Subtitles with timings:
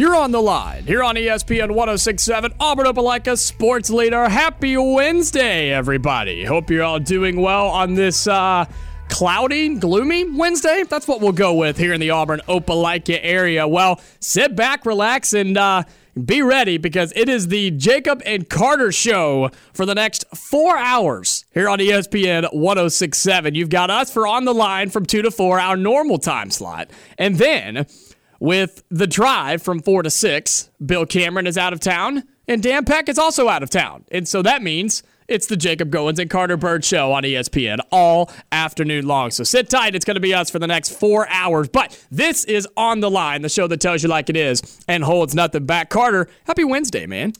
[0.00, 4.30] You're on the line here on ESPN 1067, Auburn Opelika Sports Leader.
[4.30, 6.42] Happy Wednesday, everybody.
[6.42, 8.64] Hope you're all doing well on this uh,
[9.10, 10.84] cloudy, gloomy Wednesday.
[10.88, 13.68] That's what we'll go with here in the Auburn Opelika area.
[13.68, 15.82] Well, sit back, relax, and uh,
[16.24, 21.44] be ready because it is the Jacob and Carter show for the next four hours
[21.52, 23.54] here on ESPN 1067.
[23.54, 26.90] You've got us for On the Line from 2 to 4, our normal time slot.
[27.18, 27.86] And then
[28.40, 32.84] with the drive from 4 to 6, Bill Cameron is out of town and Dan
[32.84, 34.04] Peck is also out of town.
[34.10, 38.28] And so that means it's the Jacob Goins and Carter Byrd show on ESPN all
[38.50, 39.30] afternoon long.
[39.30, 39.94] So sit tight.
[39.94, 41.68] It's going to be us for the next four hours.
[41.68, 45.04] But this is On the Line, the show that tells you like it is and
[45.04, 45.90] holds nothing back.
[45.90, 47.34] Carter, happy Wednesday, man.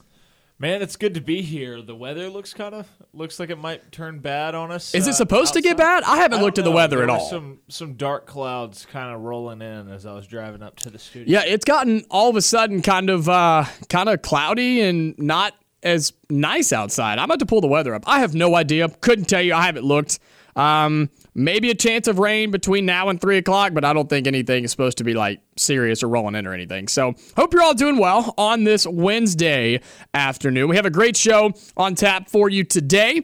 [0.61, 1.81] Man, it's good to be here.
[1.81, 4.93] The weather looks kind of looks like it might turn bad on us.
[4.93, 6.03] Is uh, it supposed to get bad?
[6.03, 7.27] I haven't I looked at the weather There at all.
[7.27, 10.99] Some some dark clouds kind of rolling in as I was driving up to the
[10.99, 11.39] studio.
[11.39, 15.55] Yeah, it's gotten all of a sudden kind of uh, kind of cloudy and not
[15.81, 17.17] as nice outside.
[17.17, 18.03] I'm about to pull the weather up.
[18.05, 18.87] I have no idea.
[18.87, 19.55] Couldn't tell you.
[19.55, 20.19] I haven't looked.
[20.55, 24.27] Um, maybe a chance of rain between now and three o'clock, but I don't think
[24.27, 26.87] anything is supposed to be like serious or rolling in or anything.
[26.87, 29.81] So hope you're all doing well on this Wednesday
[30.13, 30.69] afternoon.
[30.69, 33.23] We have a great show on tap for you today.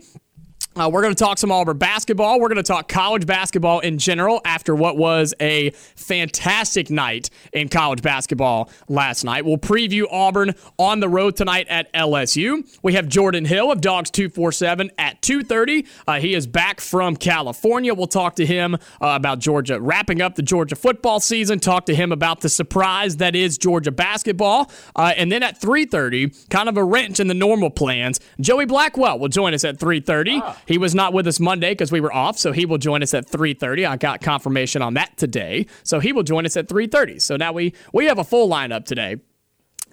[0.77, 2.39] Uh, we're going to talk some Auburn basketball.
[2.39, 7.67] We're going to talk college basketball in general after what was a fantastic night in
[7.67, 9.43] college basketball last night.
[9.43, 12.63] We'll preview Auburn on the road tonight at LSU.
[12.83, 15.87] We have Jordan Hill of Dawgs 247 at 2:30.
[16.07, 17.95] Uh, he is back from California.
[17.95, 21.59] We'll talk to him uh, about Georgia wrapping up the Georgia football season.
[21.59, 24.69] Talk to him about the surprise that is Georgia basketball.
[24.95, 28.19] Uh, and then at 3:30, kind of a wrench in the normal plans.
[28.39, 30.66] Joey Blackwell will join us at 3:30.
[30.67, 33.13] He was not with us Monday because we were off, so he will join us
[33.13, 33.85] at 3:30.
[33.87, 37.19] I got confirmation on that today, so he will join us at 3:30.
[37.21, 39.17] So now we we have a full lineup today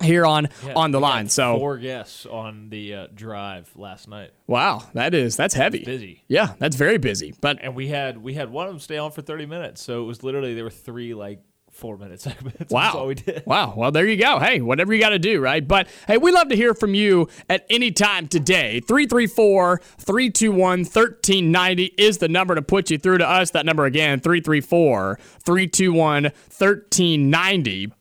[0.03, 1.29] here on Yeah, on the line.
[1.29, 5.85] So four guests on the uh, drive last night, wow, that is that's heavy.
[5.85, 6.25] busy.
[6.27, 7.33] Yeah, that's very busy.
[7.41, 9.83] But and we had we had one of them stay on for thirty minutes.
[9.83, 11.41] So it was literally there were three like
[11.85, 12.55] four minute segments.
[12.73, 13.05] Wow.
[13.09, 13.43] We did.
[13.45, 13.75] Wow.
[13.77, 14.39] Well, there you go.
[14.39, 15.67] Hey, whatever you got to do, right?
[15.69, 18.81] But hey, we love to hear from you at any time today.
[18.81, 23.51] 334 321 1390 is the number to put you through to us.
[23.51, 27.93] That number again, 334 321 1390.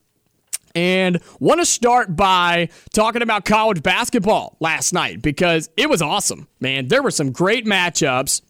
[0.76, 6.48] And want to start by talking about college basketball last night because it was awesome,
[6.62, 6.88] man.
[6.88, 8.42] There were some great matchups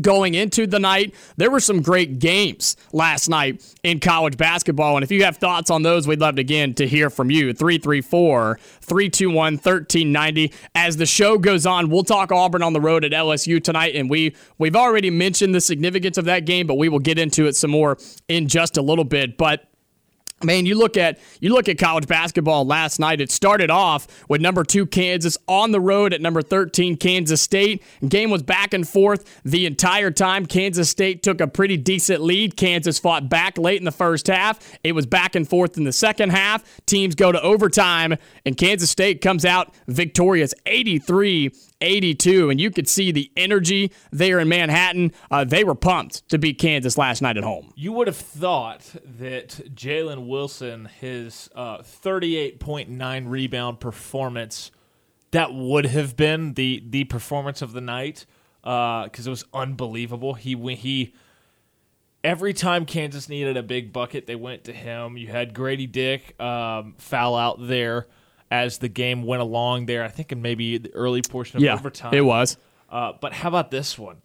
[0.00, 1.14] going into the night.
[1.36, 4.96] There were some great games last night in college basketball.
[4.96, 7.52] And if you have thoughts on those, we'd love to, again to hear from you.
[7.52, 10.52] 334 321 1390.
[10.74, 13.94] As the show goes on, we'll talk Auburn on the road at LSU tonight.
[13.94, 17.46] And we, we've already mentioned the significance of that game, but we will get into
[17.46, 19.36] it some more in just a little bit.
[19.36, 19.67] But
[20.44, 23.20] Man, you look at you look at college basketball last night.
[23.20, 27.82] It started off with number two Kansas on the road at number 13 Kansas State.
[28.08, 30.46] Game was back and forth the entire time.
[30.46, 32.56] Kansas State took a pretty decent lead.
[32.56, 34.78] Kansas fought back late in the first half.
[34.84, 36.62] It was back and forth in the second half.
[36.86, 38.14] Teams go to overtime,
[38.46, 41.50] and Kansas State comes out victorious 83
[41.80, 42.50] 82.
[42.50, 45.12] And you could see the energy there in Manhattan.
[45.30, 47.72] Uh, they were pumped to beat Kansas last night at home.
[47.76, 54.70] You would have thought that Jalen Wilson, his uh, 38.9 rebound performance,
[55.30, 58.24] that would have been the the performance of the night
[58.62, 60.34] because it was unbelievable.
[60.34, 61.14] He when he
[62.24, 65.16] every time Kansas needed a big bucket, they went to him.
[65.16, 68.06] You had Grady Dick um, foul out there
[68.50, 70.04] as the game went along there.
[70.04, 72.14] I think in maybe the early portion of Yeah, overtime.
[72.14, 72.56] it was.
[72.90, 74.22] Uh, but how about this one?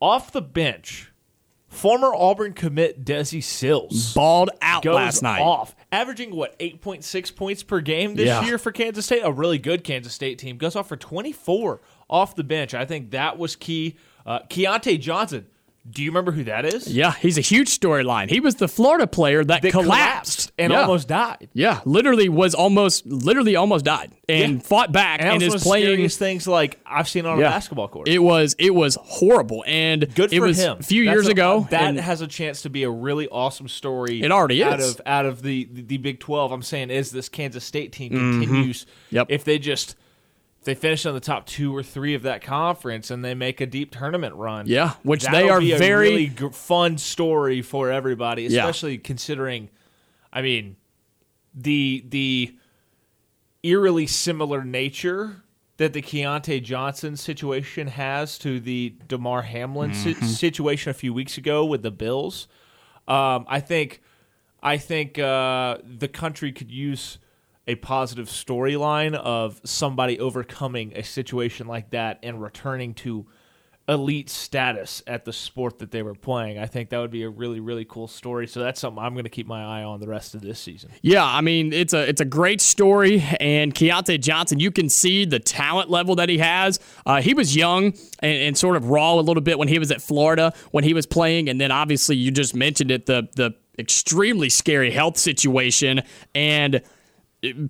[0.00, 1.12] Off the bench,
[1.68, 5.40] former Auburn commit Desi Sills Balled out last night.
[5.42, 8.44] off, averaging what 8.6 points per game this Yeah.
[8.44, 9.22] year for Kansas State.
[9.22, 12.74] A really good Kansas State team goes off for 24 off the bench.
[12.74, 13.96] I think that was key.
[14.24, 15.46] Uh, Keyontae Johnson
[15.90, 16.86] Do you remember who that is?
[16.92, 18.28] Yeah, he's a huge storyline.
[18.30, 20.52] He was the Florida player that, That collapsed.
[20.58, 20.82] and Yeah.
[20.82, 21.48] almost died.
[21.54, 24.58] Yeah, literally was almost literally almost died and Yeah.
[24.60, 26.08] fought back And, and, is one of the playing.
[26.10, 27.46] things like I've seen on Yeah.
[27.46, 28.08] a basketball court.
[28.08, 30.76] It was it was horrible and Good for it was him.
[30.78, 31.66] a few That's years a- ago.
[31.70, 34.22] That has a chance to be a really awesome story.
[34.22, 34.90] It already out is.
[34.96, 36.52] of out of the, the the Big Twelve.
[36.52, 38.82] I'm saying is this Kansas State team continues.
[38.84, 39.16] Mm-hmm.
[39.16, 39.26] Yep.
[39.30, 39.96] If they just
[40.64, 43.66] they finish on the top two or three of that conference and they make a
[43.66, 44.66] deep tournament run.
[44.66, 48.60] Yeah, which they are be a very- really g- fun story for everybody, Yeah.
[48.60, 49.70] especially considering.
[50.32, 50.76] I mean,
[51.54, 52.54] the the
[53.62, 55.42] eerily similar nature
[55.78, 60.26] that the Keyontae Johnson situation has to the Damar Hamlin Mm-hmm.
[60.26, 62.48] situation a few weeks ago with the Bills.
[63.06, 64.02] Um, I think
[64.62, 67.18] I think uh, the country could use
[67.68, 73.26] a positive storyline of somebody overcoming a situation like that and returning to
[73.88, 76.58] elite status at the sport that they were playing.
[76.58, 78.46] I think that would be a really really cool story.
[78.46, 80.90] So that's something I'm going to keep my eye on the rest of this season.
[81.00, 85.24] Yeah, I mean it's a it's a great story, and Keyontae Johnson, you can see
[85.24, 86.78] the talent level that he has.
[87.06, 89.90] Uh, he was young and, and sort of raw a little bit when he was
[89.90, 93.54] at Florida when he was playing, and then obviously you just mentioned it the the
[93.78, 96.02] extremely scary health situation
[96.34, 96.82] and.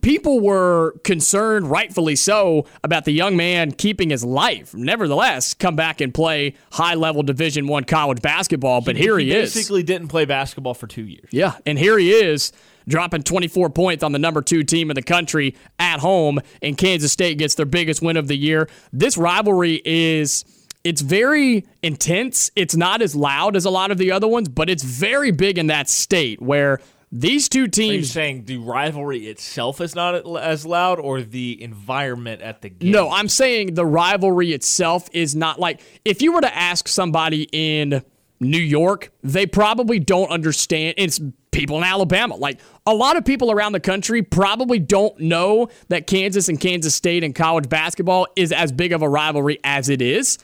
[0.00, 4.72] People were concerned, rightfully so, about the young man keeping his life.
[4.74, 8.80] Nevertheless, come back and play high-level Division One college basketball.
[8.80, 9.52] But here he, is.
[9.52, 11.28] He basically didn't play basketball for two years.
[11.30, 12.50] Yeah, and here he is
[12.88, 17.12] dropping 24 points on the number two team in the country at home, and Kansas
[17.12, 18.68] State gets their biggest win of the year.
[18.92, 20.46] This rivalry is.
[20.84, 22.50] It's very intense.
[22.56, 25.58] It's not as loud as a lot of the other ones, but it's very big
[25.58, 28.10] in that state where these two teams.
[28.10, 32.92] Are saying the rivalry itself is not as loud, or the environment at the game?
[32.92, 37.48] No, I'm saying the rivalry itself is not like if you were to ask somebody
[37.52, 38.02] in
[38.40, 40.94] New York, they probably don't understand.
[40.96, 41.20] It's
[41.50, 42.36] people in Alabama.
[42.36, 46.94] Like a lot of people around the country probably don't know that Kansas and Kansas
[46.94, 50.38] State in college basketball is as big of a rivalry as it is.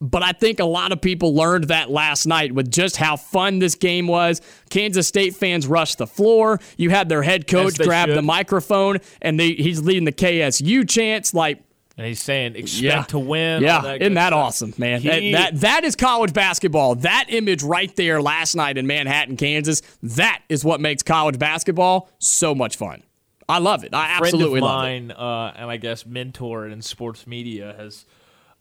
[0.00, 3.60] But I think a lot of people learned that last night with just how fun
[3.60, 4.42] this game was.
[4.68, 6.60] Kansas State fans rushed the floor.
[6.76, 11.32] You had their head coach grab the microphone and they, he's leading the KSU chants.
[11.32, 11.62] Like,
[11.96, 13.02] and he's saying expect yeah.
[13.04, 13.62] to win.
[13.62, 14.38] Yeah, that isn't that stuff.
[14.38, 15.00] awesome, man?
[15.00, 16.96] He- that, that that is college basketball.
[16.96, 19.80] That image right there last night in Manhattan, Kansas.
[20.02, 23.02] That is what makes college basketball so much fun.
[23.48, 23.94] I love it.
[23.94, 25.06] I friend absolutely of love it.
[25.06, 28.04] mine, uh, and I guess mentor in sports media has,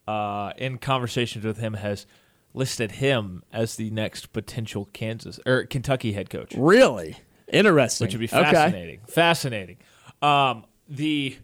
[0.08, 2.06] uh, in conversations with him, has
[2.54, 7.18] listed him as the next potential Kansas or Kentucky head coach, Really
[7.52, 8.06] interesting.
[8.06, 8.52] which would be Okay.
[8.52, 9.00] fascinating.
[9.08, 9.78] Fascinating.
[10.22, 11.38] Um, the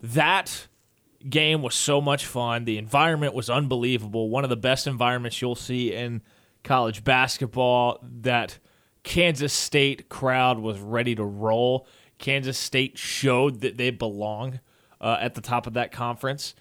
[0.00, 0.66] that
[1.28, 2.64] game was so much fun.
[2.64, 4.30] The environment was unbelievable.
[4.30, 6.22] One of the best environments you'll see in
[6.64, 7.98] college basketball.
[8.02, 8.58] That
[9.02, 11.86] Kansas State crowd was ready to roll.
[12.18, 14.60] Kansas State showed that they belong
[15.00, 16.54] uh, at the top of that conference.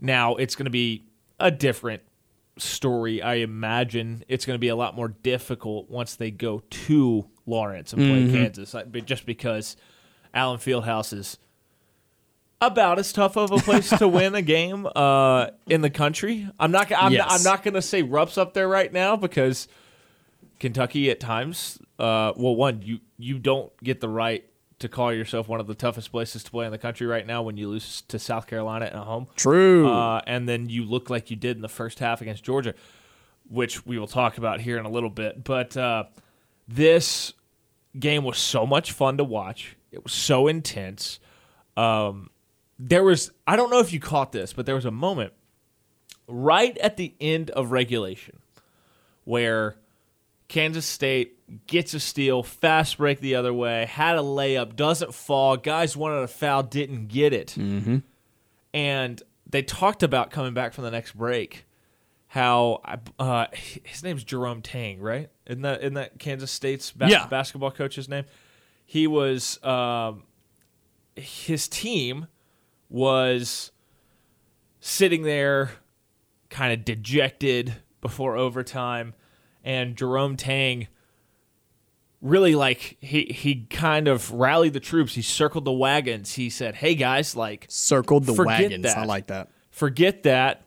[0.00, 1.04] Now it's going to be
[1.40, 2.02] a different
[2.58, 3.20] story.
[3.22, 7.92] I imagine it's going to be a lot more difficult once they go to Lawrence
[7.92, 9.76] and play Kansas, I- but just because
[10.34, 11.38] Allen Fieldhouse is
[12.60, 16.48] about as tough of a place to win a game uh, in the country.
[16.58, 16.90] I'm not.
[16.90, 17.26] I'm, Yes.
[17.28, 19.68] I'm not going to say Rupp's up there right now because
[20.58, 21.78] Kentucky at times.
[21.98, 24.44] Uh, well, one you you don't get the right
[24.78, 27.42] to call yourself one of the toughest places to play in the country right now
[27.42, 29.26] when you lose to South Carolina at home.
[29.36, 29.88] True.
[29.90, 32.74] Uh, and then you look like you did in the first half against Georgia,
[33.48, 35.42] which we will talk about here in a little bit.
[35.42, 36.04] But uh,
[36.68, 37.32] this
[37.98, 39.76] game was so much fun to watch.
[39.90, 41.20] It was so intense.
[41.76, 42.30] Um,
[42.78, 45.32] there was, I don't know if you caught this, but there was a moment
[46.28, 48.40] right at the end of regulation
[49.24, 49.76] where
[50.48, 55.56] Kansas State gets a steal, fast break the other way, had a layup, doesn't fall.
[55.56, 57.54] Guys wanted a foul, didn't get it.
[57.58, 57.98] Mm-hmm.
[58.74, 61.64] And they talked about coming back from the next break.
[62.28, 62.80] How
[63.18, 65.30] uh, his name's Jerome Tang, right?
[65.46, 67.26] Isn't that isn't that Kansas State's bas- Yeah.
[67.28, 68.24] basketball coach's name?
[68.84, 70.24] He was um,
[71.14, 72.26] his team
[72.88, 73.70] was
[74.80, 75.70] sitting there,
[76.50, 79.14] kind of dejected before overtime,
[79.66, 80.86] and Jerome Tang
[82.22, 85.14] really like he he kind of rallied the troops.
[85.14, 86.34] He circled the wagons.
[86.34, 88.84] He said, "Hey guys, like Circled the wagons.
[88.84, 88.96] that.
[88.96, 89.50] I like that.
[89.70, 90.62] forget that.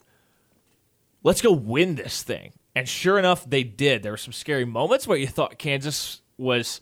[1.24, 4.04] Let's go win this thing." And sure enough, they did.
[4.04, 6.82] There were some scary moments where you thought Kansas was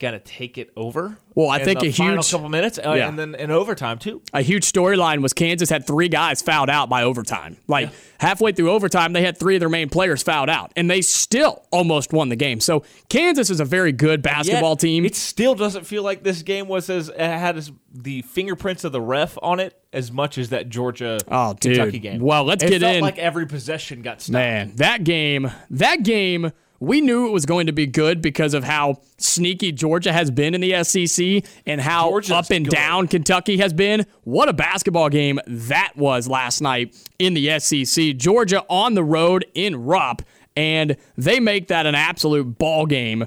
[0.00, 1.16] gonna take it over.
[1.36, 3.08] Well, I in think the a final huge- couple minutes, uh, Yeah.
[3.08, 4.22] and then in overtime too.
[4.32, 7.56] a huge storyline was Kansas had three guys fouled out by overtime.
[7.66, 11.00] Like halfway through overtime, they had three of their main players fouled out, and they
[11.00, 12.60] still almost won the game.
[12.60, 15.04] So Kansas is a very good basketball Yet, team.
[15.04, 19.00] It still doesn't feel like this game was as had as the fingerprints of the
[19.00, 21.76] ref on it as much as that Georgia Oh, dude.
[21.76, 22.20] Kentucky game.
[22.20, 23.00] Well, let's it get felt in.
[23.00, 24.32] Like every possession got stopped.
[24.32, 26.50] Man, that game, that game,
[26.84, 30.54] we knew it was going to be good because of how sneaky Georgia has been
[30.54, 32.74] in the SEC and how Georgia's up and good.
[32.74, 34.06] down Kentucky has been.
[34.24, 38.16] What a basketball game that was last night in the SEC.
[38.16, 40.22] Georgia on the road in Rupp,
[40.56, 43.26] and they make that an absolute ball game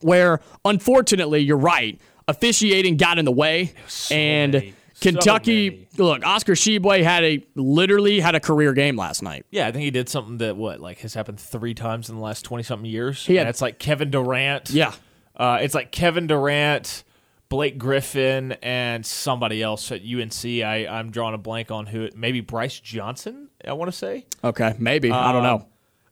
[0.00, 3.72] where unfortunately you're right officiating got in the way
[4.10, 5.88] and many, so kentucky many.
[5.96, 9.84] look oscar Tshiebwe had a literally had a career game last night Yeah, I think
[9.84, 12.88] he did something that what like has happened three times in the last twenty something
[12.90, 13.26] years.
[13.28, 14.70] and it's like Kevin Durant.
[14.70, 14.92] yeah
[15.36, 17.04] uh, it's like Kevin Durant,
[17.48, 20.44] Blake Griffin, and somebody else at UNC.
[20.44, 22.02] I I'm drawing a blank on who.
[22.02, 23.48] it- Maybe Brice Johnson.
[23.64, 24.26] I want to say.
[24.42, 25.66] okay maybe i don't Um, know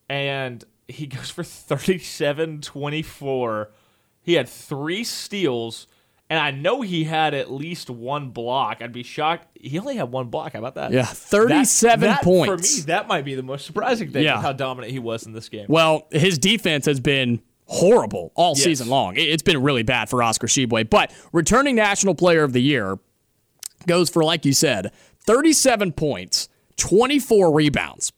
[0.09, 3.71] And he goes for 37 24.
[4.23, 5.87] He had three steals,
[6.29, 8.79] and I know he had at least one block.
[8.81, 9.47] I'd be shocked.
[9.61, 10.53] He only had one block.
[10.55, 10.93] How about that?
[10.93, 12.71] Yeah, 37 That- that, points.
[12.75, 14.41] For me, that might be the most surprising thing Yeah.
[14.41, 15.67] how dominant he was in this game.
[15.69, 18.65] Well, his defense has been horrible all Yes.
[18.65, 19.15] season long.
[19.17, 20.89] It's been really bad for Oscar Tshiebwe.
[20.91, 22.99] But returning National Player of the Year
[23.87, 24.93] goes for, like you said,
[25.27, 28.13] 37 points, 24 rebounds.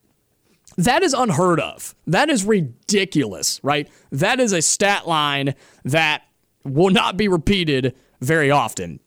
[0.76, 1.94] That is unheard of.
[2.06, 3.88] That is ridiculous, right?
[4.12, 6.22] That is a stat line that
[6.70, 9.00] will not be repeated very often.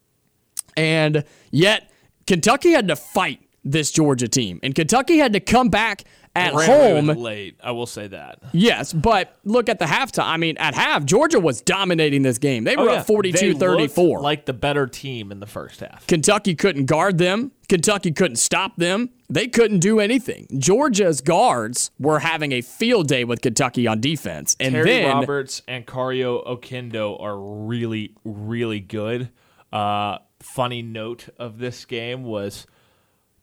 [0.77, 1.91] And yet,
[2.27, 4.59] Kentucky had to fight this Georgia team.
[4.63, 6.03] And Kentucky had to come back
[6.35, 7.57] at home late.
[7.63, 8.39] I will say that.
[8.53, 10.25] Yes, but look at the halftime.
[10.25, 12.63] I mean, at half, Georgia was dominating this game.
[12.63, 14.21] They were up 42 Oh, They looked 34.
[14.21, 16.07] like the better team in the first half.
[16.07, 17.51] Kentucky couldn't guard them.
[17.67, 19.09] Kentucky couldn't stop them.
[19.29, 20.47] They couldn't do anything.
[20.57, 24.55] Georgia's guards were having a field day with Kentucky on defense.
[24.59, 29.29] And Terry then Roberts and Kario Oquendo are really, really good.
[29.71, 32.67] Uh, funny note of this game was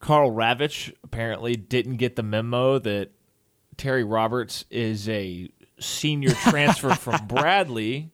[0.00, 3.10] Karl Ravech apparently didn't get the memo that
[3.76, 5.48] Terry Roberts is a
[5.80, 8.10] senior transfer from Bradley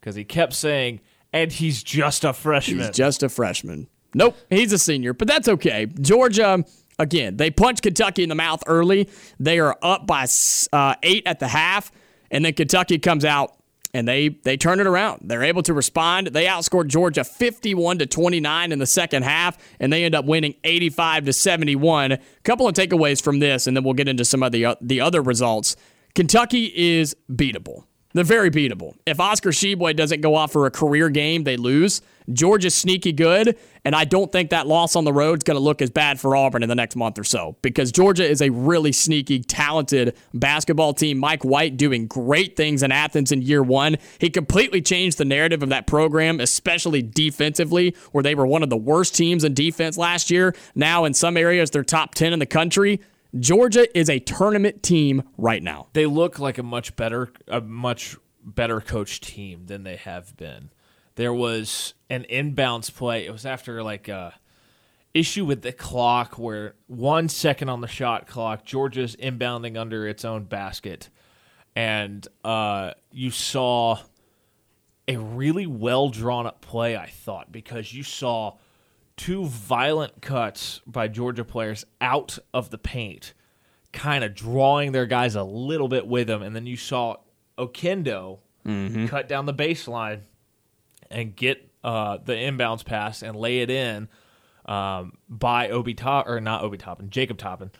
[0.00, 1.00] because he kept saying,
[1.32, 2.78] and he's just a freshman.
[2.78, 3.88] he's just a freshman.
[4.14, 5.86] Nope, he's a senior, but that's okay.
[5.86, 6.64] Georgia,
[6.98, 9.08] again, they punched Kentucky in the mouth early.
[9.40, 10.26] They are up by
[10.72, 11.90] uh, eight at the half,
[12.30, 13.54] and then Kentucky comes out
[13.94, 15.22] and they they turn it around.
[15.24, 16.28] They're able to respond.
[16.28, 20.54] They outscored Georgia 51 to 29 in the second half, and they end up winning
[20.64, 22.12] 85 to 71.
[22.12, 24.74] A couple of takeaways from this, and then we'll get into some of the uh,
[24.80, 25.76] the other results.
[26.14, 27.84] Kentucky is beatable.
[28.14, 28.94] They're very beatable.
[29.06, 32.02] If Oscar Tshiebwe doesn't go off for a career game, they lose.
[32.32, 35.62] Georgia's sneaky good, and I don't think that loss on the road is going to
[35.62, 38.50] look as bad for Auburn in the next month or so because Georgia is a
[38.50, 41.18] really sneaky, talented basketball team.
[41.18, 43.96] Mike White doing great things in Athens in year one.
[44.18, 48.70] He completely changed the narrative of that program, especially defensively, where they were one of
[48.70, 50.54] the worst teams in defense last year.
[50.74, 53.00] Now, in some areas, they're top 10 in the country.
[53.38, 55.88] Georgia is a tournament team right now.
[55.92, 60.70] they look like a much better a much better coached team than they have been.
[61.14, 63.26] There was an inbounds play.
[63.26, 64.34] It was after like a
[65.14, 70.24] issue with the clock where one second on the shot clock, Georgia's inbounding under its
[70.24, 71.10] own basket,
[71.76, 73.98] and uh, you saw
[75.08, 76.96] a really well drawn up play.
[76.96, 78.56] I thought because you saw
[79.16, 83.34] two violent cuts by Georgia players out of the paint,
[83.92, 87.16] kind of drawing their guys a little bit with them, and then you saw
[87.58, 88.38] Oquendo
[89.08, 90.20] cut down the baseline
[91.10, 94.08] and get uh, the inbounds pass and lay it in
[94.66, 97.70] um, by Obi Top or not Obi Toppin, Jacob Toppin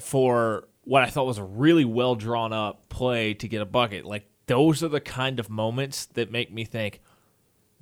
[0.00, 4.04] for what I thought was a really well drawn up play to get a bucket.
[4.04, 7.00] Like those are the kind of moments that make me think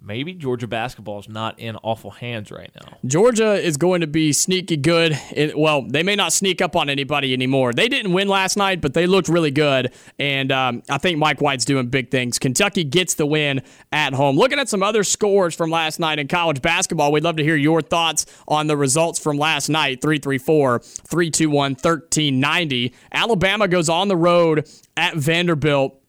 [0.06, 2.96] maybe Georgia basketball is not in awful hands right now.
[3.04, 5.20] Georgia is going to be sneaky good.
[5.56, 7.72] Well, they may not sneak up on anybody anymore.
[7.72, 9.92] They didn't win last night, but they looked really good.
[10.18, 12.38] And um, I think Mike White's doing big things.
[12.38, 14.36] Kentucky gets the win at home.
[14.36, 17.56] Looking at some other scores from last night in college basketball, we'd love to hear
[17.56, 22.94] your thoughts on the results from last night 334 321 1390.
[23.10, 26.00] Alabama goes on the road at Vanderbilt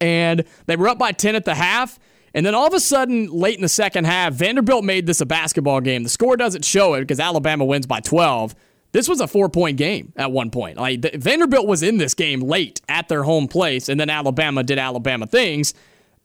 [0.00, 1.98] and they were up by 10 at the half.
[2.36, 5.26] And then all of a sudden, late in the second half, Vanderbilt made this a
[5.26, 6.02] basketball game.
[6.02, 8.54] The score doesn't show it because Alabama wins by 12.
[8.92, 10.76] This was a four point game at one point.
[10.76, 14.62] Like the, Vanderbilt was in this game late at their home place, and then Alabama
[14.62, 15.72] did Alabama things.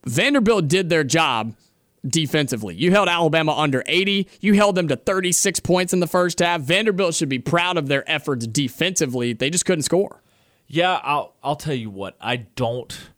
[0.06, 1.56] Vanderbilt did their job
[2.06, 2.76] defensively.
[2.76, 4.28] You held Alabama under 80.
[4.42, 6.60] You held them to 36 points in the first half.
[6.60, 9.32] Vanderbilt should be proud of their efforts defensively.
[9.32, 10.22] They just couldn't score.
[10.68, 12.18] Yeah, I'll I'll tell you what.
[12.20, 13.12] I don't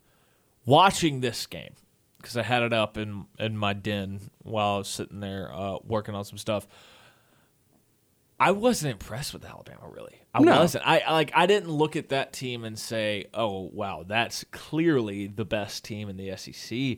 [0.64, 1.74] watching this game
[2.24, 5.78] because I had it up in in my den while I was sitting there uh,
[5.86, 6.68] working on some stuff.
[8.40, 10.20] I wasn't impressed with Alabama really.
[10.34, 10.60] I No.
[10.60, 10.86] wasn't.
[10.88, 15.46] I like I didn't look at that team and say, "Oh, wow, that's clearly the
[15.46, 16.98] best team in the SEC."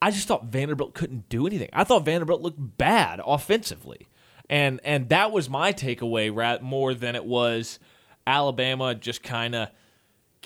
[0.00, 1.68] I just thought Vanderbilt couldn't do anything.
[1.72, 4.08] I thought Vanderbilt looked bad offensively.
[4.48, 6.30] And and that was my takeaway
[6.62, 7.78] more than it was
[8.26, 9.68] Alabama just kind of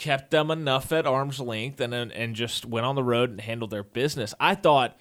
[0.00, 3.70] kept them enough at arm's length and and just went on the road and handled
[3.70, 4.34] their business.
[4.40, 4.98] I thought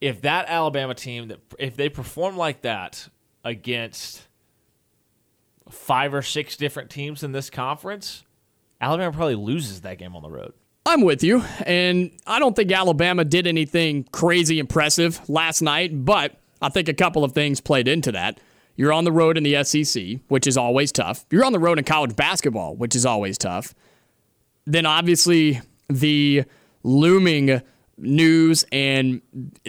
[0.00, 3.08] if that Alabama team that if they perform like that
[3.44, 4.26] against
[5.70, 8.24] five or six different teams in this conference,
[8.80, 10.52] Alabama probably loses that game on the road.
[10.84, 16.34] I'm with you, and I don't think Alabama did anything crazy impressive last night, but
[16.60, 18.40] I think a couple of things played into that.
[18.74, 21.24] You're on the road in the SEC, which is always tough.
[21.30, 23.72] You're on the road in college basketball, which is always tough.
[24.66, 26.44] Then obviously the
[26.82, 27.62] looming
[27.98, 29.20] news and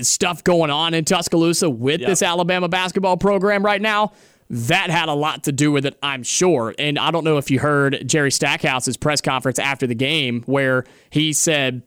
[0.01, 2.09] stuff going on in Tuscaloosa with Yep.
[2.09, 4.12] this Alabama basketball program right now.
[4.50, 6.75] That had a lot to do with it, I'm sure.
[6.77, 10.83] And I don't know if you heard Jerry Stackhouse's press conference after the game where
[11.09, 11.81] he said,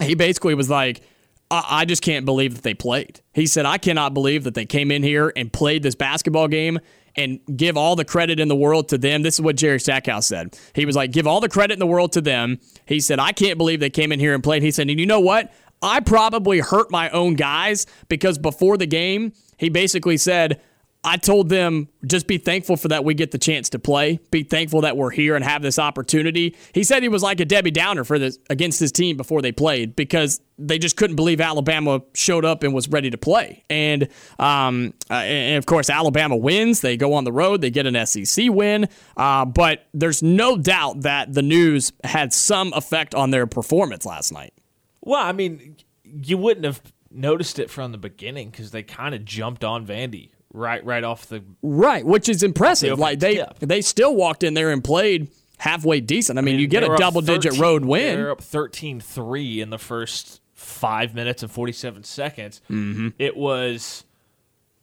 [0.00, 1.02] he basically was like,
[1.50, 3.20] I, I just can't believe that they played.
[3.32, 6.80] He said, I cannot believe that they came in here and played this basketball game
[7.16, 9.22] and give all the credit in the world to them.
[9.22, 10.58] This is what Jerry Stackhouse said.
[10.74, 12.58] He was like, give all the credit in the world to them.
[12.86, 14.62] He said, I can't believe they came in here and played.
[14.62, 15.52] He said, and you know what?
[15.82, 20.60] I probably hurt my own guys because before the game, he basically said,
[21.04, 24.20] I told them just be thankful for that we get the chance to play.
[24.30, 26.56] Be thankful that we're here and have this opportunity.
[26.72, 29.52] He said he was like a Debbie Downer for this against his team before they
[29.52, 33.64] played because they just couldn't believe Alabama showed up and was ready to play.
[33.68, 34.08] And
[34.38, 36.80] um, uh, and of course Alabama wins.
[36.80, 37.60] They go on the road.
[37.60, 38.88] They get an SEC win.
[39.16, 44.32] Uh, but there's no doubt that the news had some effect on their performance last
[44.32, 44.54] night.
[45.02, 46.80] Well, I mean, you wouldn't have
[47.10, 51.26] noticed it from the beginning because they kind of jumped on Vandy right right off
[51.26, 51.44] the.
[51.62, 52.92] Right, which is impressive.
[52.92, 53.58] open Like they tip.
[53.58, 56.38] they still walked in there and played halfway decent.
[56.38, 58.18] I mean, you get a double digit 13 road They win.
[58.20, 62.62] were up 13-3 in the first five minutes and forty seven seconds.
[62.70, 63.08] Mm-hmm.
[63.18, 64.04] It was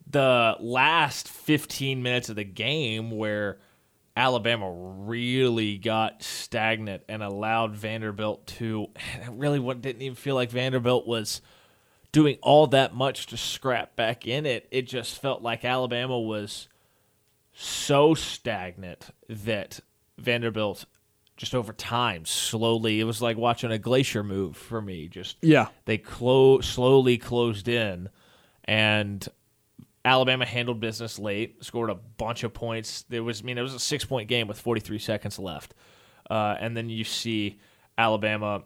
[0.10, 3.58] the last fifteen minutes of the game where
[4.15, 8.88] Alabama really got stagnant and allowed Vanderbilt to.
[9.22, 11.41] It really wa- didn't even feel like Vanderbilt was
[12.12, 14.67] doing all that much to scrap back in it.
[14.71, 16.67] It just felt like Alabama was
[17.54, 19.80] so stagnant that
[20.17, 20.86] Vanderbilt
[21.38, 25.67] just over time slowly it was like watching a glacier move for me just Yeah.
[25.86, 28.10] they clo- slowly closed in
[28.65, 29.28] and
[30.06, 33.74] Alabama handled business late scored a bunch of points there was I mean it was
[33.74, 35.74] a 6 point game with 43 seconds left
[36.30, 37.60] uh, and then you see
[37.97, 38.63] Alabama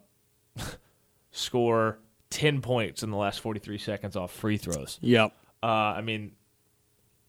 [1.32, 2.00] score
[2.36, 5.34] 10 points in the last 43 seconds off free throws Yep.
[5.64, 6.34] uh, I mean,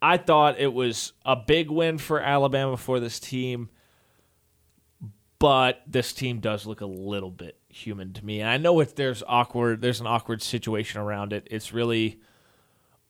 [0.03, 3.71] I thought it was a big win for Alabama for this team,
[5.39, 8.41] but this team does look a little bit human to me.
[8.41, 11.47] And I know if there's awkward, there's an awkward situation around it.
[11.51, 12.21] It's really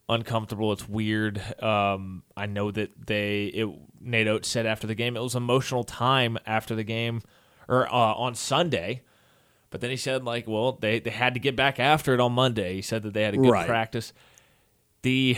[0.08, 0.72] uncomfortable.
[0.72, 1.40] It's weird.
[1.62, 3.68] Um, I know that they, it,
[4.00, 7.22] Nate Oats said after the game, it was emotional time after the game
[7.68, 9.02] or uh, on Sunday.
[9.70, 12.32] But then he said, like, well, they, they had to get back after it on
[12.32, 12.74] Monday.
[12.74, 13.66] He said that they had a good Right.
[13.66, 14.12] practice.
[15.02, 15.36] The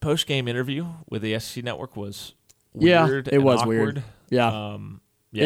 [0.00, 2.34] post game interview with the SC Network was
[2.74, 3.28] Yeah, weird.
[3.28, 3.76] it and was awkward.
[3.96, 4.04] weird.
[4.30, 4.72] Yeah.
[4.74, 5.00] Um,
[5.32, 5.44] yeah.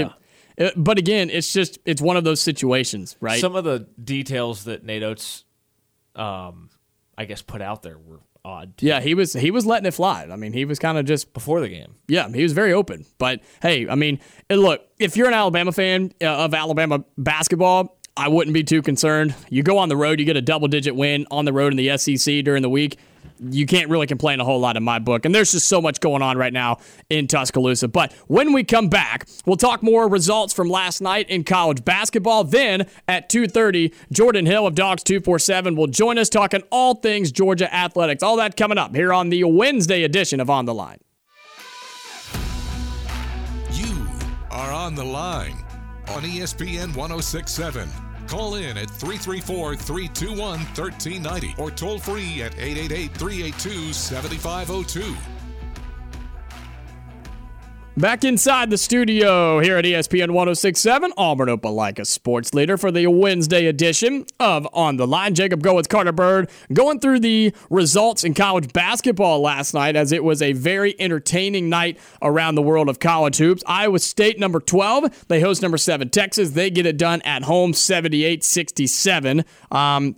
[0.57, 3.41] It- it- but again, it's just it's one of those situations, right?
[3.41, 5.45] Some of the details that Nate Oats,
[6.17, 6.71] um,
[7.17, 8.77] I guess, put out there were odd.
[8.79, 8.87] too.
[8.87, 10.27] yeah, he was he was letting it fly.
[10.31, 11.95] I mean, he was kind of just Before the game.
[12.09, 13.05] yeah, he was very open.
[13.19, 18.29] But hey, I mean, look, if you're an Alabama fan uh, of Alabama basketball, I
[18.29, 19.35] wouldn't be too concerned.
[19.49, 21.77] You go on the road, you get a double digit win on the road in
[21.77, 22.99] the SEC during the week.
[23.43, 25.25] You can't really complain a whole lot in my book.
[25.25, 27.89] And there's just so much going on right now in Tuscaloosa.
[27.89, 32.45] But when we come back, we'll talk more results from last night in college basketball.
[32.45, 37.73] Then at 2:30, Jordan Hill of Dawgs 247 will join us talking all things Georgia
[37.75, 38.23] athletics.
[38.23, 40.99] All that coming up here on the Wednesday edition of On the Line.
[43.73, 44.07] You
[44.51, 45.65] are on the line
[46.09, 47.89] on ESPN 1067.
[48.31, 55.40] Call in at 334 321 1390 or toll free at 888 382 7502.
[58.01, 63.67] Back inside the studio here at ESPN 1067, Auburn Opelika sports leader for the Wednesday
[63.67, 65.35] edition of On the Line.
[65.35, 70.13] Jacob Go with Carter Byrd going through the results in college basketball last night as
[70.13, 73.63] it was a very entertaining night around the world of college hoops.
[73.67, 76.53] Iowa State, number 12, they host number 7 Texas.
[76.53, 79.45] They get it done at home 78 67.
[79.71, 80.17] Um,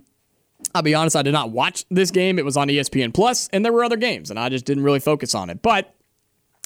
[0.73, 2.39] I'll be honest, I did not watch this game.
[2.39, 5.01] It was on ESPN Plus, and there were other games, and I just didn't really
[5.01, 5.61] focus on it.
[5.61, 5.93] But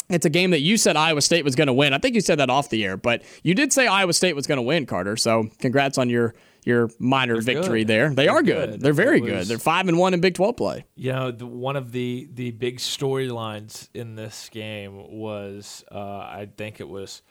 [0.10, 1.94] it's a game that you said Iowa State was going to win.
[1.94, 4.48] I think you said that off the air, but you did say Iowa State was
[4.48, 5.18] going to win, Carter.
[5.18, 6.34] So congrats on your
[6.66, 7.88] your minor victory good.
[7.88, 8.10] there.
[8.14, 8.72] They are good.
[8.72, 8.82] good.
[8.82, 9.48] They're very It good.
[9.48, 10.86] They're five and one in Big Twelve play.
[10.96, 16.50] You know, the, one of the the big storylines in this game was, uh, I
[16.58, 17.22] think it was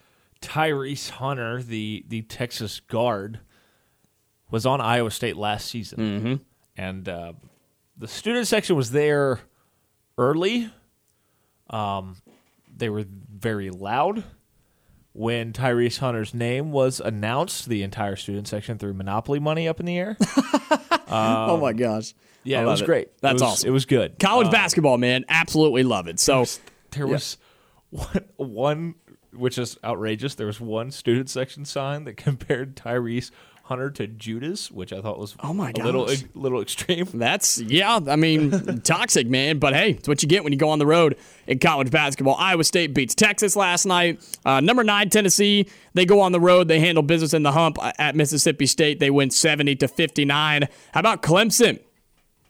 [0.41, 3.41] Tyrese Hunter, the the Texas guard,
[4.51, 6.35] was on Iowa State last season, mm-hmm.
[6.77, 7.33] and uh,
[7.97, 9.41] the student section was there
[10.19, 10.71] early.
[11.69, 12.17] Um,
[12.77, 14.25] they were very loud.
[15.13, 19.87] When Tyrese Hunter's name was announced, the entire student section threw Monopoly money up in
[19.87, 20.17] the air.
[21.09, 22.15] oh my gosh.
[22.45, 23.09] Yeah, it was great.
[23.23, 23.69] That's It was- awesome.
[23.69, 24.19] It was good.
[24.19, 26.21] College Uh, basketball, man, absolutely love it.
[26.21, 26.45] So
[26.91, 27.39] there was
[27.91, 28.95] one, one,
[29.33, 30.35] which is outrageous.
[30.35, 33.31] There was one student section sign that compared Tyrese
[33.67, 37.07] Hunter to Judas, which I thought was Oh my a little a little extreme.
[37.15, 37.99] That's yeah.
[38.07, 39.59] I mean, toxic, man.
[39.59, 41.17] But hey, it's what you get when you go on the road
[41.49, 42.37] in college basketball.
[42.37, 44.21] Iowa State beats Texas last night.
[44.45, 45.69] Uh, number nine Tennessee.
[45.95, 46.69] They go on the road.
[46.69, 49.01] They handle business in the hump at Mississippi State.
[49.01, 50.69] They win seventy to fifty nine.
[50.93, 51.81] How about Clemson?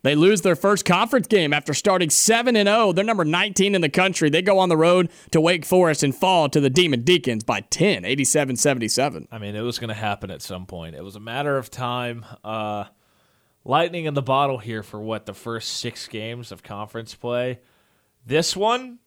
[0.02, 2.92] They lose their first conference game after starting 7 and 0.
[2.92, 4.30] They're number 19 in the country.
[4.30, 7.60] They go on the road to Wake Forest and fall to the Demon Deacons by
[7.60, 9.26] 10, 87-77.
[9.32, 10.94] I mean, it was going to happen at some point.
[10.94, 12.24] It was a matter of time.
[12.44, 12.84] Uh,
[13.64, 17.58] lightning in the bottle here for what the first six games of conference play.
[18.24, 18.98] This one,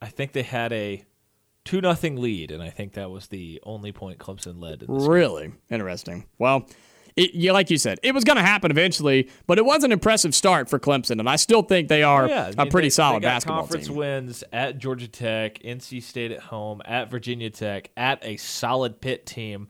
[0.00, 1.04] I think they had a
[1.64, 4.82] two nothing lead, and I think that was the only point Clemson led.
[4.82, 6.26] In this Really interesting.
[6.38, 6.68] Well,
[7.16, 9.92] it, yeah, like you said, it was going to happen eventually, but it was an
[9.92, 12.70] impressive start for Clemson, and I still think they are Oh, Yeah, I a mean,
[12.70, 13.96] pretty they- solid they got basketball conference team.
[13.96, 19.26] wins at Georgia Tech, NC State at home, at Virginia Tech, at a solid Pitt
[19.26, 19.68] team,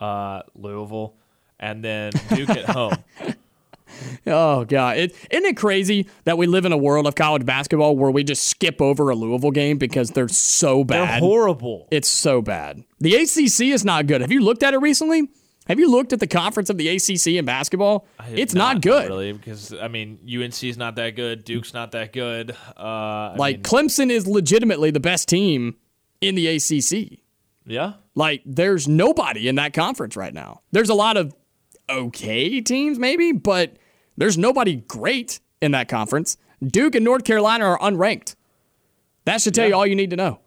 [0.00, 1.14] uh, Louisville,
[1.58, 2.94] and then Duke at home.
[4.26, 7.96] Oh god, it, isn't it crazy that we live in a world of college basketball
[7.96, 11.20] where we just skip over a Louisville game because they're so They're bad?
[11.22, 11.86] horrible.
[11.92, 12.82] it's so bad.
[12.98, 14.20] The ACC is not good.
[14.20, 15.28] Have you looked at it recently?
[15.66, 18.06] Have you looked at the conference of the ACC in basketball?
[18.28, 19.08] It's not, good.
[19.08, 22.50] really, because I mean UNC is not that good, Duke's not that good.
[22.76, 25.76] Uh, I Like mean, Clemson is legitimately the best team
[26.20, 27.20] in the ACC.
[27.66, 30.60] yeah, Like, there's nobody in that conference right now.
[30.72, 31.34] There's a lot of
[31.88, 33.76] okay teams, maybe, but
[34.16, 36.36] there's nobody great in that conference.
[36.62, 38.36] Duke and North Carolina are unranked.
[39.24, 40.40] That should tell you all you need to know.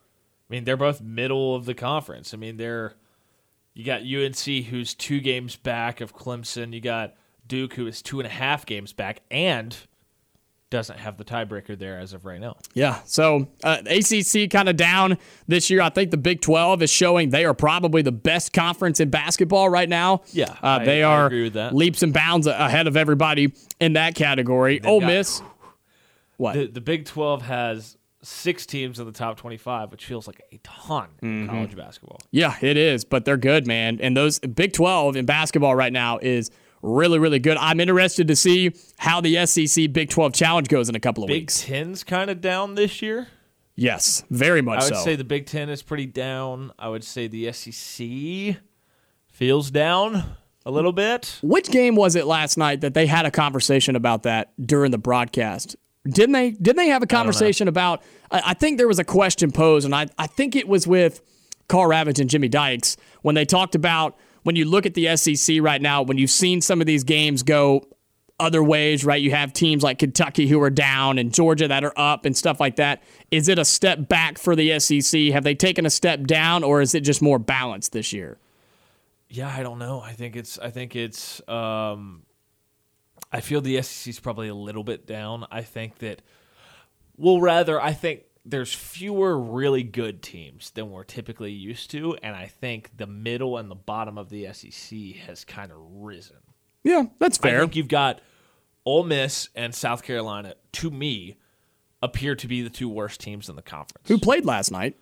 [0.50, 2.34] I mean they're both middle of the conference.
[2.34, 2.94] I mean they're
[3.78, 6.74] you got UNC who's two games back of Clemson.
[6.74, 7.14] You got
[7.48, 9.76] Duke who is two and a half games back and
[10.70, 12.58] doesn't have the tiebreaker there as of right now.
[12.74, 13.00] Yeah.
[13.06, 15.80] So uh, ACC kind of down this year.
[15.82, 19.70] I think the Big 12 is showing they are probably the best conference in basketball
[19.70, 20.24] right now.
[20.34, 21.74] Yeah, Uh, I- they are agree with that.
[21.74, 24.84] leaps and bounds ahead of everybody in that category.
[24.84, 25.42] Ole got- Miss.
[26.36, 26.54] What?
[26.56, 30.42] The the Big Twelve has six teams in the top twenty five, which feels like
[30.52, 31.42] a ton Mm-hmm.
[31.44, 32.20] in college basketball.
[32.32, 34.00] Yeah, it is, but they're good, man.
[34.02, 36.50] And those Big 12 in basketball right now is
[36.82, 37.58] really, really good.
[37.58, 41.30] I'm interested to see how the SEC Big 12 challenge goes in a couple of
[41.30, 41.62] weeks.
[41.64, 41.86] Big weeks.
[41.86, 43.28] Ten's kind of down this year.
[43.76, 45.04] Yes, very much I would so.
[45.04, 46.72] say the Big Ten is pretty down.
[46.80, 48.58] I would say the SEC
[49.32, 50.24] feels down
[50.66, 51.40] a little bit.
[51.44, 54.98] Which game was it last night that they had a conversation about that during the
[54.98, 55.76] broadcast?
[56.10, 56.52] Didn't they?
[56.52, 58.02] Didn't they have a conversation about?
[58.32, 61.22] I, I think there was a question posed, and I, I think it was with
[61.68, 65.58] Karl Ravech and Jimmy Dykes when they talked about when you look at the SEC
[65.62, 67.86] right now, when you've seen some of these games go
[68.40, 69.22] other ways, right?
[69.22, 72.60] You have teams like Kentucky who are down and Georgia that are up and stuff
[72.60, 73.02] like that.
[73.32, 75.32] Is it a step back for the SEC?
[75.34, 78.38] Have they taken a step down, or is it just more balanced this year?
[79.30, 80.00] Yeah, I don't know.
[80.00, 80.58] I think it's.
[80.60, 81.46] I think it's.
[81.50, 82.24] Um,
[83.32, 85.46] I feel the SEC is probably a little bit down.
[85.52, 86.22] I think that.
[87.18, 92.36] Well, rather, I think there's fewer really good teams than we're typically used to, and
[92.36, 96.38] I think the middle and the bottom of the SEC has kind of risen.
[96.84, 97.58] Yeah, that's fair.
[97.58, 98.22] I think you've got
[98.86, 100.56] Ole Miss and South Carolina.
[100.74, 101.36] To me,
[102.02, 104.08] appear to be the two worst teams in the conference.
[104.08, 104.96] Who played last night?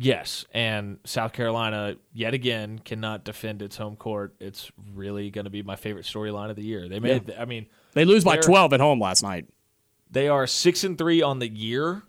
[0.00, 4.32] Yes, and South Carolina yet again cannot defend its home court.
[4.38, 6.88] It's really going to be my favorite storyline of the year.
[6.88, 9.46] They made, I mean, They lose by 12 at home last night.
[10.10, 12.02] they are six and three on the year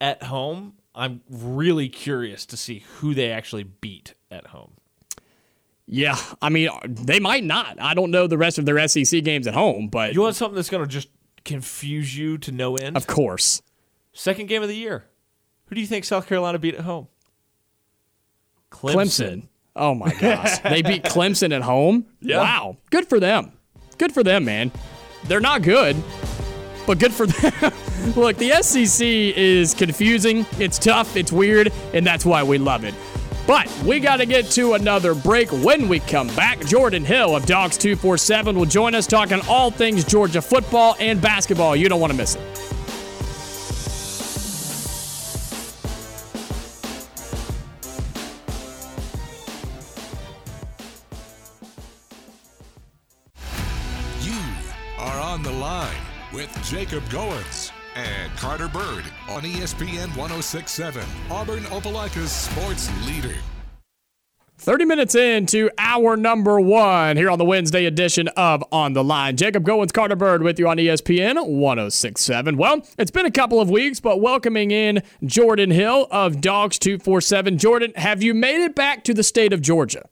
[0.00, 0.74] at home.
[0.94, 4.72] I'm really curious to see who they actually beat at home.
[5.86, 7.76] Yeah, I mean, they might not.
[7.80, 10.56] I don't know the rest of their SEC games at home, but You want something
[10.56, 11.08] that's going to just
[11.44, 12.96] confuse you to no end?
[12.96, 13.60] of course.
[14.14, 15.04] Second game of the year.
[15.66, 17.08] Who do you think South Carolina beat at home?
[18.80, 19.48] Clemson.
[19.74, 20.58] Oh my gosh.
[20.60, 22.06] they beat Clemson at home?
[22.20, 22.38] Yeah.
[22.38, 22.76] Wow.
[22.90, 23.52] Good for them.
[23.98, 24.70] Good for them, man.
[25.24, 25.96] They're not good,
[26.86, 27.72] but good for them.
[28.14, 32.94] Look, the SEC is confusing, it's tough, it's weird, and that's why we love it.
[33.46, 35.50] But we got to get to another break.
[35.50, 40.04] When we come back, Jordan Hill of Dawgs 247 will join us talking all things
[40.04, 41.76] Georgia football and basketball.
[41.76, 42.40] You don't want to miss it.
[55.36, 55.94] On the line
[56.32, 63.34] with Jacob Goins and Carter Byrd on ESPN 1067, Auburn Opelika's sports leader.
[64.56, 69.36] 30 minutes into hour number one here on the Wednesday edition of On the Line.
[69.36, 72.56] Jacob Goins, Carter Byrd with you on ESPN 1067.
[72.56, 77.58] Well, it's been a couple of weeks, but welcoming in Jordan Hill of Dawgs 247.
[77.58, 80.08] Jordan, have you made it back to the state of Georgia?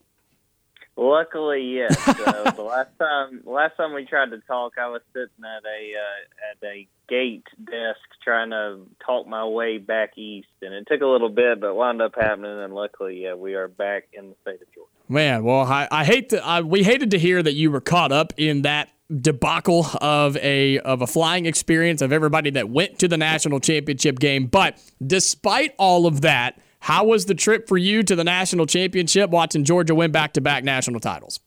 [0.96, 1.96] Luckily, yes.
[2.04, 5.92] So the last time, last time we tried to talk, I was sitting at a
[5.96, 11.00] uh, at a gate desk trying to talk my way back east, and it took
[11.00, 12.58] a little bit, but wound up happening.
[12.60, 14.90] And luckily, yeah, we are back in the state of Georgia.
[15.08, 18.12] Man, well, I, I hate to, I, we hated to hear that you were caught
[18.12, 18.88] up in that
[19.20, 24.18] debacle of a of a flying experience of everybody that went to the national championship
[24.18, 24.46] game.
[24.46, 29.30] But despite all of that, how was the trip for you to the national championship
[29.30, 31.40] watching Georgia win back to back national titles?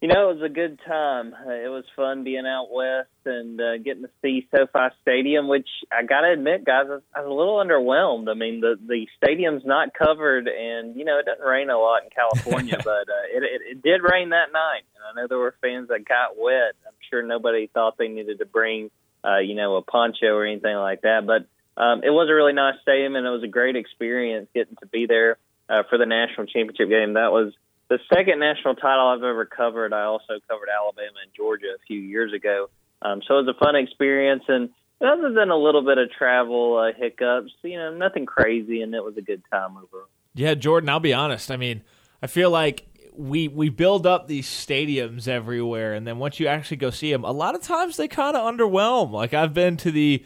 [0.00, 1.34] You know, it was a good time.
[1.34, 5.68] Uh, it was fun being out west and uh, getting to see SoFi Stadium, which
[5.92, 8.30] I got to admit, guys, I was, I was a little underwhelmed.
[8.30, 12.04] I mean, the the stadium's not covered, and you know, it doesn't rain a lot
[12.04, 15.38] in California, but uh, it, it it did rain that night, and I know there
[15.38, 16.72] were fans that got wet.
[16.86, 18.90] I'm sure nobody thought they needed to bring,
[19.22, 22.52] uh, you know, a poncho or anything like that, but um, it was a really
[22.52, 26.06] nice stadium, and it was a great experience getting to be there uh, for the
[26.06, 27.14] national championship game.
[27.14, 27.52] That was
[27.88, 29.92] the second national title I've ever covered.
[29.92, 32.70] I also covered Alabama and Georgia a few years ago,
[33.02, 34.44] um, so it was a fun experience.
[34.48, 38.94] And other than a little bit of travel uh, hiccups, you know, nothing crazy, and
[38.94, 40.08] it was a good time overall.
[40.34, 41.50] Yeah, Jordan, I'll be honest.
[41.50, 41.82] I mean,
[42.22, 46.78] I feel like we we build up these stadiums everywhere, and then once you actually
[46.78, 49.12] go see them, a lot of times they kind of underwhelm.
[49.12, 50.24] Like I've been to the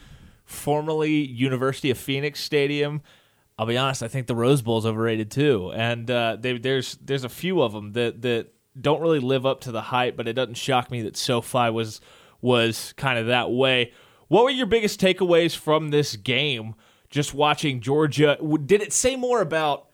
[0.50, 3.02] formerly University of Phoenix Stadium.
[3.58, 4.02] I'll be honest.
[4.02, 7.60] I think the Rose Bowl is overrated too, and uh, they, there's there's a few
[7.62, 8.48] of them that that
[8.80, 10.16] don't really live up to the hype.
[10.16, 12.00] But it doesn't shock me that SoFi was
[12.40, 13.92] was kind of that way.
[14.28, 16.74] What were your biggest takeaways from this game?
[17.10, 19.88] Just watching Georgia, did it say more about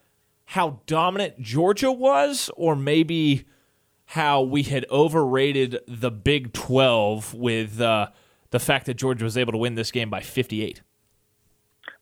[0.45, 3.47] how dominant Georgia was, or maybe
[4.05, 8.09] how we had overrated the Big 12 with uh,
[8.51, 10.83] the fact that Georgia was able to win this game by 58?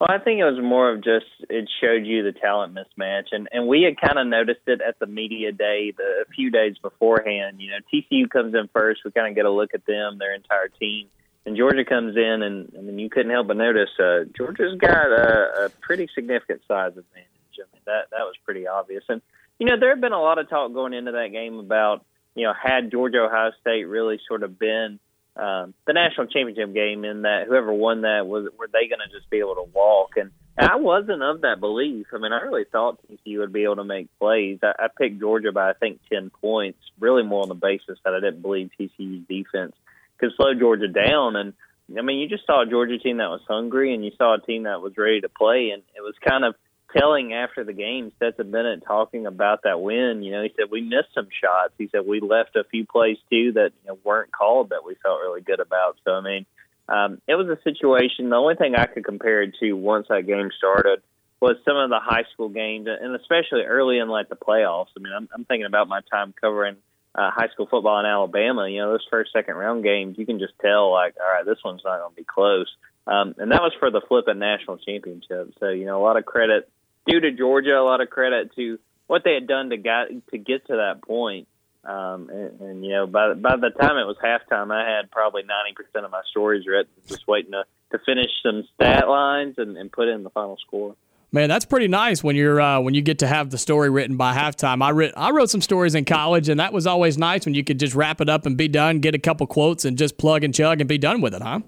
[0.01, 3.49] Well, I think it was more of just it showed you the talent mismatch, and
[3.53, 6.77] and we had kind of noticed it at the media day the a few days
[6.79, 7.61] beforehand.
[7.61, 10.35] You know, TCU comes in first, we kind of get a look at them, their
[10.35, 11.09] entire team,
[11.47, 15.07] and Georgia comes in, and I mean you couldn't help but notice uh, Georgia's got
[15.07, 17.29] a, a pretty significant size advantage.
[17.57, 19.23] I mean that that was pretty obvious, and
[19.59, 22.05] you know there had been a lot of talk going into that game about
[22.35, 24.99] you know had Georgia Ohio State really sort of been
[25.37, 29.17] um, the national championship game in that whoever won that was were they going to
[29.17, 32.07] just be able to walk and, and I wasn't of that belief.
[32.13, 34.61] I mean, I really thought TCU would be able to make plays.
[34.63, 38.15] I, I picked Georgia by I think ten points, really more on the basis that
[38.15, 39.75] I didn't believe TCU's defense
[40.19, 41.35] could slow Georgia down.
[41.35, 41.55] And
[41.99, 44.41] I mean, you just saw a Georgia team that was hungry, and you saw a
[44.41, 46.55] team that was ready to play, and it was kind of
[46.97, 50.23] telling after the game, Stetson Bennett talking about that win.
[50.23, 51.75] You know, he said we missed some shots.
[51.79, 54.95] He said we left a few plays too that you know, weren't called that we
[55.03, 55.97] felt really good about.
[56.05, 56.47] So I mean,
[56.89, 58.31] um, it was a situation.
[58.31, 61.03] The only thing I could compare it to once that game started
[61.41, 64.89] was some of the high school games, and especially early in like the playoffs.
[64.97, 66.77] I mean, I'm, I'm thinking about my time covering
[67.15, 68.69] uh, high school football in Alabama.
[68.69, 71.59] You know, those first second round games, you can just tell like, all right, this
[71.65, 72.69] one's not going to be close.
[73.07, 75.53] Um, and that was for the flipping national championship.
[75.61, 76.71] So you know, a lot of credit
[77.07, 80.39] due to Georgia, a lot of credit to what they had done to get to
[80.39, 81.49] get to that point.
[81.85, 85.43] Um, and, and you know, by by the time it was halftime, I had probably
[85.43, 89.77] ninety percent of my stories written, just waiting to to finish some stat lines and,
[89.77, 90.97] and put in the final score.
[91.31, 94.17] Man, that's pretty nice when you're uh, when you get to have the story written
[94.17, 94.83] by halftime.
[94.83, 97.65] I writ I wrote some stories in college, and that was always nice when you
[97.65, 100.45] could just wrap it up and be done, get a couple quotes, and just plug
[100.45, 101.59] and chug and be done with it, huh?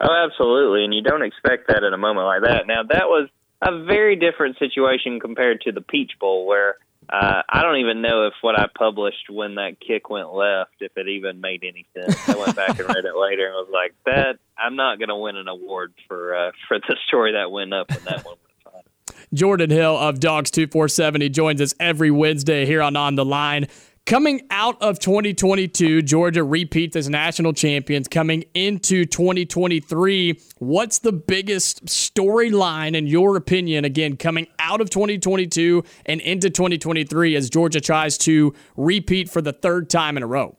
[0.00, 2.66] Oh, absolutely, and you don't expect that in a moment like that.
[2.66, 3.28] Now that was
[3.60, 6.76] a very different situation compared to the Peach Bowl, where
[7.10, 10.92] uh, I don't even know if what I published when that kick went left, if
[10.96, 12.28] it even made any sense.
[12.28, 15.16] I went back and read it later and was like, "That I'm not going to
[15.16, 18.74] win an award for uh, for the story that went up when that one went
[18.74, 21.20] fine." Jordan Hill of Dawgs Two Four Seven.
[21.20, 23.68] He joins us every Wednesday here on On the Line.
[24.08, 28.08] Coming out of 2022, Georgia repeats as national champions.
[28.08, 35.84] Coming into 2023, what's the biggest storyline, in your opinion, again, coming out of 2022
[36.06, 40.56] and into 2023 as Georgia tries to repeat for the third time in a row?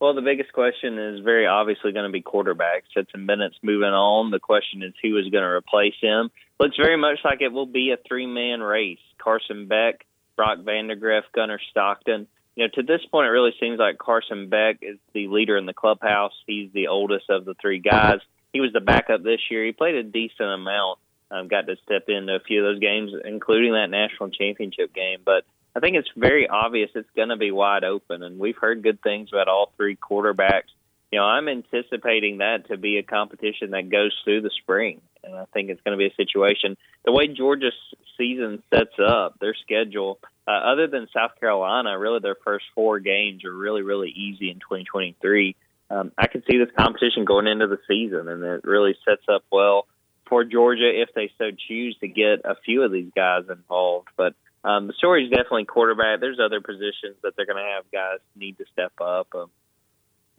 [0.00, 2.84] Well, the biggest question is very obviously going to be quarterback.
[2.92, 4.30] Stetson Bennett's moving on.
[4.30, 6.30] The question is who is going to replace him.
[6.58, 9.00] Looks very much like it will be a three man race.
[9.22, 12.26] Carson Beck Brock Vandagriff, Gunnar Stockton.
[12.54, 15.66] You know, to this point, it really seems like Carson Beck is the leader in
[15.66, 16.34] the clubhouse.
[16.46, 18.20] He's the oldest of the three guys.
[18.52, 19.64] He was the backup this year.
[19.64, 20.98] He played a decent amount.
[21.30, 25.20] Um, got to step into a few of those games, including that national championship game.
[25.24, 28.82] But I think it's very obvious it's going to be wide open, and we've heard
[28.82, 30.68] good things about all three quarterbacks.
[31.10, 35.34] You know, I'm anticipating that to be a competition that goes through the spring, and
[35.34, 36.76] I think it's going to be a situation.
[37.04, 37.74] The way Georgia's
[38.18, 43.44] season sets up, their schedule, uh, other than South Carolina, really their first four games
[43.44, 45.56] are really, really easy in 2023.
[45.90, 49.44] Um, I can see this competition going into the season, and it really sets up
[49.52, 49.86] well
[50.28, 54.08] for Georgia if they so choose to get a few of these guys involved.
[54.16, 56.20] But um, the story is definitely quarterback.
[56.20, 59.28] There's other positions that they're going to have guys need to step up.
[59.34, 59.50] Um,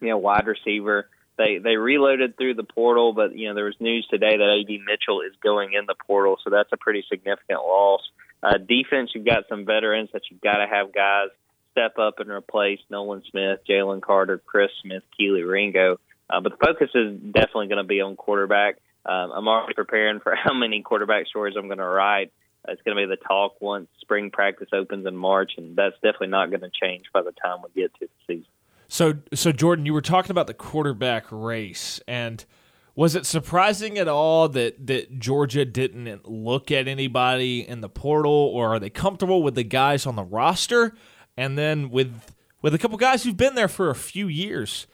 [0.02, 1.08] you know, wide receiver.
[1.38, 4.80] They they reloaded through the portal, but you know there was news today that Ad
[4.86, 8.02] Mitchell is going in the portal, so that's a pretty significant loss.
[8.44, 11.30] Uh, defense, you've got some veterans that you've got to have guys
[11.72, 16.00] step up and replace Nolan Smith, Jalen Carter, Chris Smith, Kelee Ringo.
[16.30, 18.78] Uh, but the focus is definitely going to be on quarterback.
[19.06, 22.32] Um, I'm already preparing for how many quarterback stories I'm going to write.
[22.68, 26.28] It's going to be the talk once spring practice opens in March, and that's definitely
[26.28, 28.46] not going to change by the time we get to the season.
[28.94, 32.46] So, so Jordan, you were talking about the quarterback race, and
[32.94, 38.32] was it surprising at all that that Georgia didn't look at anybody in the portal,
[38.32, 40.94] or are they comfortable with the guys on the roster?
[41.36, 44.86] And then with with a couple guys who've been there for a few years,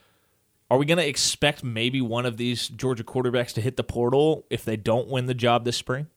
[0.72, 4.46] are we going to expect maybe one of these Georgia quarterbacks to hit the portal
[4.50, 6.08] if they don't win the job this spring?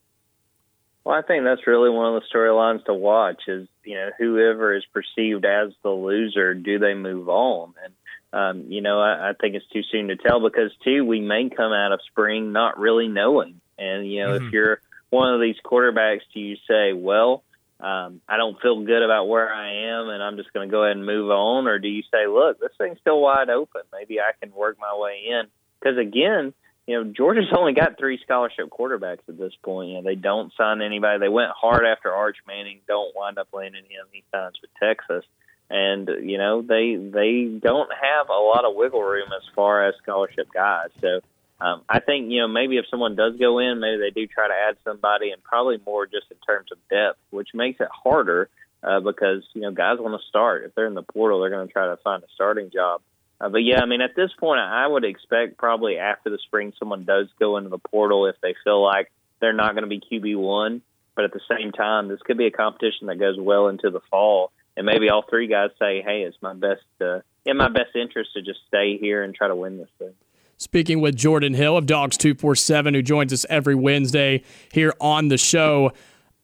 [1.04, 4.74] Well, I think that's really one of the storylines to watch is, you know, whoever
[4.74, 7.74] is perceived as the loser, do they move on?
[7.84, 7.94] And,
[8.32, 11.50] um, you know, I, I think it's too soon to tell because, too, we may
[11.50, 13.60] come out of spring not really knowing.
[13.78, 14.46] And, you know, mm-hmm.
[14.46, 17.42] if you're one of these quarterbacks, do you say, well,
[17.80, 20.84] um, I don't feel good about where I am and I'm just going to go
[20.84, 21.66] ahead and move on?
[21.66, 23.82] Or do you say, look, this thing's still wide open.
[23.92, 25.48] Maybe I can work my way in?
[25.80, 26.54] Because, again,
[26.86, 29.90] you know, Georgia's only got three scholarship quarterbacks at this point.
[29.90, 31.18] You know, they don't sign anybody.
[31.18, 34.06] They went hard after Arch Manning, don't wind up landing him.
[34.12, 35.24] He signs with Texas.
[35.70, 39.94] And, you know, they they don't have a lot of wiggle room as far as
[40.02, 40.90] scholarship guys.
[41.00, 41.20] So
[41.62, 44.48] um, I think, you know, maybe if someone does go in, maybe they do try
[44.48, 48.50] to add somebody and probably more just in terms of depth, which makes it harder
[48.82, 50.64] uh, because, you know, guys want to start.
[50.64, 53.00] If they're in the portal, they're going to try to find a starting job.
[53.42, 56.72] Uh, but yeah, I mean, at this point, I would expect probably after the spring,
[56.78, 60.00] someone does go into the portal if they feel like they're not going to be
[60.00, 60.80] QB one.
[61.16, 64.00] But at the same time, this could be a competition that goes well into the
[64.10, 67.94] fall, and maybe all three guys say, "Hey, it's my best, uh, in my best
[67.94, 70.14] interest to just stay here and try to win this thing."
[70.56, 74.94] Speaking with Jordan Hill of Dawgs Two Four Seven, who joins us every Wednesday here
[75.00, 75.92] on the show.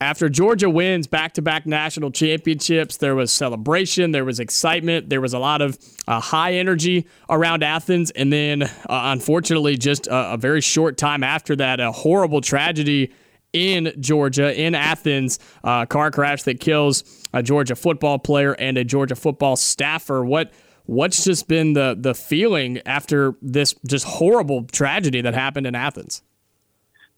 [0.01, 5.21] After Georgia wins back to back national championships, there was celebration, there was excitement, there
[5.21, 8.13] was a lot of uh, high energy around Athens.
[8.13, 13.13] And then, uh, unfortunately, just a, a, very short time after that, a horrible tragedy
[13.53, 18.85] in Georgia, in Athens, uh, car crash that kills a Georgia football player and a
[18.85, 20.25] Georgia football staffer.
[20.25, 20.53] What
[20.85, 26.23] What's just been the the feeling after this just horrible tragedy that happened in Athens?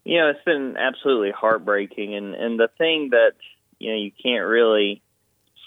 [0.03, 2.15] You know, it's been absolutely heartbreaking.
[2.15, 3.33] And, and the thing that,
[3.79, 5.01] you know, you can't really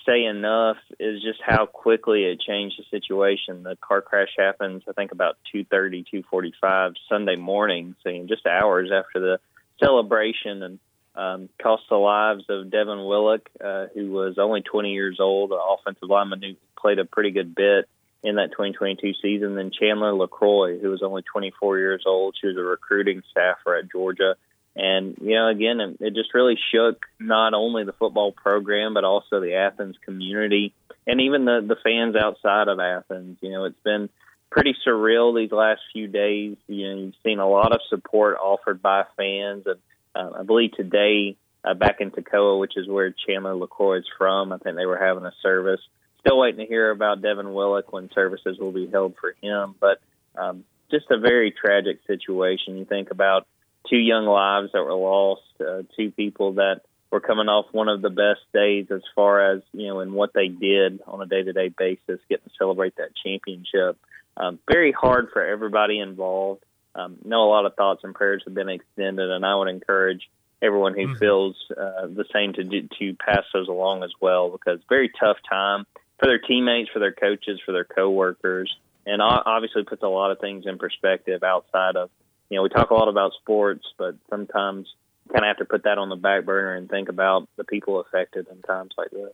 [0.07, 3.62] say enough is just how quickly it changed the situation.
[3.62, 9.20] The car crash happens, I think, about 2.30, 2.45 Sunday morning, so just hours after
[9.20, 9.40] the
[9.83, 10.79] celebration and
[11.16, 15.59] um, cost the lives of Devin Willock, uh, who was only 20 years old, an
[15.59, 17.88] offensive lineman who played a pretty good bit
[18.24, 19.54] in that 2022 season.
[19.54, 23.92] Then Chandler LaCroix, who was only 24 years old, she was a recruiting staffer at
[23.92, 24.35] Georgia.
[24.75, 29.40] And, you know, again, it just really shook not only the football program, but also
[29.40, 30.75] the Athens community
[31.06, 33.38] and even the, the fans outside of Athens.
[33.40, 34.08] You know, it's been
[34.50, 36.56] pretty surreal these last few days.
[36.66, 39.79] You know, you've seen a lot of support offered by fans and
[40.16, 44.52] uh, I believe today uh, back in Toccoa, which is where Chandler LaCroix is from.
[44.52, 45.81] I think they were having a service.
[46.25, 49.75] Still waiting to hear about Devin Willock when services will be held for him.
[49.79, 50.00] But
[50.37, 52.79] um, just a very tragic situation.
[52.79, 53.46] You think about
[53.88, 58.02] two young lives that were lost, uh, two people that were coming off one of
[58.02, 61.68] the best days as far as you know in what they did on a day-to-day
[61.77, 63.98] basis, getting to celebrate that championship.
[64.37, 66.64] Um, very hard for everybody involved.
[66.94, 70.29] Um, know a lot of thoughts and prayers have been extended, and I would encourage
[70.60, 71.18] everyone who mm-hmm.
[71.18, 75.37] feels uh, the same to do, to pass those along as well because very tough
[75.48, 75.87] time
[76.19, 78.75] for their teammates, for their coaches, for their coworkers,
[79.06, 82.10] and obviously puts a lot of things in perspective outside of
[82.48, 84.87] you know we talk a lot about sports, but sometimes
[85.33, 88.00] kind of have to put that on the back burner and think about the people
[88.00, 89.33] affected in times like this.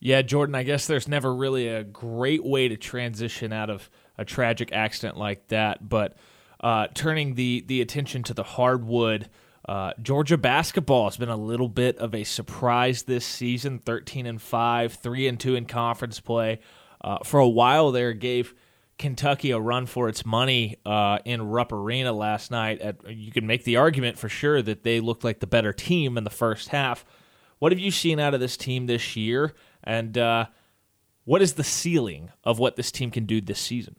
[0.00, 4.24] Yeah, Jordan, I guess there's never really a great way to transition out of a
[4.24, 6.16] tragic accident like that, but
[6.60, 9.28] uh, turning the the attention to the hardwood
[9.68, 14.40] uh, Georgia basketball has been a little bit of a surprise this season 13 and
[14.40, 16.60] 5, 3 and 2 in conference play.
[17.02, 18.54] Uh, for a while there, gave
[18.98, 22.80] Kentucky a run for its money uh, in Rupp Arena last night.
[22.80, 26.16] At, you can make the argument for sure that they looked like the better team
[26.16, 27.04] in the first half.
[27.58, 29.52] What have you seen out of this team this year?
[29.84, 30.46] And uh,
[31.24, 33.96] what is the ceiling of what this team can do this season?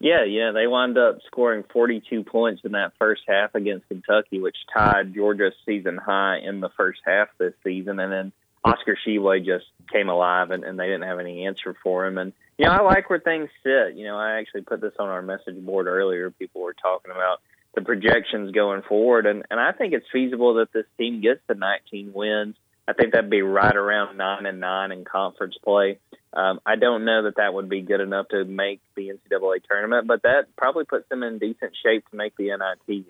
[0.00, 4.56] Yeah, yeah, they wound up scoring 42 points in that first half against Kentucky, which
[4.72, 8.00] tied Georgia's season high in the first half this season.
[8.00, 8.32] And then
[8.64, 12.16] Oscar Tshiebwe just came alive, and, and they didn't have any answer for him.
[12.16, 13.94] And you know, I like where things sit.
[13.94, 16.30] You know, I actually put this on our message board earlier.
[16.30, 17.40] People were talking about
[17.74, 21.54] the projections going forward, and and I think it's feasible that this team gets to
[21.54, 22.56] 19 wins.
[22.90, 25.98] I think that'd be right around nine and nine in conference play.
[26.32, 30.06] Um, I don't know that that would be good enough to make the NCAA tournament,
[30.06, 33.06] but that probably puts them in decent shape to make the NIT.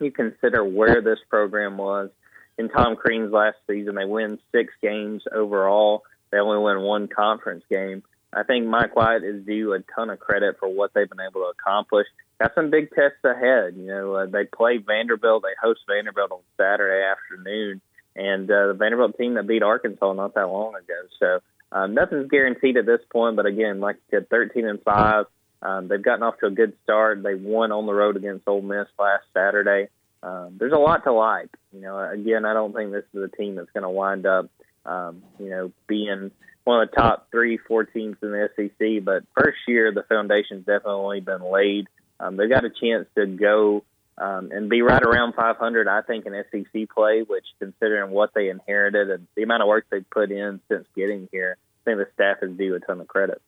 [0.00, 2.10] You consider where this program was
[2.58, 6.04] in Tom Crean's last season, they win six games overall.
[6.30, 8.02] They only win one conference game.
[8.32, 11.42] I think Mike White is due a ton of credit for what they've been able
[11.42, 12.06] to accomplish.
[12.40, 13.74] Got some big tests ahead.
[13.76, 15.44] You know, uh, they play Vanderbilt.
[15.44, 17.80] They host Vanderbilt on Saturday afternoon,
[18.16, 20.94] and uh, the Vanderbilt team that beat Arkansas not that long ago.
[21.18, 21.40] So
[21.72, 25.26] um, nothing's guaranteed at this point, but again, like you said, 13 and five.
[25.60, 27.22] Um, they've gotten off to a good start.
[27.22, 29.88] They won on the road against Ole Miss last Saturday.
[30.22, 31.48] Um, there's a lot to like.
[31.72, 34.50] You know, again, I don't think this is a team that's going to wind up,
[34.84, 36.30] um, you know, being
[36.64, 39.04] one of the top three, four teams in the SEC.
[39.04, 41.88] But first year, the foundation's definitely been laid.
[42.20, 43.84] Um, they've got a chance to go
[44.18, 48.48] um, and be right around 500, I think, in SEC play, which, considering what they
[48.48, 52.06] inherited and the amount of work they've put in since getting here, I think the
[52.14, 53.42] staff is due a ton of credit.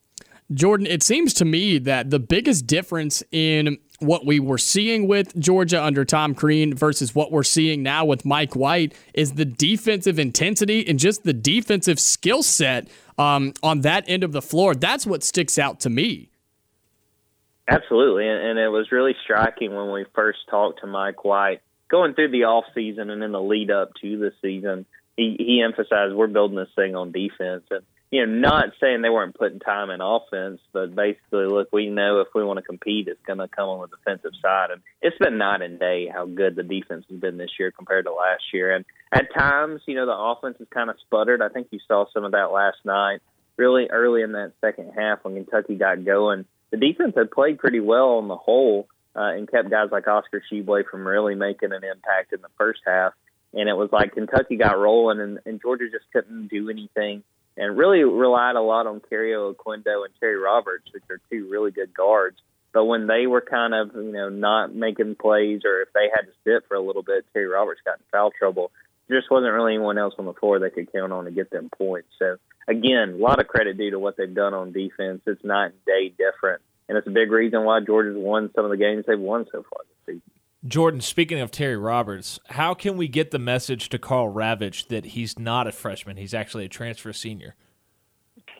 [0.52, 5.36] Jordan, it seems to me that the biggest difference in what we were seeing with
[5.36, 10.18] Georgia under Tom Crean versus what we're seeing now with Mike White is the defensive
[10.18, 12.88] intensity and just the defensive skill set
[13.18, 14.74] um, on that end of the floor.
[14.74, 16.30] That's what sticks out to me.
[17.68, 22.30] Absolutely, and, it was really striking when we first talked to Mike White going through
[22.30, 24.86] the off season and in the lead up to the season.
[25.16, 29.10] He, he emphasized we're building this thing on defense, and you know, not saying they
[29.10, 33.08] weren't putting time in offense, but basically, look, we know if we want to compete,
[33.08, 36.24] it's going to come on the defensive side, and it's been night and day how
[36.24, 38.74] good the defense has been this year compared to last year.
[38.74, 41.42] And at times, you know, the offense has kind of sputtered.
[41.42, 43.22] I think you saw some of that last night,
[43.56, 47.80] really early in that second half when Kentucky got going the defense had played pretty
[47.80, 51.84] well on the whole uh, and kept guys like Oscar Tshiebwe from really making an
[51.84, 53.14] impact in the first half.
[53.54, 57.22] And it was like Kentucky got rolling, and, and Georgia just couldn't do anything,
[57.56, 61.70] and really relied a lot on Kario Oquendo and Terry Roberts, which are two really
[61.70, 62.36] good guards.
[62.74, 66.26] But when they were kind of, you know, not making plays, or if they had
[66.26, 68.70] to sit for a little bit, Terry Roberts got in foul trouble.
[69.08, 71.50] There just wasn't really anyone else on the floor they could count on to get
[71.50, 72.08] them points.
[72.18, 72.36] So
[72.68, 75.22] again, a lot of credit due to what they've done on defense.
[75.26, 78.70] It's night and day different, and it's a big reason why Georgia's won some of
[78.70, 80.22] the games they've won so far this season.
[80.66, 85.06] Jordan, speaking of Terry Roberts, how can we get the message to Karl Ravech that
[85.06, 86.16] he's not a freshman?
[86.16, 87.54] He's actually a transfer senior.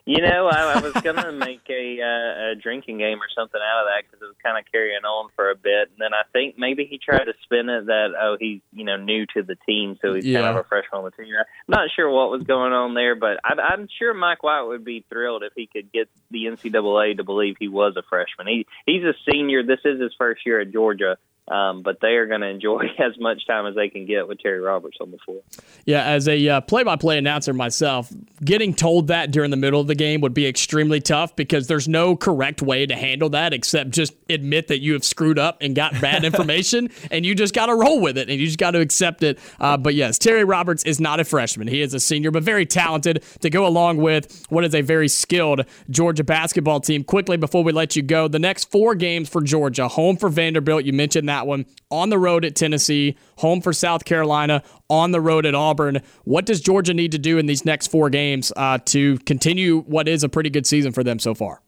[0.07, 3.83] You know, I, I was gonna make a, uh, a drinking game or something out
[3.83, 6.23] of that because it was kind of carrying on for a bit, and then I
[6.33, 9.57] think maybe he tried to spin it that oh he's you know new to the
[9.67, 10.43] team, so he's yeah.
[10.43, 11.35] kind of a freshman on the team.
[11.37, 14.85] I'm not sure what was going on there, but I, I'm sure Mike White would
[14.85, 18.47] be thrilled if he could get the NCAA to believe he was a freshman.
[18.47, 19.65] He he's a senior.
[19.65, 21.19] This is his first year at Georgia,
[21.49, 24.41] Um, but they are going to enjoy as much time as they can get with
[24.41, 25.43] Terry Roberts on the floor.
[25.85, 28.13] Yeah, as a uh, play-by-play announcer myself,
[28.45, 31.87] getting told that during the middle of the game would be extremely tough because there's
[31.87, 35.77] no correct way to handle that except just admit that you have screwed up and
[35.77, 38.73] got bad information, and you just got to roll with it and you just got
[38.73, 39.39] to accept it.
[39.61, 42.67] Uh, but yes, Terry Roberts is not a freshman; he is a senior, but very
[42.67, 47.05] talented to go along with what is a very skilled Georgia basketball team.
[47.05, 50.85] Quickly before we let you go, the next four games for Georgia: home for Vanderbilt.
[50.85, 51.67] You mentioned that that one.
[51.91, 56.01] On the road at Tennessee, home for South Carolina, on the road at Auburn.
[56.25, 60.09] What does Georgia need to do in these next four games uh, to continue what
[60.09, 61.61] is a pretty good season for them so far?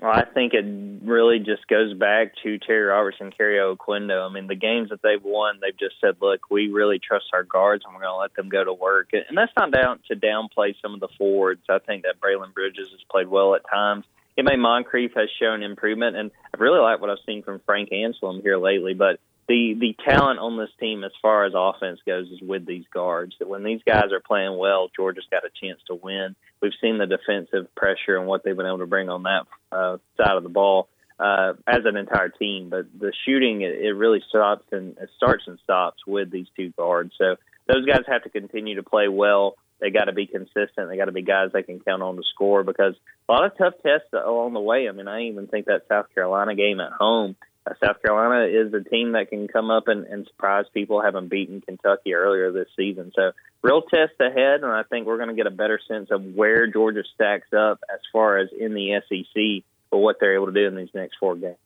[0.00, 0.64] Well, I think it
[1.04, 4.28] really just goes back to Terry Robertson, Kario Oquendo.
[4.28, 7.42] I mean, the games that they've won, they've just said, "Look, we really trust our
[7.42, 10.16] guards, and we're going to let them go to work." And that's not down to
[10.16, 11.60] downplay some of the forwards.
[11.68, 14.06] I think that Braelen Bridges has played well at times.
[14.40, 18.42] Imay Moncrieffe has shown improvement, and I really like what I've seen from Frank Anselem
[18.42, 18.94] here lately.
[18.94, 22.84] But the the talent on this team, as far as offense goes, is with these
[22.92, 23.34] guards.
[23.38, 26.36] That when these guys are playing well, Georgia's got a chance to win.
[26.62, 29.98] We've seen the defensive pressure and what they've been able to bring on that uh,
[30.16, 30.88] side of the ball
[31.18, 32.70] uh, as an entire team.
[32.70, 36.70] But the shooting, it, it really stops and it starts and stops with these two
[36.70, 37.12] guards.
[37.18, 37.36] So
[37.66, 40.88] those guys have to continue to play well they got to be consistent.
[40.88, 42.94] They got to be guys they can count on to score because
[43.28, 44.88] a lot of tough tests along the way.
[44.88, 47.36] I mean, I even think that South Carolina game at home.
[47.66, 51.28] Uh, South Carolina is a team that can come up and, and surprise people, having
[51.28, 53.12] beaten Kentucky earlier this season.
[53.14, 56.24] So, real test ahead, and I think we're going to get a better sense of
[56.34, 60.52] where Georgia stacks up as far as in the SEC for what they're able to
[60.52, 61.56] do in these next four games.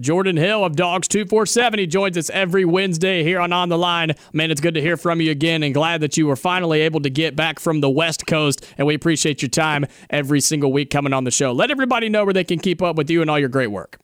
[0.00, 1.78] Jordan Hill of Dawgs 247.
[1.78, 4.12] He joins us every Wednesday here on On the Line.
[4.32, 7.00] Man, it's good to hear from you again and glad that you were finally able
[7.00, 8.66] to get back from the West Coast.
[8.76, 11.52] And we appreciate your time every single week coming on the show.
[11.52, 13.98] Let everybody know where they can keep up with you and all your great work.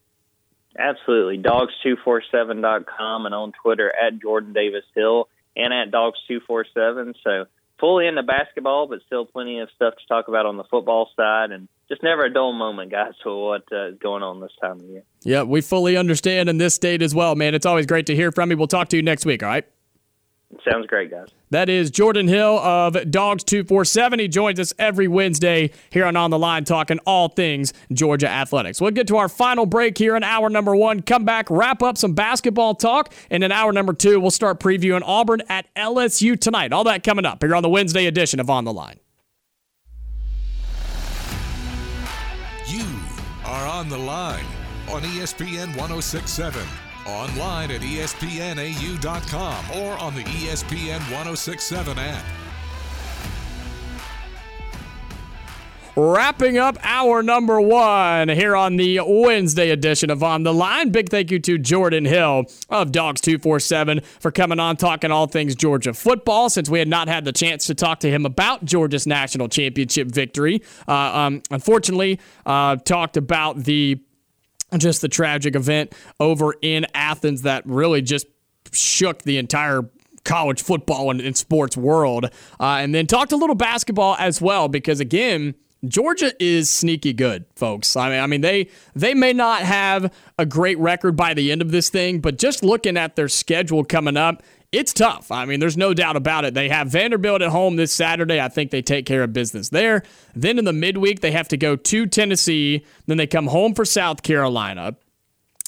[0.78, 1.42] Absolutely.
[1.42, 7.14] Dawgs247.com and on Twitter at Jordan Davis Hill and at Dawgs247.
[7.24, 7.46] So
[7.80, 11.50] fully into basketball, but still plenty of stuff to talk about on the football side
[11.50, 14.78] and just never a dull moment, guys, for what uh, is going on this time
[14.78, 15.02] of year.
[15.22, 17.54] Yeah, we fully understand in this state as well, man.
[17.54, 18.56] It's always great to hear from you.
[18.56, 19.66] We'll talk to you next week, all right?
[20.68, 21.28] Sounds great, guys.
[21.50, 24.20] That is Jordan Hill of Dawgs247.
[24.20, 28.80] He joins us every Wednesday here on On the Line talking all things Georgia athletics.
[28.80, 31.96] We'll get to our final break here in hour number one, come back, wrap up
[31.96, 36.72] some basketball talk, and in hour number two, we'll start previewing Auburn at LSU tonight.
[36.72, 38.98] All that coming up here on the Wednesday edition of On the Line.
[43.50, 44.44] Are on the line
[44.88, 46.64] on ESPN 1067
[47.04, 52.24] online at espnau.com or on the ESPN 1067 app.
[55.96, 60.90] Wrapping up our number one here on the Wednesday edition of On the Line.
[60.90, 65.92] Big thank you to Jordan Hill of Dawgs247 for coming on talking all things Georgia
[65.92, 69.48] football since we had not had the chance to talk to him about Georgia's national
[69.48, 70.62] championship victory.
[70.86, 74.00] Uh, um, unfortunately, uh, talked about the
[74.78, 78.28] just the tragic event over in Athens that really just
[78.72, 79.82] shook the entire
[80.24, 82.26] college football and, and sports world.
[82.60, 85.54] Uh, and then talked a little basketball as well, because again,
[85.86, 87.96] Georgia is sneaky good, folks.
[87.96, 91.62] I mean, I mean they they may not have a great record by the end
[91.62, 95.30] of this thing, but just looking at their schedule coming up, it's tough.
[95.32, 96.54] I mean, there's no doubt about it.
[96.54, 98.40] They have Vanderbilt at home this Saturday.
[98.40, 100.02] I think they take care of business there.
[100.34, 102.84] Then in the midweek, they have to go to Tennessee.
[103.06, 104.96] Then they come home for South Carolina.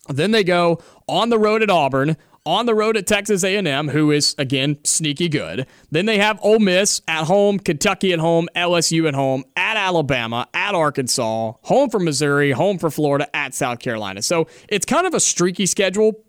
[0.08, 4.11] Then they go on the road at Auburn, on the road at Texas A&M, who
[4.11, 5.66] is again sneaky good.
[5.90, 10.49] Then they have Ole Miss at home, Kentucky at home, LSU at home, at Alabama,
[10.53, 14.22] at Arkansas, home for Missouri, home for Florida, at South Carolina.
[14.22, 16.24] So it's kind of a streaky schedule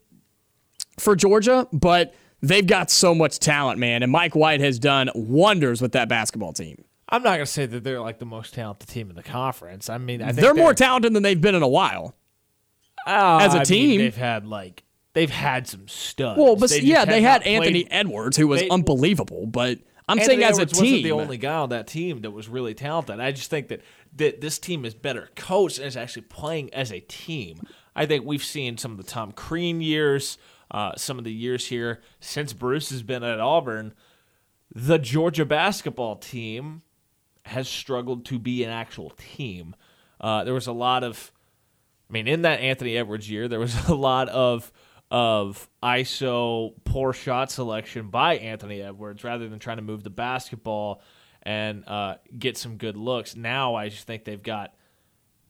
[0.99, 4.03] for Georgia, but they've got so much talent, man.
[4.03, 6.83] And Mike White has done wonders with that basketball team.
[7.09, 9.89] I'm not going to say that they're like the most talented team in the conference.
[9.89, 12.15] I mean, I think they're, they're more talented than they've been in a while.
[13.05, 14.83] Uh, As a I team, mean, they've had like
[15.13, 16.39] they've had some studs.
[16.39, 19.45] well, but They yeah, they had played- Anthony Edwards, who was they- unbelievable.
[19.45, 22.31] But I'm Anthony saying as a team, wasn't the only guy on that team that
[22.31, 23.19] was really talented.
[23.19, 23.81] I just think that
[24.15, 27.61] that this team is better coached and is actually playing as a team.
[27.95, 30.37] I think we've seen some of the Tom Crean years,
[30.71, 33.93] uh, some of the years here since Bruce has been at Auburn.
[34.75, 36.81] The Georgia basketball team
[37.45, 39.75] has struggled to be an actual team.
[40.19, 41.31] Uh, there was a lot of,
[42.09, 44.71] I mean, in that Anthony Edwards year, there was a lot of
[45.11, 51.01] of ISO poor shot selection by Anthony Edwards rather than trying to move the basketball
[51.43, 53.35] and uh, get some good looks.
[53.35, 54.73] Now I just think they've got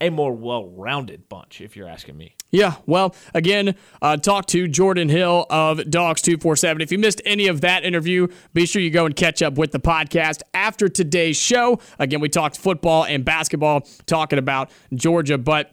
[0.00, 2.34] a more well-rounded bunch, if you're asking me.
[2.50, 6.82] Yeah, well, again, uh, talk to Jordan Hill of Dawgs Two Four Seven.
[6.82, 9.72] If you missed any of that interview, be sure you go and catch up with
[9.72, 11.80] the podcast after today's show.
[11.98, 15.72] Again, we talked football and basketball, talking about Georgia, but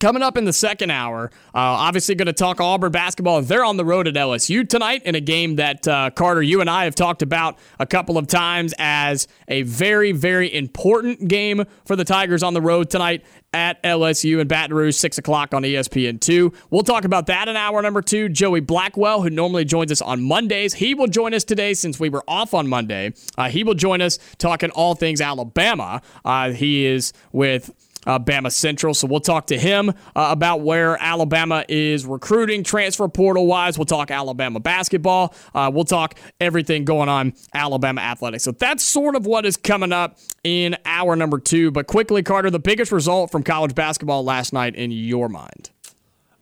[0.00, 3.42] Coming up in the second hour, uh, obviously going to talk Auburn basketball.
[3.42, 6.70] They're on the road at LSU tonight in a game that uh, Carter, you and
[6.70, 11.96] I have talked about a couple of times as a very, very important game for
[11.96, 16.54] the Tigers on the road tonight at LSU in Baton Rouge, 6 o'clock on ESPN2.
[16.70, 18.30] We'll talk about that in hour number two.
[18.30, 22.08] Joey Blackwell, who normally joins us on Mondays, he will join us today since we
[22.08, 23.12] were off on Monday.
[23.36, 26.00] Uh, he will join us talking all things Alabama.
[26.24, 27.70] Uh, he is with
[28.06, 28.94] Bama Central.
[28.94, 33.78] So we'll talk to him uh, about where Alabama is recruiting transfer portal wise.
[33.78, 35.34] We'll talk Alabama basketball.
[35.54, 38.44] Uh, we'll talk everything going on Alabama athletics.
[38.44, 41.70] So that's sort of what is coming up in hour number two.
[41.70, 45.70] But quickly, Carter, the biggest result from college basketball last night in your mind?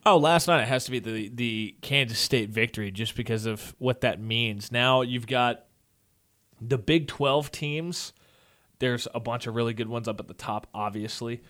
[0.07, 3.75] Oh, last night it has to be the the Kansas State victory, just because of
[3.79, 4.73] what that means.
[4.73, 5.65] Now you've got
[6.61, 8.15] the Big Twelve teams
[8.79, 11.43] there's a bunch of really good ones up at the top, obviously.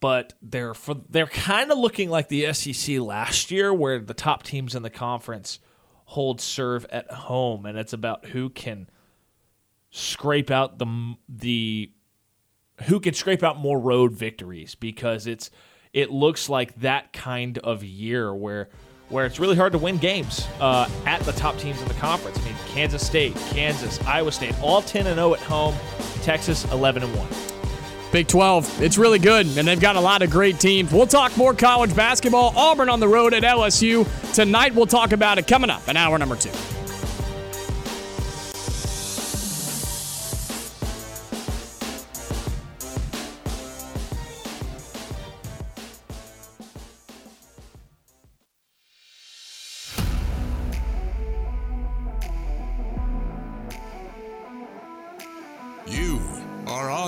[0.00, 4.42] But they're for they're kind of looking like the SEC last year, where the top
[4.42, 5.60] teams in the conference
[6.06, 8.88] hold serve at home, and it's about who can
[9.90, 11.90] scrape out the the
[12.82, 15.50] who can scrape out more road victories because it's
[15.92, 18.68] it looks like that kind of year where
[19.08, 22.38] where it's really hard to win games uh, at the top teams in the conference.
[22.38, 25.74] I mean, Kansas State, Kansas, Iowa State, all 10 and 0 at home.
[26.24, 27.28] Texas 11 and 1.
[28.10, 28.80] Big 12.
[28.80, 30.92] It's really good, and they've got a lot of great teams.
[30.92, 32.52] We'll talk more college basketball.
[32.56, 34.06] Auburn on the road at LSU.
[34.32, 36.50] Tonight, we'll talk about it coming up in hour number two.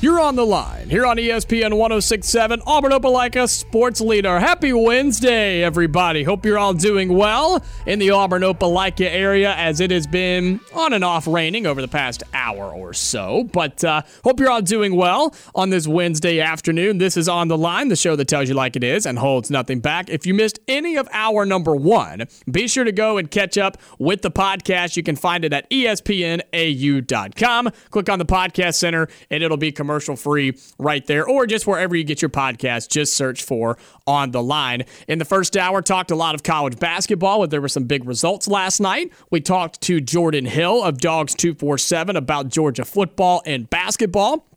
[0.00, 4.38] You're on the line here on ESPN 1067, Auburn Opelika Sports Leader.
[4.38, 6.22] Happy Wednesday, everybody.
[6.22, 10.92] Hope you're all doing well in the Auburn Opelika area as it has been on
[10.92, 13.48] and off raining over the past hour or so.
[13.52, 16.98] But uh, hope you're all doing well on this Wednesday afternoon.
[16.98, 19.50] This is On the Line, the show that tells you like it is and holds
[19.50, 20.10] nothing back.
[20.10, 23.76] If you missed any of hour number one, be sure to go and catch up
[23.98, 24.96] with the podcast.
[24.96, 26.12] You can find it at espnau.com.
[27.90, 31.94] Click on the podcast center and it'll be commercial free right there, or just wherever
[31.96, 32.88] you get your podcast.
[32.90, 34.84] Just search for On the Line.
[35.06, 37.46] In the first hour, talked a lot of college basketball.
[37.46, 39.12] There were some big results last night.
[39.30, 44.47] We talked to Jordan Hill of Dawgs 247 about Georgia football and basketball.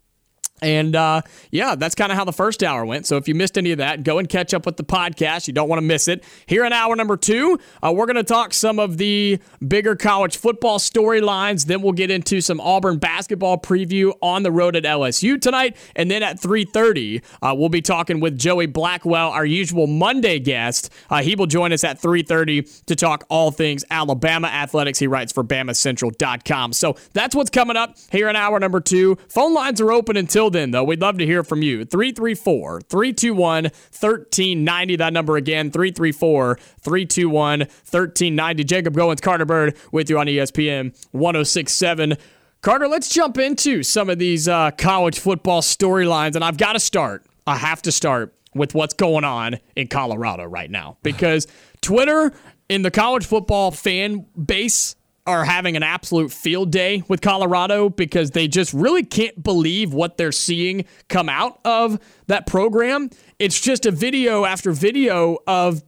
[0.62, 3.08] And uh, yeah, that's kind of how the first hour went.
[3.08, 5.48] So if you missed any of that, go and catch up with the podcast.
[5.48, 6.24] You don't want to miss it.
[6.46, 10.38] Here in hour number two, uh, we're going to talk some of the bigger college
[10.38, 11.66] football storylines.
[11.66, 15.76] Then we'll get into some Auburn basketball preview on the road at LSU tonight.
[15.96, 20.92] And then at 3.30, uh, we'll be talking with Joey Blackwell, our usual Monday guest.
[21.10, 25.00] Uh, he will join us at 3.30 to talk all things Alabama athletics.
[25.00, 26.74] He writes for BamaCentral.com.
[26.74, 29.18] So that's what's coming up here in hour number two.
[29.28, 31.86] Phone lines are open until then, though, we'd love to hear from you.
[31.86, 34.96] 334 321 1390.
[34.98, 38.64] That number again, 334 321 1390.
[38.64, 42.18] Jacob Goins, Carter Byrd with you on ESPN 1067.
[42.62, 46.36] Carter, let's jump into some of these uh, college football storylines.
[46.36, 47.26] And I've got to start.
[47.48, 51.48] I have to start with what's going on in Colorado right now because
[51.82, 52.32] Twitter
[52.70, 54.96] in the college football fan base
[55.28, 60.18] are having an absolute field day with Colorado because they just really can't believe what
[60.18, 63.10] they're seeing come out of that program.
[63.40, 65.84] It's just a video after video of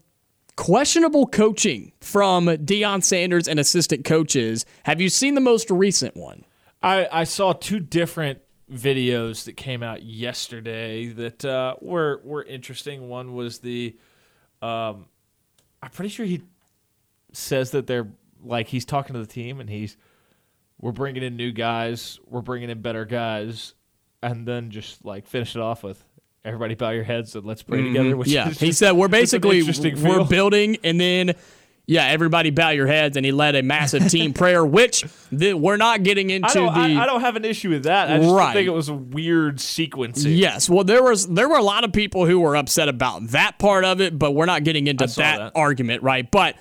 [0.55, 4.65] questionable coaching from Deion Sanders and assistant coaches.
[4.83, 6.45] Have you seen the most recent one?
[6.81, 8.39] I, I saw two different
[8.71, 13.09] videos that came out yesterday that uh, were were interesting.
[13.09, 13.97] One was the,
[14.61, 15.05] um,
[15.81, 16.43] I'm pretty sure he
[17.31, 18.11] says that they're
[18.43, 19.97] like he's talking to the team and he's
[20.79, 23.73] we're bringing in new guys, we're bringing in better guys,
[24.21, 26.03] and then just like finish it off with
[26.45, 28.17] everybody bow your heads and let's pray together.
[28.17, 28.35] Which Mm-hmm.
[28.35, 31.33] Yeah, he just- said we're basically we're building, and then
[31.85, 35.75] yeah, everybody bow your heads, and he led a massive team prayer, which the, we're
[35.77, 36.79] not getting into I don't, the.
[36.79, 38.09] I, I don't have an issue with that.
[38.09, 38.53] I just Right.
[38.53, 40.37] think it was a weird sequencing.
[40.37, 43.59] Yes, well, there was there were a lot of people who were upset about that
[43.59, 45.51] part of it, but we're not getting into that, that.
[45.55, 46.29] argument, right?
[46.29, 46.55] But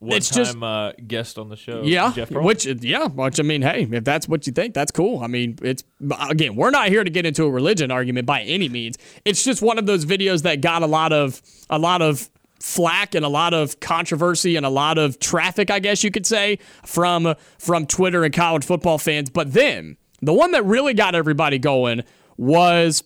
[0.00, 1.82] One it's time just uh, guest on the show.
[1.82, 5.22] yeah, Jeff which yeah, which I mean, hey, if that's what you think, that's cool.
[5.22, 5.84] I mean, it's
[6.30, 8.96] again, we're not here to get into a religion argument by any means.
[9.26, 12.30] It's just one of those videos that got a lot of a lot of
[12.60, 16.26] flack and a lot of controversy and a lot of traffic, I guess you could
[16.26, 19.28] say, from from Twitter and college football fans.
[19.28, 22.04] But then the one that really got everybody going
[22.38, 23.02] was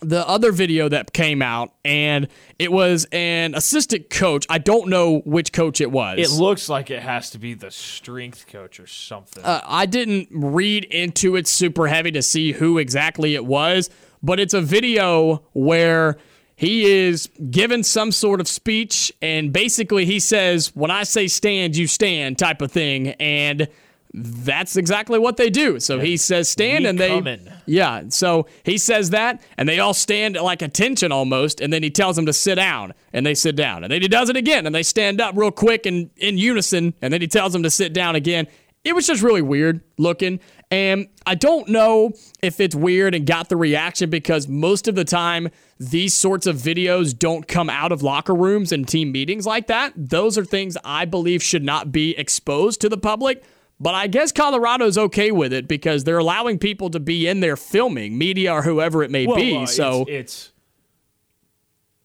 [0.00, 2.28] the other video that came out, and
[2.58, 4.46] it was an assistant coach.
[4.48, 6.18] I don't know which coach it was.
[6.18, 9.44] it looks like it has to be the strength coach or something.
[9.44, 13.90] Uh, I didn't read into it super heavy to see who exactly it was,
[14.22, 16.16] but it's a video where
[16.56, 21.74] he is given some sort of speech, and basically he says, When I say stand,
[21.76, 23.08] you stand, type of thing.
[23.20, 23.68] And
[24.12, 25.78] that's exactly what they do.
[25.78, 27.10] So he says stand, We and they.
[27.10, 27.52] comin'.
[27.66, 31.82] Yeah, so he says that, and they all stand at like attention almost, and then
[31.82, 33.84] he tells them to sit down, and they sit down.
[33.84, 36.94] And then he does it again, and they stand up real quick and in unison,
[37.00, 38.48] and then he tells them to sit down again.
[38.82, 40.40] It was just really weird looking,
[40.70, 45.04] and I don't know if it's weird and got the reaction because most of the
[45.04, 49.66] time, these sorts of videos don't come out of locker rooms and team meetings like
[49.66, 49.92] that.
[49.96, 53.44] Those are things I believe should not be exposed to the public.
[53.82, 57.56] But I guess Colorado's okay with it because they're allowing people to be in there
[57.56, 59.56] filming, media or whoever it may Well, be.
[59.56, 60.52] uh, so it's,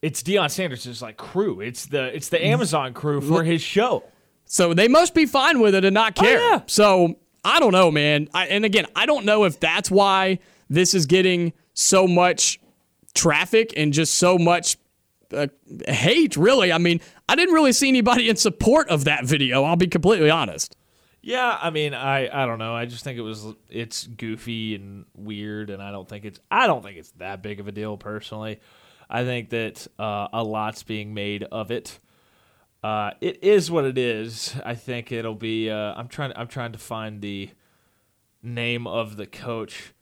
[0.01, 1.59] it's it's Deion Sanders' like crew.
[1.61, 4.03] It's the it's the Amazon crew for his show.
[4.45, 6.39] so they must be fine with it and not care.
[6.39, 6.61] yeah.
[6.67, 8.29] So I don't know, man.
[8.33, 12.59] I, and again, I don't know if that's why this is getting so much
[13.13, 14.77] traffic and just so much
[15.33, 15.47] uh,
[15.87, 16.37] hate.
[16.37, 19.63] Really, I mean, I didn't really see anybody in support of that video.
[19.63, 20.77] I'll be completely honest.
[21.25, 22.75] Yeah, I mean, I I don't know.
[22.75, 26.67] I just think it was it's goofy and weird, and I don't think it's I
[26.67, 28.59] don't think it's that big of a deal personally.
[29.09, 31.99] I think that uh, a lot's being made of it.
[32.83, 34.55] Uh, it is what it is.
[34.63, 35.71] I think it'll be.
[35.71, 36.31] Uh, I'm trying.
[36.35, 37.49] I'm trying to find the
[38.43, 39.95] name of the coach.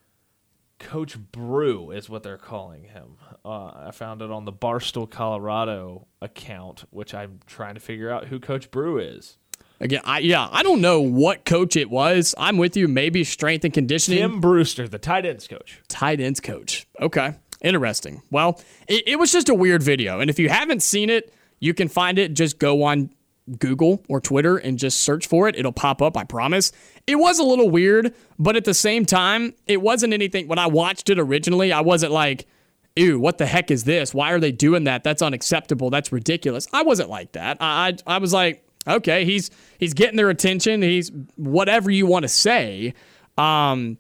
[0.78, 3.16] Coach Brew is what they're calling him.
[3.46, 8.26] Uh, I found it on the Barstool Colorado account, which I'm trying to figure out
[8.26, 9.38] who Coach Brew is.
[9.80, 12.34] Again, I yeah, I don't know what coach it was.
[12.38, 12.88] I'm with you.
[12.88, 14.20] Maybe strength and conditioning.
[14.20, 15.82] Tim Brewster, the tight ends coach.
[15.88, 16.88] tight ends coach.
[17.02, 17.36] Okay.
[17.62, 18.22] Interesting.
[18.30, 20.20] Well, it, it was just a weird video.
[20.20, 22.34] And if you haven't seen it, you can find it.
[22.34, 23.10] Just go on
[23.58, 25.56] Google or Twitter and just search for it.
[25.56, 26.72] It'll pop up, I promise.
[27.08, 30.48] It was a little weird, but at the same time, it wasn't anything.
[30.48, 32.48] When I watched it originally, I wasn't like,
[32.96, 34.14] ew, what the heck is this?
[34.14, 35.04] Why are they doing that?
[35.04, 35.90] That's unacceptable.
[35.90, 36.68] That's ridiculous.
[36.74, 37.58] I wasn't like that.
[37.60, 40.82] I, I, I was like, okay, he's he's getting their attention.
[40.82, 42.94] He's whatever you want to say.
[43.38, 43.98] Um,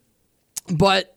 [0.73, 1.15] but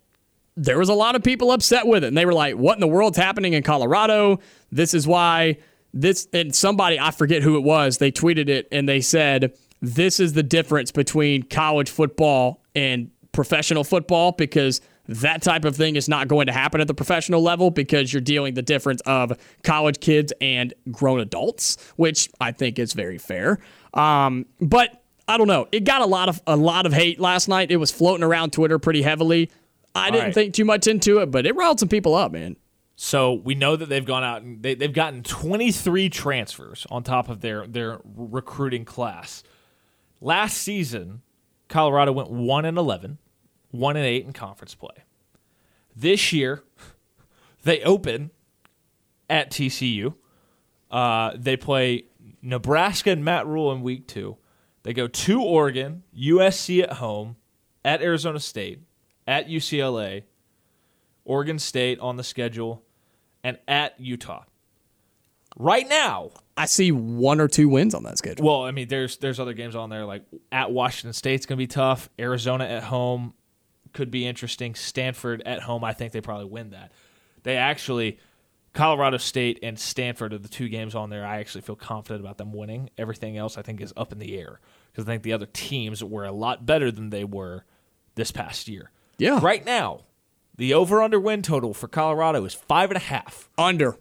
[0.57, 2.81] there was a lot of people upset with it and they were like what in
[2.81, 4.41] the world's happening in colorado
[4.73, 5.57] this is why
[5.93, 9.53] this and somebody i forget who it was they tweeted it and they said
[9.83, 15.97] this is the difference between college football and professional football because that type of thing
[15.97, 19.39] is not going to happen at the professional level because you're dealing the difference of
[19.63, 23.59] college kids and grown adults which i think is very fair
[23.95, 25.67] um, but I don't know.
[25.73, 27.71] It got a lot of a lot of hate last night.
[27.71, 29.51] It was floating around Twitter pretty heavily.
[29.95, 30.35] I didn't right.
[30.35, 32.57] think too much into it, but it riled some people up, man.
[32.97, 37.29] So we know that they've gone out and they, they've gotten 23 transfers on top
[37.29, 39.43] of their their recruiting class.
[40.21, 41.23] Last season,
[41.69, 43.19] Colorado went one and 11,
[43.71, 45.05] one and eight in conference play.
[45.95, 46.63] This year,
[47.63, 48.31] they open
[49.29, 50.15] at TCU.
[50.91, 52.05] Uh, they play
[52.43, 54.37] Nebraska and Matt Rhule in week two.
[54.83, 57.37] They go to Oregon, USC at home,
[57.85, 58.81] at Arizona State,
[59.27, 60.23] at UCLA,
[61.25, 62.85] Oregon State on the schedule,
[63.43, 64.45] and at Utah.
[65.59, 68.47] Right now, I see one or two wins on that schedule.
[68.47, 71.67] well, I mean, there's there's other games on there like at Washington State's gonna be
[71.67, 72.09] tough.
[72.19, 73.35] Arizona at home
[73.97, 74.75] could be interesting.
[74.75, 76.93] Stanford at home, I think they probably win that.
[77.45, 78.19] They actually,
[78.75, 81.25] Colorado State and Stanford are the two games on there.
[81.25, 82.91] I actually feel confident about them winning.
[82.99, 84.61] Everything else, I think, is up in the air
[84.93, 87.65] because I think the other teams were a lot better than they were
[88.17, 88.91] this past year.
[89.17, 89.41] Yeah.
[89.43, 90.01] Right now,
[90.57, 93.49] the over under win total for Colorado is five and a half.
[93.57, 93.97] Under.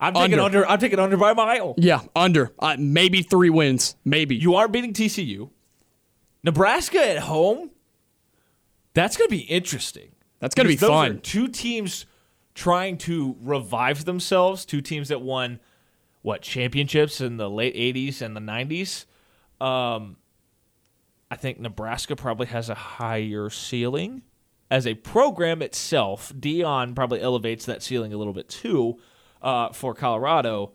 [0.00, 0.42] I'm taking Under.
[0.42, 0.68] under.
[0.68, 1.74] I'm taking under by a mile.
[1.78, 2.52] Yeah, under.
[2.58, 3.94] Uh, maybe three wins.
[4.04, 4.34] Maybe.
[4.34, 5.50] You aren't beating TCU.
[6.42, 7.70] Nebraska at home.
[8.96, 10.16] That's going to be interesting.
[10.40, 11.20] That's gonna be those fun.
[11.20, 12.06] two teams
[12.54, 14.64] trying to revive themselves.
[14.64, 15.60] Two teams that won
[16.22, 19.06] what championships in the late '80s and the '90s.
[19.64, 20.16] Um,
[21.30, 24.22] I think Nebraska probably has a higher ceiling
[24.70, 26.32] as a program itself.
[26.38, 28.98] Deion probably elevates that ceiling a little bit too
[29.42, 30.72] uh, for Colorado.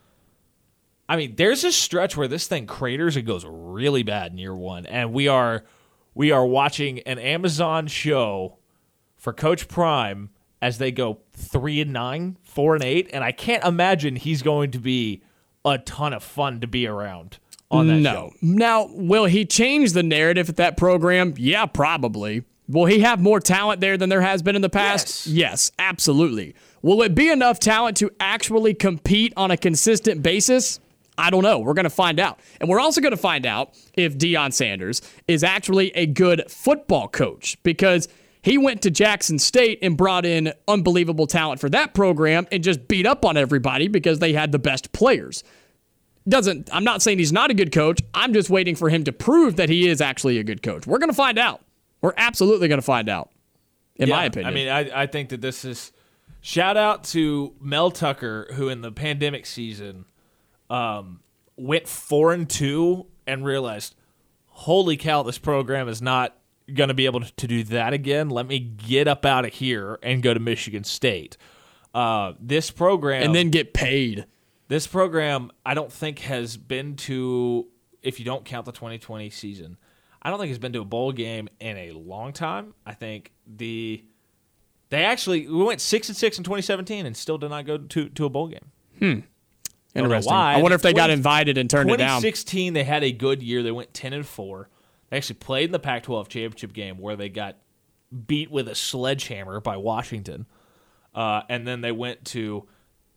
[1.08, 4.56] I mean, there's a stretch where this thing craters and goes really bad in year
[4.56, 5.66] one, and we are
[6.14, 8.58] we are watching an Amazon show
[9.16, 10.30] for Coach Prime
[10.62, 14.72] as they go three and nine, four and eight, and I can't imagine he's going
[14.72, 15.22] to be
[15.66, 17.40] a ton of fun to be around
[17.70, 18.12] on that no.
[18.12, 18.34] show.
[18.42, 21.34] Now, will he change the narrative at that program?
[21.38, 22.44] Yeah, probably.
[22.68, 25.28] Will he have more talent there than there has been in the past?
[25.28, 25.28] Yes.
[25.28, 26.56] Yes, absolutely.
[26.82, 30.80] Will it be enough talent to actually compete on a consistent basis?
[31.22, 31.60] I don't know.
[31.60, 32.40] We're going to find out.
[32.60, 37.08] And we're also going to find out if Deion Sanders is actually a good football
[37.08, 38.08] coach because
[38.42, 42.88] he went to Jackson State and brought in unbelievable talent for that program and just
[42.88, 45.44] beat up on everybody because they had the best players
[46.28, 48.00] doesn't I'm not saying he's not a good coach.
[48.14, 50.86] I'm just waiting for him to prove that he is actually a good coach.
[50.86, 51.62] We're going to find out.
[52.02, 53.32] We're absolutely going to find out.
[53.96, 54.52] In my opinion.
[54.52, 55.92] I mean, I, I think that this is
[56.42, 60.06] shout out to Mel Tucker, who in the pandemic season
[60.72, 61.20] um,
[61.58, 63.96] went four and two and realized,
[64.48, 66.38] holy cow, this program is not
[66.74, 68.30] going to be able to do that again.
[68.30, 71.36] Let me get up out of here and go to Michigan State.
[71.94, 74.26] Uh, this program and then get paid.
[74.70, 77.68] this program, I don't think has been to,
[78.02, 79.78] if you don't count the 2020 season,
[80.22, 82.76] I don't think has been to a bowl game in a long time.
[82.86, 84.06] I think the
[84.90, 88.08] they actually we went six and six in 2017 and still did not go to
[88.10, 88.72] to a bowl game.
[89.02, 89.22] know
[89.96, 90.34] Interesting.
[90.34, 90.54] why.
[90.54, 92.22] I wonder if they got invited and turned it down.
[92.22, 93.62] 2016 they had a good year.
[93.64, 94.70] They went 10 and four.
[95.10, 97.58] They actually played in the Pac-12 championship game where they got
[98.28, 100.46] beat with a sledgehammer by Washington,
[101.14, 102.68] uh, and then they went to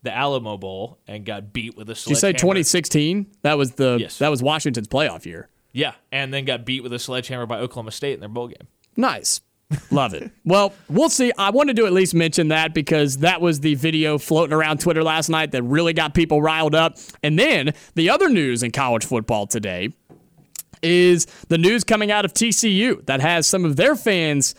[0.03, 3.27] the Alamo Bowl and got beat with a Did you say 2016?
[3.41, 4.19] That was the Yes.
[4.19, 5.49] that was Washington's playoff year.
[5.71, 8.67] Yeah, and then got beat with a sledgehammer by Oklahoma State in their bowl game.
[8.95, 9.41] Nice.
[9.91, 10.31] Love it.
[10.45, 11.31] Well, we'll see.
[11.37, 15.03] I wanted to at least mention that because that was the video floating around Twitter
[15.03, 16.97] last night that really got people riled up.
[17.23, 19.89] And then the other news in college football today
[20.83, 24.53] is the news coming out of TCU that has some of their fans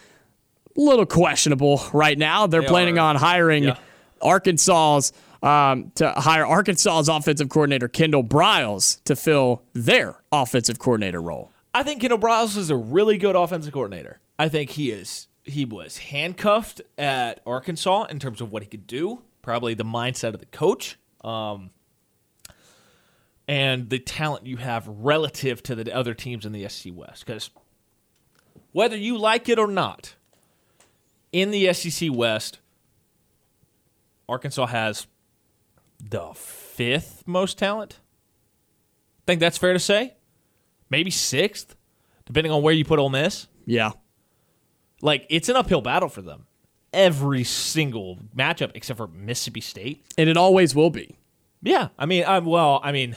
[0.76, 2.46] a little questionable right now.
[2.48, 3.09] They're They planning are.
[3.11, 3.76] on hiring Yeah.
[4.20, 11.52] Arkansas's um, to hire Arkansas's offensive coordinator Kendall Briles to fill their offensive coordinator role.
[11.72, 14.18] I think Kendall Briles is a really good offensive coordinator.
[14.39, 15.28] I think he is.
[15.45, 19.22] He was handcuffed at Arkansas in terms of what he could do.
[19.43, 21.70] Probably the mindset of the coach, um,
[23.47, 27.24] and the talent you have relative to the other teams in the SEC West.
[27.24, 27.51] Because
[28.72, 30.16] whether you like it or not,
[31.32, 32.59] in the SEC West,
[34.28, 35.07] Arkansas has
[36.03, 38.01] the fifth most talent.
[38.01, 40.14] I Think that's fair to say?
[40.91, 41.76] Maybe sixth,
[42.26, 43.49] depending on where you put Ole Miss.
[43.64, 43.93] Yeah.
[45.07, 46.46] Like it's an uphill battle for them
[46.92, 50.04] every single matchup except for Mississippi State.
[50.18, 51.16] And it always will be.
[51.62, 52.80] Yeah, I mean, I'm well.
[52.82, 53.16] I mean,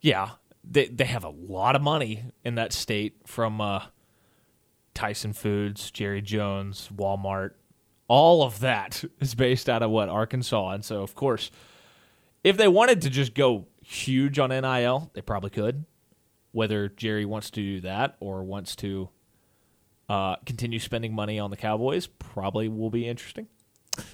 [0.00, 0.30] yeah,
[0.62, 3.86] they they have a lot of money in that state from uh,
[4.94, 7.54] Tyson Foods, Jerry Jones, Walmart.
[8.06, 11.50] All of that is based out of what Arkansas, and so of course,
[12.44, 15.84] if they wanted to just go huge on NIL, they probably could.
[16.52, 19.10] Whether Jerry wants to do that or wants to
[20.08, 23.48] uh, continue spending money on the Cowboys, probably will be interesting.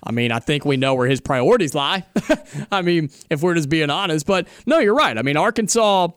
[0.03, 2.07] I mean, I think we know where his priorities lie.
[2.73, 5.17] I mean, if we're just being honest, but no, you're right.
[5.19, 6.09] I mean, Arkansas,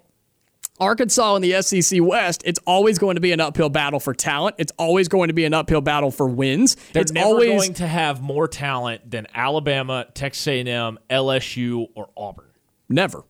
[0.79, 4.55] Arkansas in the SEC West, it's always going to be an uphill battle for talent.
[4.59, 6.75] It's always going to be an uphill battle for wins.
[6.93, 12.09] They're it's never always going to have more talent than Alabama, Texas A&M, LSU, or
[12.15, 12.49] Auburn.
[12.89, 13.23] never.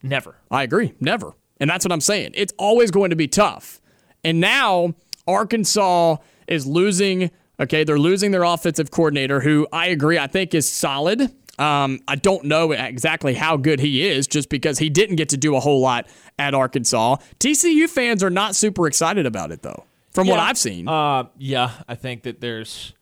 [0.00, 0.36] Never.
[0.48, 0.94] I agree.
[1.00, 1.32] Never.
[1.58, 2.30] And that's what I'm saying.
[2.34, 3.80] It's always going to be tough.
[4.22, 4.94] And now
[5.28, 6.16] Arkansas
[6.46, 7.30] is losing.
[7.60, 11.32] Okay, they're losing their offensive coordinator, who I agree, I think is solid.
[11.58, 15.36] Um, I don't know exactly how good he is just because he didn't get to
[15.36, 16.06] do a whole lot
[16.38, 17.16] at Arkansas.
[17.40, 20.86] TCU fans are not super excited about it, though, from what I've seen.
[20.88, 22.94] Uh, yeah, I think that there's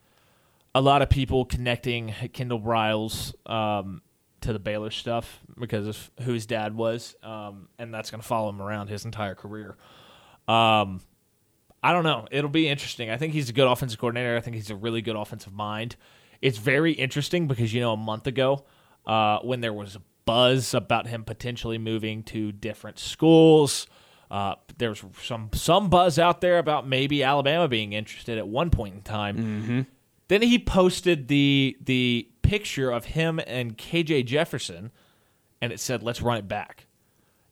[0.75, 4.01] a lot of people connecting Kendall Briles um,
[4.41, 8.27] to the Baylor stuff because of who his dad was, um, and that's going to
[8.27, 9.77] follow him around his entire career.
[10.49, 11.03] Um,
[11.83, 12.27] I don't know.
[12.31, 13.11] It'll be interesting.
[13.11, 14.37] I think he's a good offensive coordinator.
[14.37, 15.97] I think he's a really good offensive mind.
[16.43, 18.65] It's very interesting because you know a month ago,
[19.07, 23.87] uh, when there was a buzz about him potentially moving to different schools,
[24.31, 28.71] uh, there was some some buzz out there about maybe Alabama being interested at one
[28.71, 29.87] point in time.
[30.29, 34.91] Then he posted the the picture of him and KJ Jefferson,
[35.63, 36.87] and it said, "Let's run it back,"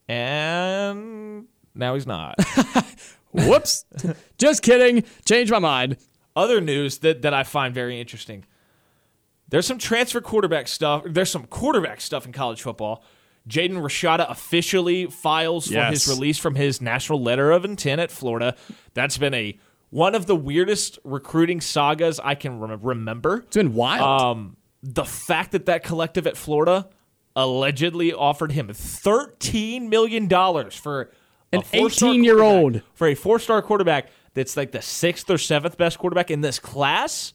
[0.08, 2.34] and now he's not.
[3.34, 3.84] Whoops.
[4.38, 5.04] Just kidding.
[5.26, 5.96] Change my mind.
[6.36, 8.44] Other news that that I find very interesting.
[9.48, 11.02] There's some transfer quarterback stuff.
[11.06, 13.04] There's some quarterback stuff in college football.
[13.48, 16.06] Jaden Rashada officially files for Yes.
[16.06, 18.56] his release from his national letter of intent at Florida.
[18.94, 19.58] That's been a
[19.90, 23.38] one of the weirdest recruiting sagas I can rem- remember.
[23.46, 24.22] It's been wild.
[24.38, 26.88] Um, the fact that that collective at Florida
[27.36, 31.10] allegedly offered him thirteen million dollars for
[31.56, 32.82] An 18-year-old.
[32.94, 37.32] for a four-star quarterback that's like the sixth or seventh best quarterback in this class.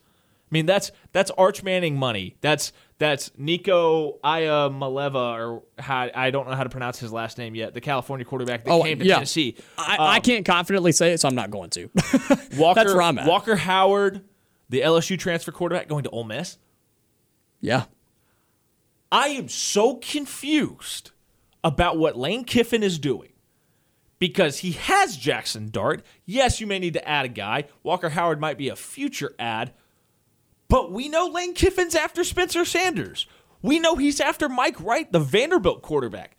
[0.51, 2.35] I mean, that's that's Arch Manning money.
[2.41, 7.55] That's that's Nico Iamaleava, or how, I don't know how to pronounce his last name
[7.55, 7.73] yet.
[7.73, 9.13] The California quarterback that Oh, came to yeah.
[9.15, 9.55] Tennessee.
[9.77, 11.89] I, Um, I can't confidently say it, so I'm not going to.
[12.57, 13.27] Walker, That's where I'm at.
[13.27, 14.21] Walker Howard,
[14.69, 16.57] the LSU transfer quarterback, going to Ole Miss.
[17.61, 17.85] yeah.
[19.11, 21.09] I am so confused
[21.63, 23.29] about what Lane Kiffin is doing
[24.19, 26.03] because he has Jackson Dart.
[26.25, 27.65] Yes, you may need to add a guy.
[27.83, 29.73] Walker Howard might be a future add,
[30.67, 33.25] but we know Lane Kiffin's after Spencer Sanders.
[33.61, 36.37] We know he's after Mike Wright, the Vanderbilt quarterback.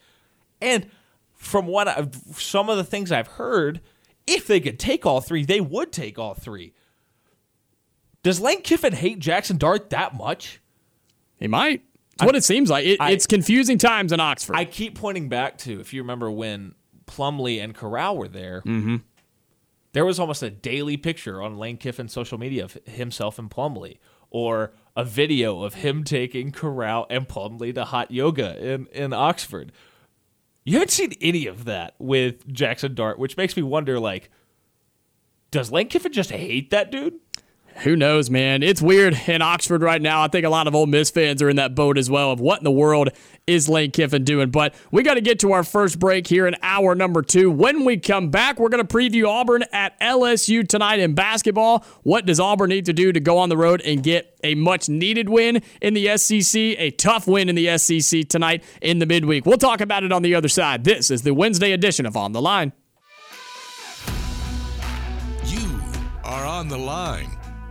[0.63, 0.91] And
[1.35, 3.81] from what I've, some of the things I've heard,
[4.27, 6.73] if they could take all three, they would take all three.
[8.23, 10.61] Does Lane Kiffin hate Jackson Dart that much?
[11.39, 11.83] He might.
[12.15, 12.85] It's what it seems like.
[12.85, 14.57] It, I- it's confusing times in Oxford.
[14.57, 16.75] I keep pointing back to if you remember when
[17.11, 18.63] Plumlee and Corral were there.
[18.65, 18.97] Mm-hmm.
[19.93, 23.99] There was almost a daily picture on Lane Kiffin's social media of himself and Plumlee,
[24.31, 29.73] or a video of him taking Corral and Plumlee to hot yoga in in Oxford.
[30.65, 34.31] You haven't seen any of that with Jackson Dart, which makes me wonder, like,
[35.51, 37.15] does Lane Kiffin just hate that dude?
[37.83, 38.63] Who knows, man?
[38.63, 40.23] It's weird in Oxford right now.
[40.23, 42.39] I think a lot of Ole Miss fans are in that boat as well of
[42.39, 43.09] what in the world
[43.47, 44.51] is Lane Kiffin doing.
[44.51, 47.51] But we got to get to our first break here in hour number two.
[47.51, 51.83] When we come back, we're going to preview Auburn at LSU tonight in basketball.
[52.03, 54.91] What does Auburn need to do to go on the road and get a much
[54.91, 59.47] needed win in the SEC, a tough win in the SEC tonight in the midweek?
[59.47, 60.85] We'll talk about it on the other side.
[60.85, 62.75] This is the Wednesday edition of On the Line.
[65.47, 65.81] You
[66.25, 67.40] are on the line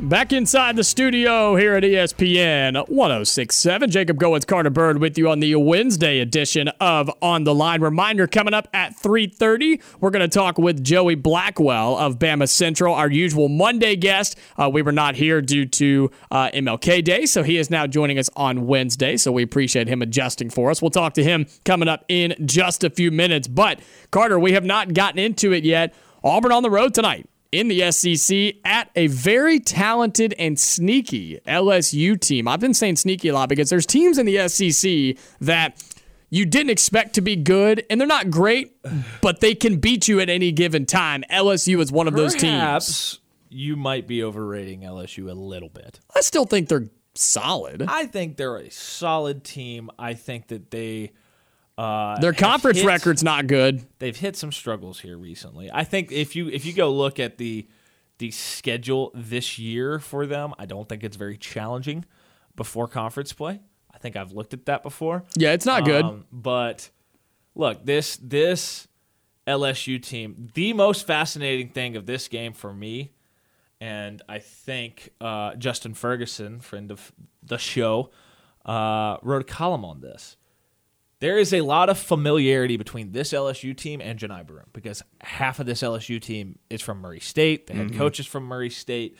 [0.00, 3.90] Back inside the studio here at ESPN 1067.
[3.90, 7.82] Jacob Goins, Carter Byrd with you on the Wednesday edition of On the Line.
[7.82, 12.94] Reminder coming up at 3.30, we're going to talk with Joey Blackwell of Bama Central,
[12.94, 14.38] our usual Monday guest.
[14.56, 18.18] Uh, we were not here due to uh, MLK Day, so he is now joining
[18.18, 20.80] us on Wednesday, so we appreciate him adjusting for us.
[20.80, 23.48] We'll talk to him coming up in just a few minutes.
[23.48, 23.80] But,
[24.10, 25.94] Carter, we have not gotten into it yet.
[26.24, 32.20] Auburn on the road tonight in the SEC at a very talented and sneaky LSU
[32.20, 32.46] team.
[32.46, 35.82] I've been saying sneaky a lot because there's teams in the SEC that
[36.30, 38.76] you didn't expect to be good, and they're not great,
[39.20, 41.24] but they can beat you at any given time.
[41.28, 42.60] LSU is one of those teams.
[42.60, 45.98] Perhaps you might be overrating LSU a little bit.
[46.14, 46.86] I still think they're
[47.16, 47.84] solid.
[47.88, 49.90] I think they're a solid team.
[49.98, 51.10] I think that they
[51.80, 53.84] uh, Their conference hit- record's not good.
[53.98, 55.70] They've hit some struggles here recently.
[55.72, 57.66] I think if you if you go look at the
[58.18, 62.04] the schedule this year for them, I don't think it's very challenging
[62.54, 63.60] before conference play.
[63.92, 65.24] I think I've looked at that before.
[65.36, 66.04] Yeah, it's not good.
[66.04, 66.90] Um, but
[67.54, 68.86] look, this this
[69.46, 73.12] LSU team, the most fascinating thing of this game for me,
[73.80, 77.10] and I think uh, Justin Ferguson, friend of
[77.42, 78.10] the show,
[78.66, 80.36] uh, wrote a column on this.
[81.20, 85.60] There is a lot of familiarity between this LSU team and Johni Broome because half
[85.60, 87.66] of this LSU team is from Murray State.
[87.66, 89.18] The head coach is from Murray State.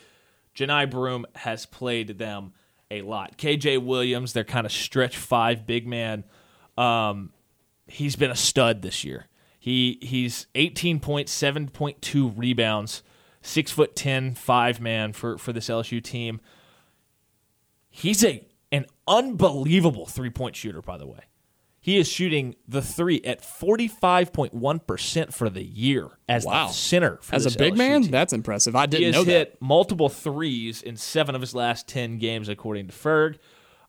[0.55, 2.55] Johni Broome has played them
[2.91, 3.37] a lot.
[3.37, 6.25] KJ Williams, their kind of stretch five big man,
[6.79, 7.33] um,
[7.87, 9.27] he's been a stud this year.
[9.59, 13.03] He he's 18.7.2 rebounds,
[13.43, 16.41] six foot ten, five man for, for this LSU team.
[17.91, 21.21] He's a an unbelievable three point shooter, by the way.
[21.83, 26.67] He is shooting the three at 45.1% for the year as Wow.
[26.69, 28.11] the center for As a big LSU man, team.
[28.11, 28.77] that's impressive.
[28.77, 29.31] I didn't know that.
[29.31, 33.37] hit multiple threes in seven of his last 10 games, according to Ferg.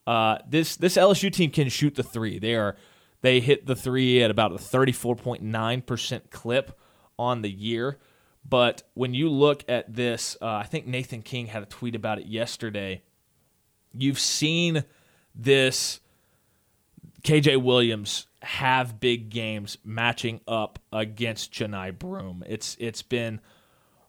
[0.07, 2.39] Uh, this this LSU team can shoot the three.
[2.39, 2.75] They are
[3.21, 6.79] they hit the three at about a 34.9% clip
[7.19, 7.99] on the year.
[8.47, 12.17] But when you look at this, uh, I think Nathan King had a tweet about
[12.17, 13.03] it yesterday.
[13.93, 14.85] You've seen
[15.35, 15.99] this
[17.23, 22.43] KJ Williams have big games matching up against Johni Broome.
[22.47, 23.39] It's it's been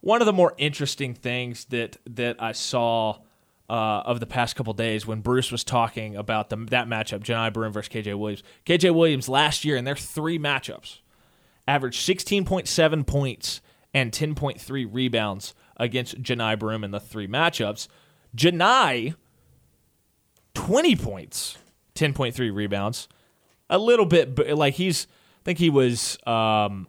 [0.00, 3.18] one of the more interesting things that that I saw
[3.68, 7.52] uh, of the past couple days when Bruce was talking about the, that matchup, Johni
[7.52, 8.42] Broome versus KJ Williams.
[8.66, 10.98] KJ Williams last year in their three matchups
[11.66, 13.60] averaged 16.7 points
[13.94, 17.88] and 10.3 rebounds against Johni Broome in the three matchups.
[18.36, 19.14] Johni,
[20.54, 21.58] 20 points,
[22.02, 23.08] 10.3 rebounds.
[23.70, 25.06] A little bit, but like he's,
[25.40, 26.88] I think he was, um,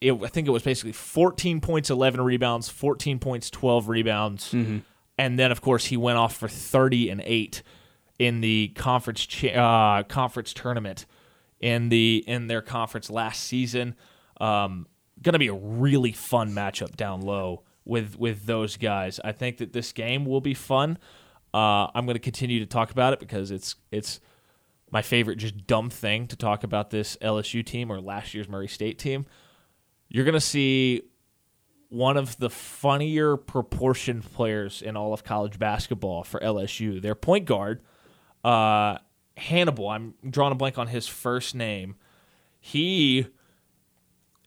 [0.00, 4.52] it, I think it was basically 14 points, 11 rebounds, 14 points, 12 rebounds.
[5.18, 7.62] And then, of course, he went off for 30 and 8
[8.18, 11.06] in the conference uh, conference tournament
[11.60, 13.94] in the in their conference last season.
[14.40, 14.86] Um,
[15.22, 19.20] going to be a really fun matchup down low with with those guys.
[19.24, 20.98] I think that this game will be fun.
[21.54, 24.20] Uh, I'm going to continue to talk about it because it's it's
[24.92, 28.68] my favorite just dumb thing to talk about this LSU team or last year's Murray
[28.68, 29.26] State team.
[30.08, 31.02] You're going to see
[31.88, 37.00] one of the funnier proportioned players in all of college basketball for LSU.
[37.00, 37.80] Their point guard,
[38.44, 38.98] uh,
[39.36, 39.88] Hannibal.
[39.88, 41.96] I'm drawing a blank on his first name.
[42.60, 43.26] He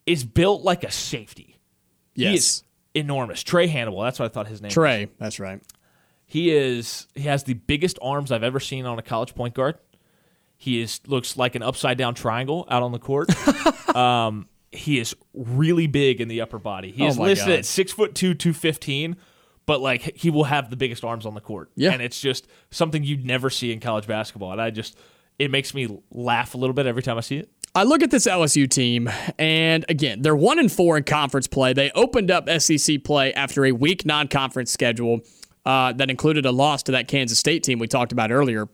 [0.06, 1.58] is built like a safety.
[2.14, 2.62] Yes.
[2.94, 3.42] enormous.
[3.44, 4.00] Trae Hannibal.
[4.00, 4.68] That's what I thought his name.
[4.68, 4.76] was.
[4.76, 5.60] Trae, that's right.
[6.26, 7.06] He is.
[7.14, 9.78] He has the biggest arms I've ever seen on a college point guard.
[10.56, 13.28] He is looks like an upside down triangle out on the court.
[13.96, 16.90] um, he is really big in the upper body.
[16.92, 17.58] He Oh is listed God.
[17.58, 19.16] at six foot two, two fifteen,
[19.66, 21.70] but like he will have the biggest arms on the court.
[21.76, 21.92] Yeah.
[21.92, 24.52] and it's just something you'd never see in college basketball.
[24.52, 24.96] And I just
[25.38, 27.50] it makes me laugh a little bit every time I see it.
[27.74, 31.74] I look at this LSU team, and again, they're one and four in conference play.
[31.74, 35.20] They opened up SEC play after a weak non-conference schedule
[35.66, 38.66] uh, that included a loss to that Kansas State team we talked about earlier.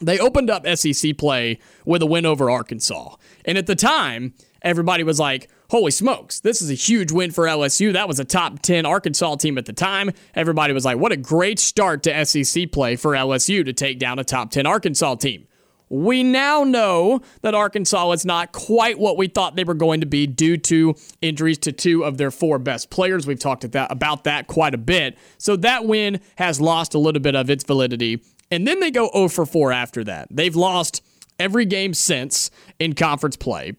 [0.00, 5.02] They opened up SEC play with a win over Arkansas, and at the time, everybody
[5.02, 8.62] was like, "Holy smokes, this is a huge win for LSU." That was a top
[8.62, 10.10] ten Arkansas team at the time.
[10.34, 14.18] Everybody was like, "What a great start to SEC play for LSU to take down
[14.18, 15.46] a top ten Arkansas team."
[15.92, 20.06] We now know that Arkansas is not quite what we thought they were going to
[20.06, 23.26] be due to injuries to two of their four best players.
[23.26, 25.18] We've talked about that quite a bit.
[25.36, 28.22] So that win has lost a little bit of its validity.
[28.50, 30.28] And then they go 0 for 4 after that.
[30.30, 31.02] They've lost
[31.38, 33.74] every game since in conference play.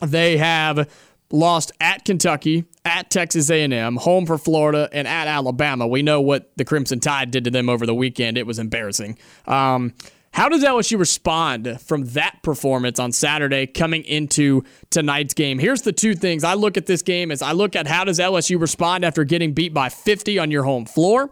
[0.00, 0.88] They have
[1.32, 5.86] lost at Kentucky, at Texas A&M, home for Florida, and at Alabama.
[5.86, 8.38] We know what the Crimson Tide did to them over the weekend.
[8.38, 9.18] It was embarrassing.
[9.46, 9.94] Um,
[10.32, 15.58] how does LSU respond from that performance on Saturday coming into tonight's game?
[15.58, 18.18] Here's the two things I look at this game as I look at how does
[18.18, 21.30] LSU respond after getting beat by 50 on your home floor.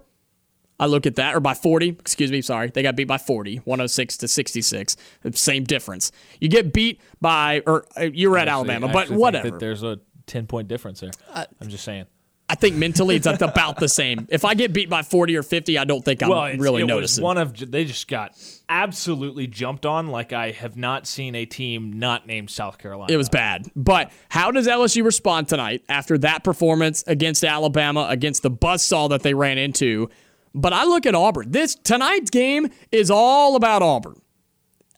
[0.78, 2.70] I look at that, or by 40, excuse me, sorry.
[2.70, 4.96] They got beat by 40, 106 to 66.
[5.32, 6.10] Same difference.
[6.40, 9.50] You get beat by, or uh, you were at Alabama, but whatever.
[9.50, 11.12] that there's a ten point difference there.
[11.32, 12.06] I'm just saying.
[12.46, 14.26] I think mentally it's about the same.
[14.30, 16.86] If I get beat by 40 or 50, I don't think I'm Well, really it
[16.86, 17.24] noticing.
[17.24, 18.36] one of they just got
[18.68, 23.12] absolutely jumped on like I have not seen a team not named South Carolina.
[23.12, 23.70] It was bad.
[23.74, 29.22] But how does LSU respond tonight after that performance against Alabama, against the buzzsaw that
[29.22, 30.10] they ran into?
[30.54, 31.50] But I look at Auburn.
[31.50, 34.20] This tonight's game is all about Auburn.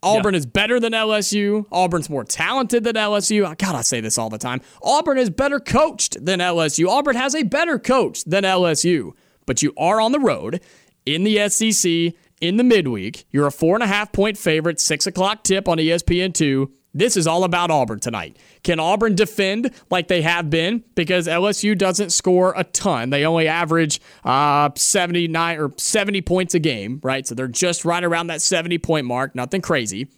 [0.03, 0.39] Auburn Yeah.
[0.39, 1.67] is better than LSU.
[1.73, 3.43] Auburn's more talented than LSU.
[3.59, 4.61] God, I say this all the time.
[4.83, 6.89] Auburn is better coached than LSU.
[6.89, 9.13] Auburn has a better coach than LSU.
[9.47, 10.61] But you are on the road
[11.07, 13.25] in the SEC in the midweek.
[13.31, 16.69] You're a four and a half point favorite, six o'clock tip on E ESPN2.
[16.97, 18.39] This is all about Auburn tonight.
[18.63, 20.83] Can Auburn defend like they have been?
[20.95, 23.11] Because LSU doesn't score a ton.
[23.11, 27.27] They only average uh, 79 or 70 points a game, right?
[27.27, 29.35] So they're just right around that 70 point mark.
[29.35, 30.09] Nothing crazy.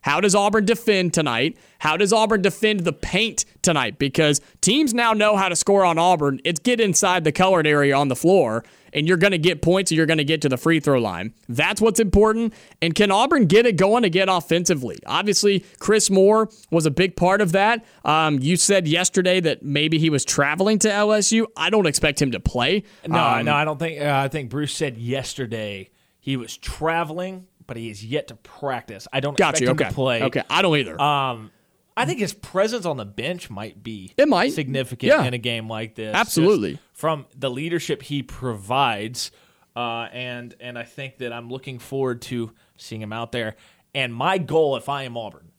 [0.00, 1.56] How does Auburn defend tonight?
[1.78, 4.00] How does Auburn defend the paint tonight?
[4.00, 6.40] Because teams now know how to score on Auburn.
[6.44, 8.64] It's get inside the colored area on the floor,
[8.94, 10.98] and you're going to get points or you're going to get to the free throw
[11.00, 11.34] line.
[11.48, 12.54] That's what's important.
[12.80, 14.98] And can Auburn get it going again offensively?
[15.06, 17.84] Obviously, Chris Moore was a big part of that.
[18.04, 21.46] Um, you said yesterday that maybe he was traveling to LSU.
[21.56, 22.84] I don't expect him to play.
[23.06, 24.00] no, Um, no, I don't think.
[24.00, 25.90] Uh, I think Bruce said yesterday
[26.20, 29.08] he was traveling, but he is yet to practice.
[29.12, 29.68] I don't Got expect you.
[29.70, 29.88] him Okay.
[29.88, 30.22] to play.
[30.22, 30.42] Okay.
[30.50, 31.00] I don't either.
[31.00, 31.50] Um,
[31.96, 34.52] I think his presence on the bench might be It might.
[34.52, 35.24] significant Yeah.
[35.24, 36.14] in a game like this.
[36.14, 36.78] Absolutely.
[36.92, 39.30] From the leadership he provides,
[39.76, 43.54] uh, and and I think that I'm looking forward to seeing him out there.
[43.94, 45.52] And my goal, if I am Auburn,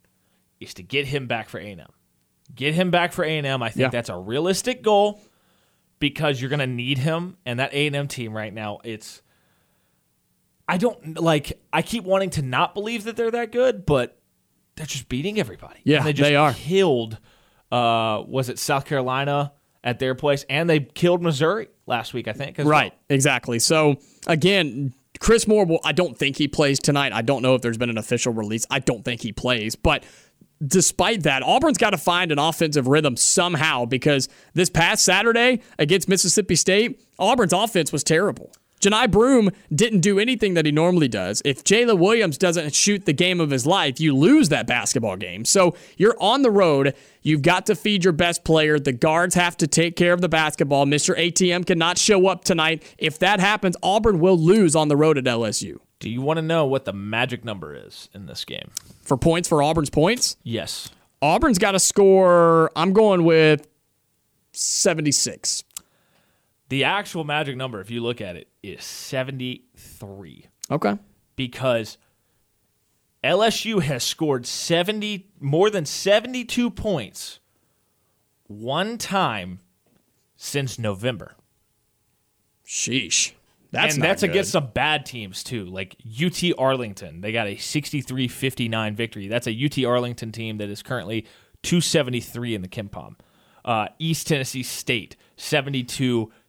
[0.60, 1.88] is to get him back for A&M.
[2.53, 3.64] Get him back for A&M.
[3.64, 3.90] I think Yeah.
[3.90, 5.22] that's a realistic goal
[5.99, 7.38] because you're going to need him.
[7.45, 9.22] And that A&M team right now, it's
[10.68, 11.60] I don't like.
[11.72, 14.20] I keep wanting to not believe that they're that good, but
[14.77, 15.80] they're just beating everybody.
[15.84, 16.53] Yeah, And they just they are.
[16.53, 17.18] killed.
[17.72, 19.53] Uh, was it South Carolina
[19.84, 22.57] at their place, and they killed Missouri last week, I think.
[22.60, 22.99] Right, well.
[23.10, 23.60] exactly.
[23.60, 23.97] So
[24.27, 27.14] again, Chris Moore will I don't think he plays tonight.
[27.14, 28.65] I don't know if there's been an official release.
[28.69, 30.03] I don't think he plays, but
[30.65, 36.07] despite that, Auburn's got to find an offensive rhythm somehow because this past Saturday against
[36.10, 38.52] Mississippi State, Auburn's offense was terrible.
[38.81, 41.41] Johni Broome didn't do anything that he normally does.
[41.45, 45.43] If Jaylin Williams doesn't shoot the game of his life, you lose that basketball game.
[45.45, 46.93] So you're on the road.
[47.23, 48.77] You've got to feed your best player.
[48.77, 50.85] The guards have to take care of the basketball.
[50.85, 51.18] Mr.
[51.18, 52.84] ATM cannot show up tonight.
[52.97, 55.77] If that happens, Auburn will lose on the road at LSU.
[55.99, 58.69] Do you want to know what the magic number is in this game?
[59.02, 60.89] For points for Auburn's points, Yes.
[61.22, 63.68] Auburn's got to score, I'm going with
[64.52, 65.64] 76.
[66.69, 70.97] The actual magic number, if you look at it, is 73 Okay.
[71.35, 71.97] because
[73.23, 77.39] LSU has scored 70 more than 72 points
[78.47, 79.59] one time
[80.35, 81.35] since November.
[82.67, 83.33] Sheesh.
[83.71, 84.29] That's and that's good.
[84.31, 87.21] against some bad teams too, like UT Arlington.
[87.21, 89.27] They got a 63-59 victory.
[89.27, 91.25] That's a UT Arlington team that is currently
[91.63, 93.15] 273 in the KenPom.
[93.65, 95.15] Uh, East Tennessee State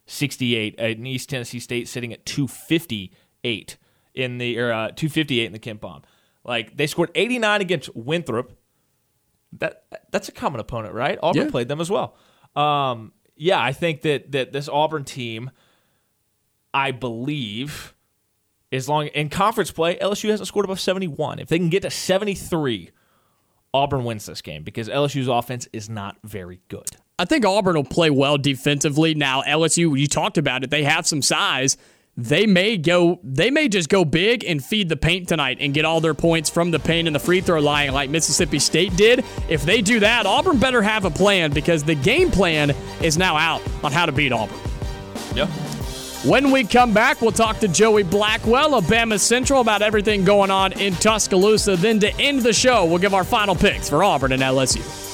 [0.07, 0.75] 72-68.
[0.79, 3.77] And East Tennessee State sitting at 258
[4.13, 6.03] in the or uh, 258 in the KenPom.
[6.43, 8.53] Like they scored 89 against Winthrop.
[9.53, 11.17] That that's a common opponent, right?
[11.21, 11.51] Auburn Yeah.
[11.51, 12.15] played them as well.
[12.55, 15.51] Um, yeah, I think that that this Auburn team.
[16.73, 17.95] I believe,
[18.71, 21.39] as long in conference play, LSU hasn't scored above 71.
[21.39, 22.91] If they can get to 73,
[23.73, 26.89] Auburn wins this game because LSU's offense is not very good.
[27.19, 29.15] I think Auburn will play well defensively.
[29.15, 30.69] Now LSU, you talked about it.
[30.69, 31.75] They have some size.
[32.15, 33.19] They may go.
[33.23, 36.47] They may just go big and feed the paint tonight and get all their points
[36.47, 39.25] from the paint and the free throw line, like Mississippi State did.
[39.49, 43.35] If they do that, Auburn better have a plan because the game plan is now
[43.35, 44.59] out on how to beat Auburn.
[45.33, 45.47] Yeah.
[46.23, 50.51] When we come back, we'll talk to Joey Blackwell of Bama Central about everything going
[50.51, 51.77] on in Tuscaloosa.
[51.77, 55.06] Then to end the show, we'll give our final picks for Auburn and LSU.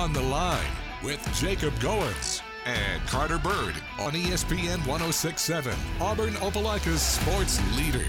[0.00, 0.72] On the line
[1.04, 8.06] with Jacob Goins and Carter Byrd on ESPN 1067, Auburn Opelika's sports leader.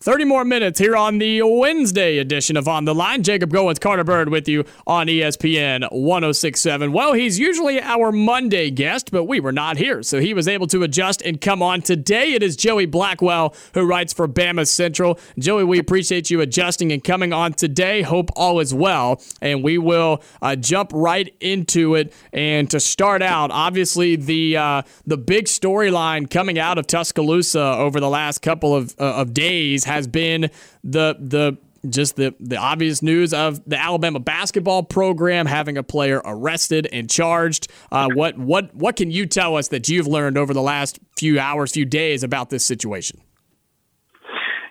[0.00, 3.22] 30 more minutes here on the Wednesday edition of On the Line.
[3.22, 6.92] Jacob Goins, Carter Byrd with you on ESPN 1067.
[6.92, 10.66] Well, he's usually our Monday guest, but we were not here, so he was able
[10.68, 11.80] to adjust and come on.
[11.80, 15.18] Today it is Joey Blackwell who writes for Bama Central.
[15.38, 18.02] Joey, we appreciate you adjusting and coming on today.
[18.02, 22.12] Hope all is well, and we will uh, jump right into it.
[22.34, 27.98] And to start out, obviously the uh, the big storyline coming out of Tuscaloosa over
[27.98, 30.50] the last couple of uh, of days has been
[30.84, 31.58] the the
[31.88, 37.08] just the the obvious news of the Alabama basketball program having a player arrested and
[37.08, 37.68] charged.
[37.90, 41.38] Uh, what what what can you tell us that you've learned over the last few
[41.38, 43.20] hours, few days about this situation?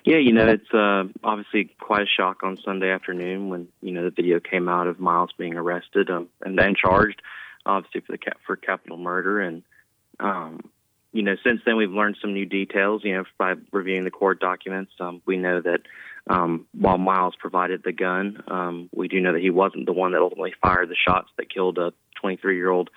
[0.04, 4.04] Yeah, you know, it's uh, obviously quite a shock on Sunday afternoon when you know
[4.04, 7.22] the video came out of Miles being arrested um, and then charged,
[7.66, 9.42] obviously for the for capital murder.
[9.42, 9.64] And
[10.20, 10.60] um,
[11.16, 13.02] you know, since then we've learned some new details.
[13.06, 15.80] You know, by reviewing the court documents, um, we know that
[16.30, 20.12] um, while Miles provided the gun, um, we do know that he wasn't the one
[20.12, 22.90] that ultimately fired the shots that killed a 23 year old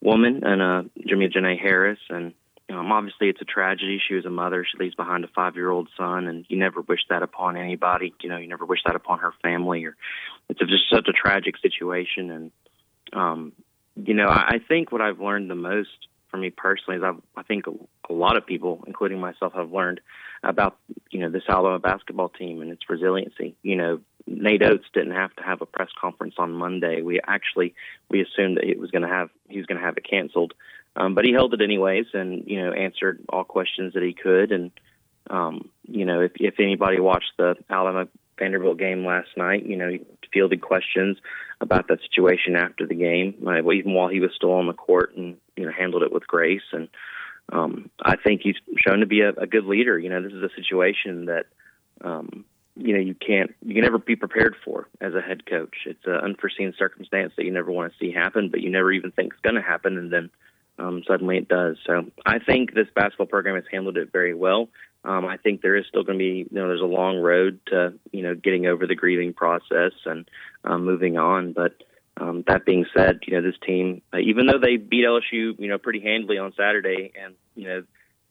[0.00, 1.98] woman and uh, Jamea Jonae Harris.
[2.08, 2.32] And
[2.70, 4.00] um, obviously, it's a tragedy.
[4.00, 4.64] She was a mother.
[4.64, 8.14] She leaves behind a five year old son, and you never wish that upon anybody.
[8.22, 9.84] You know, you never wish that upon her family.
[9.84, 9.94] Or
[10.48, 12.30] it's just such a tragic situation.
[12.30, 12.50] And
[13.12, 13.52] um,
[13.94, 17.20] you know, I, I think what I've learned the most for me personally is I've,
[17.36, 20.00] I think a, lot of people, including myself, have learned
[20.42, 20.78] about
[21.10, 23.54] you know this Alabama basketball team and its resiliency.
[23.62, 27.02] You know, Nate Oats didn't have to have a press conference on Monday.
[27.02, 27.74] We actually
[28.10, 30.54] we assumed that it was going to have he was going to have it canceled,
[30.96, 34.52] um, but he held it anyways, and you know answered all questions that he could.
[34.52, 34.70] And
[35.30, 39.90] um, you know, if if anybody watched the Alabama Vanderbilt game last night, you know,
[39.90, 40.00] he
[40.32, 41.18] fielded questions
[41.60, 43.34] about that situation after the game,
[43.72, 46.62] even while he was still on the court, and you know handled it with grace.
[46.72, 46.88] And
[47.52, 48.56] um, I think he's
[48.86, 49.98] shown to be a, a good leader.
[49.98, 51.46] You know, this is a situation that
[52.02, 52.44] um,
[52.76, 55.74] you know you can't you can never be prepared for as a head coach.
[55.86, 59.10] It's an unforeseen circumstance that you never want to see happen, but you never even
[59.10, 60.30] think it's going to happen, and then
[60.78, 61.76] um, suddenly it does.
[61.86, 64.68] So I think this basketball program has handled it very well.
[65.04, 67.60] Um, I think there is still going to be, you know, there's a long road
[67.66, 70.28] to, you know, getting over the grieving process and
[70.64, 71.52] um, moving on.
[71.52, 71.74] But
[72.20, 75.68] Um, that being said, you know this team, uh, even though they beat LSU, you
[75.68, 77.84] know, pretty handily on Saturday, and you know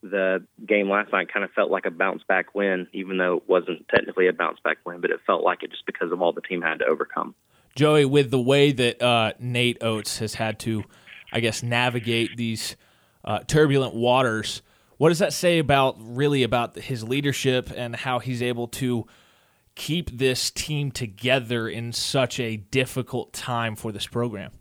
[0.03, 3.43] the game last night kind of felt like a bounce back win, even though it
[3.47, 6.33] wasn't technically a bounce back win, but it felt like it just because of all
[6.33, 7.33] the team had to overcome.
[7.75, 10.83] Joey, with the way that uh, Nate Oats has had to,
[11.31, 12.75] I guess, navigate these
[13.23, 14.61] uh, turbulent waters,
[14.97, 19.05] what does that say about really about his leadership and how he's able to
[19.75, 24.51] keep this team together in such a difficult time for this program?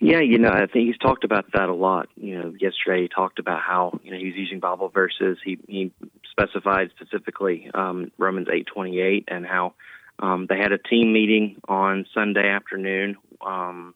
[0.00, 2.08] Yeah, you know, I think he's talked about that a lot.
[2.16, 5.38] You know, yesterday he talked about how you know he's using Bible verses.
[5.42, 5.92] He he
[6.30, 9.74] specified specifically um, Romans eight twenty eight and how
[10.18, 13.94] um, they had a team meeting on Sunday afternoon, um,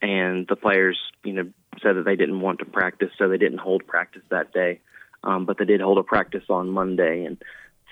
[0.00, 1.50] and the players, you know,
[1.82, 4.80] said that they didn't want to practice, so they didn't hold practice that day.
[5.24, 7.42] Um, but they did hold a practice on Monday, and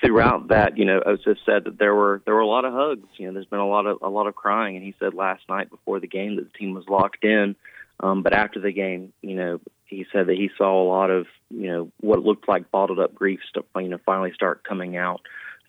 [0.01, 3.09] throughout that, you know, Osis said that there were there were a lot of hugs.
[3.17, 5.43] You know, there's been a lot of a lot of crying, and he said last
[5.49, 7.57] night before the game that the team was locked in.
[7.99, 11.27] Um, but after the game, you know, he said that he saw a lot of
[11.51, 15.21] you know what looked like bottled up grief, you know, finally start coming out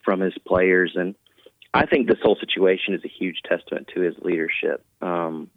[0.04, 1.14] from his players, and
[1.74, 4.84] I think this whole situation is a huge testament to his leadership.
[5.02, 5.50] Um,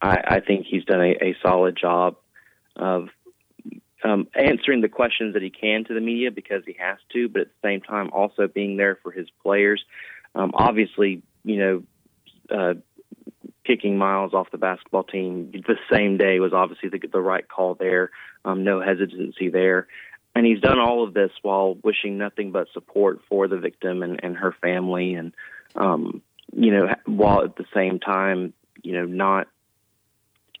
[0.00, 2.16] I, I think he's done a, a solid job
[2.76, 3.08] of
[4.04, 7.42] um, answering the questions that he can to the media because he has to, but
[7.42, 9.84] at the same time also being there for his players.
[10.34, 11.82] Um, obviously, you know,
[12.50, 12.74] uh,
[13.64, 17.74] kicking Miles off the basketball team the same day was obviously the, the right call
[17.74, 18.10] there.
[18.44, 19.86] Um, no hesitancy there.
[20.34, 24.18] And he's done all of this while wishing nothing but support for the victim and,
[24.22, 25.14] and her family.
[25.14, 25.34] And,
[25.76, 26.22] um,
[26.54, 29.46] you know, while at the same time, you know, not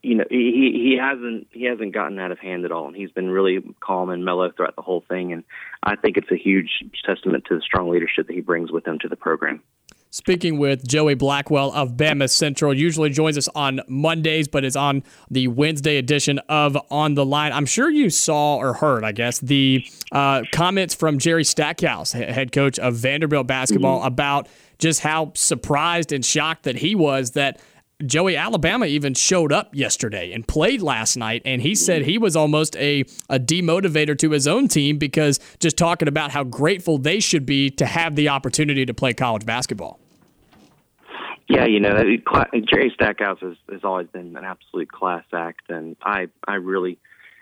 [0.02, 3.10] you know he he hasn't he hasn't gotten out of hand at all and he's
[3.12, 5.44] been really calm and mellow throughout the whole thing and
[5.82, 8.98] I think it's a huge testament to the strong leadership that he brings with him
[9.00, 9.62] to the program.
[10.14, 15.02] Speaking with Joey Blackwell of Bama Central, usually joins us on Mondays, but is on
[15.30, 17.50] the Wednesday edition of On the Line.
[17.50, 22.52] I'm sure you saw or heard, I guess, the uh, comments from Jerry Stackhouse, head
[22.52, 24.08] coach of Vanderbilt basketball, mm-hmm.
[24.08, 24.48] about
[24.78, 27.58] just how surprised and shocked that he was that
[28.06, 32.36] Joey Alabama even showed up yesterday and played last night, and he said he was
[32.36, 37.20] almost a, a demotivator to his own team because just talking about how grateful they
[37.20, 39.98] should be to have the opportunity to play college basketball.
[41.48, 41.94] Yeah, you know,
[42.72, 46.98] Jerry Stackhouse has, has always been an absolute class act, and I I really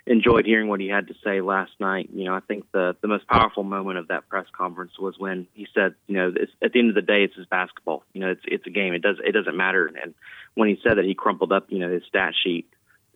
[0.07, 2.11] enjoyed hearing what he had to say last night.
[2.13, 5.47] You know, I think the the most powerful moment of that press conference was when
[5.55, 8.03] he said, you know, at the end of the day, it's his basketball.
[8.13, 8.95] You know, it's it's a game.
[8.95, 9.87] It does it doesn't matter.
[9.87, 10.15] And
[10.55, 12.69] when he said that, he crumpled up, you know, his stat sheet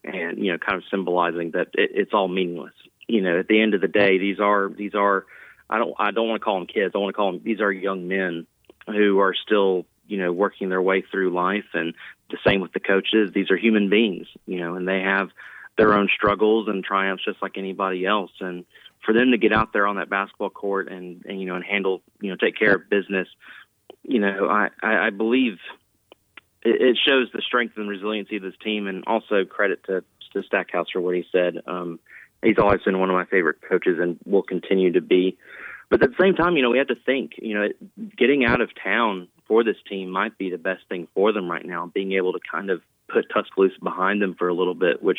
[0.03, 2.75] and you know, kind of symbolizing that it, it's all meaningless.
[3.07, 5.27] You know, at the end of the day, these are these are
[5.69, 6.93] I don't I don't want to call them kids.
[6.95, 8.47] I want to call them these are young men
[8.87, 11.95] who are still you know working their way through life and
[12.31, 15.31] the same with the coaches these are human beings you know and they have
[15.77, 18.31] their own struggles and triumphs just like anybody else.
[18.41, 18.65] And
[19.05, 21.65] for them to get out there on that basketball court and, and you know and
[21.65, 23.29] handle you know take care of business,
[24.03, 25.59] you know I I, I believe
[26.65, 30.43] it, it shows the strength and resiliency of this team, and also credit to to
[30.43, 31.63] Stackhouse for what he said.
[31.67, 32.01] Um,
[32.43, 35.39] he's always been one of my favorite coaches and will continue to be.
[35.91, 37.69] But at the same time, you know, we have to think, you know,
[38.17, 41.65] getting out of town for this team might be the best thing for them right
[41.65, 45.19] now, being able to kind of put Tuscaloosa behind them for a little bit, which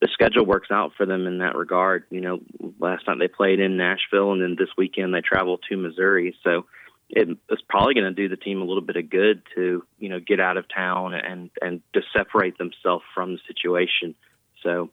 [0.00, 2.04] the schedule works out for them in that regard.
[2.10, 2.40] You know,
[2.78, 6.36] last night they played in Nashville, and then this weekend they travel to Missouri.
[6.44, 6.66] So
[7.08, 10.20] it's probably going to do the team a little bit of good to you know
[10.20, 14.14] get out of town and and to separate themselves from the situation.
[14.62, 14.90] So,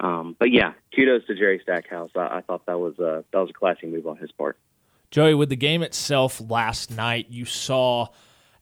[0.00, 2.10] um, but yeah, kudos to Jerry Stackhouse.
[2.14, 4.58] I, I thought that was a that was a classy move on his part.
[5.10, 8.08] Joey, with the game itself last night, you saw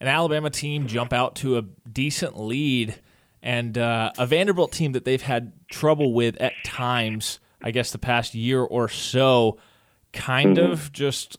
[0.00, 3.00] an Alabama team jump out to a decent lead
[3.42, 7.98] and uh, a Vanderbilt team that they've had trouble with at times, I guess the
[7.98, 9.58] past year or so,
[10.12, 10.72] kind mm-hmm.
[10.72, 11.38] of just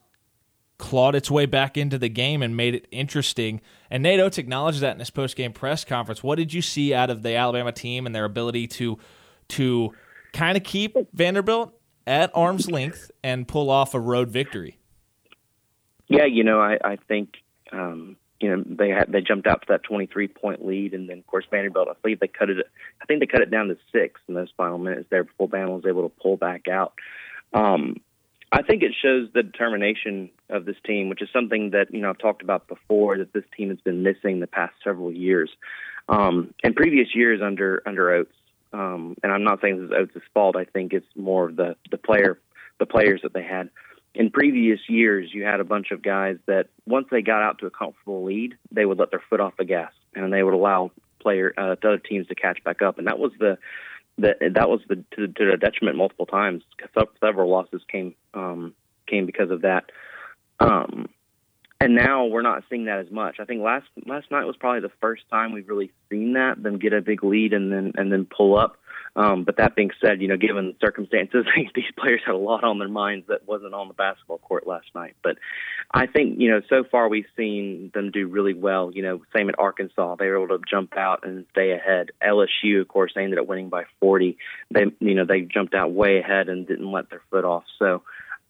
[0.78, 3.62] clawed its way back into the game and made it interesting.
[3.90, 6.24] And Nate Oats acknowledged that in his post-game press conference.
[6.24, 8.98] What did you see out of the Alabama team and their ability to
[9.50, 9.94] to
[10.34, 11.74] kind of keep Vanderbilt
[12.08, 14.78] at arm's length and pull off a road victory?
[16.08, 17.36] Yeah, you know, I, I think
[17.72, 21.20] um, you know they had they jumped out to that 23 point lead, and then
[21.20, 22.58] of course Vanderbilt, I believe they cut it.
[23.02, 25.76] I think they cut it down to six in those final minutes there before Bama
[25.76, 26.94] was able to pull back out.
[27.54, 27.98] Um,
[28.54, 32.12] I think it shows the determination of this team, which is something that you know
[32.12, 35.50] I've talked about before that this team has been missing the past several years.
[36.08, 38.36] Um, and previous years under under Oats.
[38.72, 40.56] um, and I'm not saying this is Oats' fault.
[40.56, 42.40] I think it's more of the the player
[42.80, 43.70] the players that they had.
[44.14, 47.66] in previous years, you had a bunch of guys that once they got out to
[47.66, 50.92] a comfortable lead, they would let their foot off the gas and they would allow
[51.20, 53.58] player uh, other teams to catch back up, and that was the
[54.18, 56.64] that that was the to, to the detriment multiple times.
[57.20, 58.74] Several losses came um,
[59.08, 59.92] came because of that.
[60.60, 61.10] Um,
[61.82, 63.40] and now we're not seeing that as much.
[63.40, 66.80] I think last last night was probably the first time we've really seen that them
[66.80, 68.78] get a big lead and then and then pull up.
[69.16, 71.46] Um, but that being said, you know, given the circumstances,
[71.76, 74.88] these players had a lot on their minds that wasn't on the basketball court last
[74.96, 75.16] night.
[75.22, 75.38] But
[75.92, 78.92] I think, you know, so far we've seen them do really well.
[78.92, 82.12] You know, same at Arkansas, they were able to jump out and stay ahead.
[82.26, 84.38] LSU, of course, they ended up winning by 40.
[84.72, 87.66] They, you know, they jumped out way ahead and didn't let their foot off.
[87.78, 88.02] So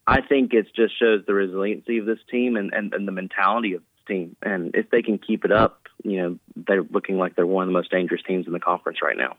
[0.07, 3.73] I think it just shows the resiliency of this team and, and, and the mentality
[3.73, 4.37] of this team.
[4.41, 7.67] And if they can keep it up, you know, they're looking like they're one of
[7.67, 9.35] the most dangerous teams in the conference right now.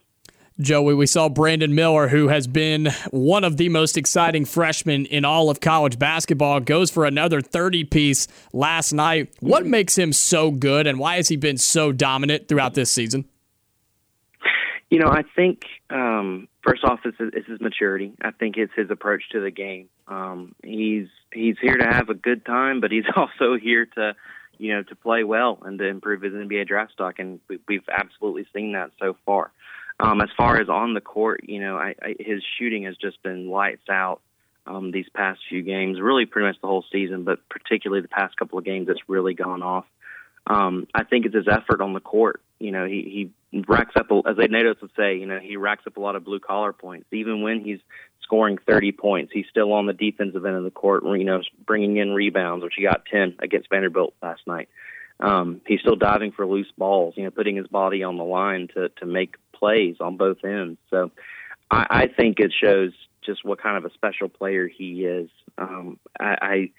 [0.59, 5.25] Joey, we saw Brandon Miller, who has been one of the most exciting freshmen in
[5.25, 9.33] all of college basketball, goes for another 30 piece last night.
[9.41, 13.25] What makes him so good, and why has he been so dominant throughout this season?
[14.89, 18.13] You know, I think um, first off, it's, it's, his maturity.
[18.21, 19.89] I think it's his approach to the game.
[20.07, 24.15] Um, he's he's here to have a good time, but he's also here to,
[24.57, 27.89] you know, to play well and to improve his NBA draft stock, and we, we've
[27.91, 29.51] absolutely seen that so far.
[29.99, 33.21] Um, as far as on the court, you know, I, I, his shooting has just
[33.23, 34.21] been lights out
[34.67, 38.35] um, these past few games, really pretty much the whole season, but particularly the past
[38.35, 39.85] couple of games, it's really gone off.
[40.47, 42.41] Um, I think it's his effort on the court.
[42.59, 45.57] You know, he, he racks up, as they Nate Oats would say, you know, he
[45.57, 47.07] racks up a lot of blue collar points.
[47.11, 47.79] Even when he's
[48.21, 51.97] scoring 30 points, he's still on the defensive end of the court, you know, bringing
[51.97, 54.69] in rebounds, which he got 10 against Vanderbilt last night.
[55.19, 58.67] Um, he's still diving for loose balls, you know, putting his body on the line
[58.75, 60.77] to, to make plays on both ends.
[60.89, 61.11] So
[61.71, 62.91] I, I think it shows
[63.25, 65.29] just what kind of a special player he is.
[65.57, 66.71] Um, I, I,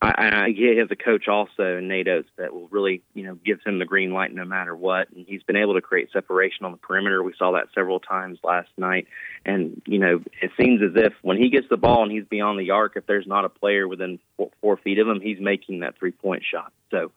[0.00, 3.34] I, I he has a coach also in Nate Oats that will really, you know,
[3.34, 5.10] gives him the green light no matter what.
[5.10, 7.22] And he's been able to create separation on the perimeter.
[7.22, 9.06] We saw that several times last night.
[9.44, 12.58] And, you know, it seems as if when he gets the ball and he's beyond
[12.58, 15.80] the arc, if there's not a player within four, four feet of him, he's making
[15.80, 16.72] that three point shot.
[16.90, 17.12] So,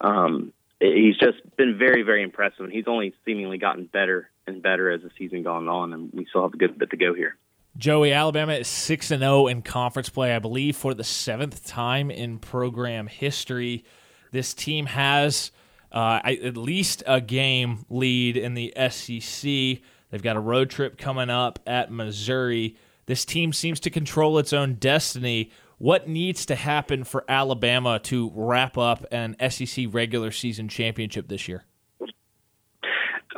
[0.00, 4.90] um, he's just been very, very impressive, and he's only seemingly gotten better and better
[4.90, 7.36] as the season gone on, and we still have a good bit to go here.
[7.76, 11.66] Joey, Alabama is six and zero oh in conference play, I believe, for the seventh
[11.66, 13.84] time in program history.
[14.32, 15.52] This team has
[15.92, 19.80] uh, at least a game lead in the SEC.
[20.10, 22.76] They've got a road trip coming up at Missouri.
[23.06, 25.50] This team seems to control its own destiny.
[25.78, 31.46] What needs to happen for Alabama to wrap up an SEC regular season championship this
[31.46, 31.64] year?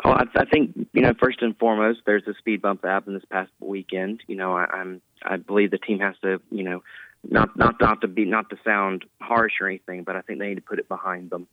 [0.04, 3.16] Oh, I, I think you know first and foremost, there's a speed bump that happened
[3.16, 4.22] this past weekend.
[4.26, 6.82] You know, I, I'm I believe the team has to you know
[7.28, 10.48] not not not to be not to sound harsh or anything, but I think they
[10.48, 11.46] need to put it behind them.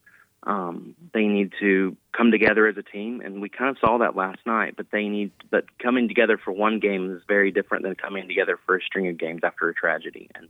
[0.43, 4.15] Um, they need to come together as a team, and we kind of saw that
[4.15, 4.75] last night.
[4.77, 8.57] But they need, but coming together for one game is very different than coming together
[8.65, 10.29] for a string of games after a tragedy.
[10.35, 10.47] And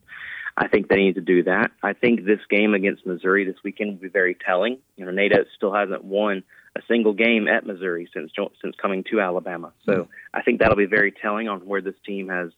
[0.56, 1.72] I think they need to do that.
[1.82, 4.78] I think this game against Missouri this weekend will be very telling.
[4.98, 6.44] You know, Nate still hasn't won
[6.78, 8.32] a single game at Missouri since
[8.62, 9.74] since coming to Alabama.
[9.86, 10.12] So mm-hmm.
[10.34, 12.52] I think that'll be very telling on where this team has,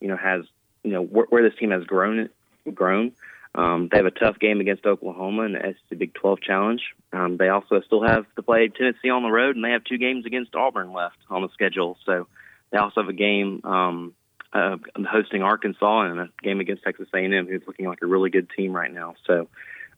[0.00, 0.44] you know, has
[0.82, 2.28] you know where, where this team has grown
[2.74, 3.12] grown.
[3.54, 6.82] Um, they have a tough game against Oklahoma in the SEC Big 12 Challenge.
[7.12, 9.98] Um, they also still have to play Tennessee on the road, and they have two
[9.98, 11.98] games against Auburn left on the schedule.
[12.06, 12.28] So
[12.70, 14.14] they also have a game um,
[14.52, 14.76] uh,
[15.08, 18.72] hosting Arkansas and a game against Texas A&M, who's looking like a really good team
[18.72, 19.14] right now.
[19.26, 19.48] So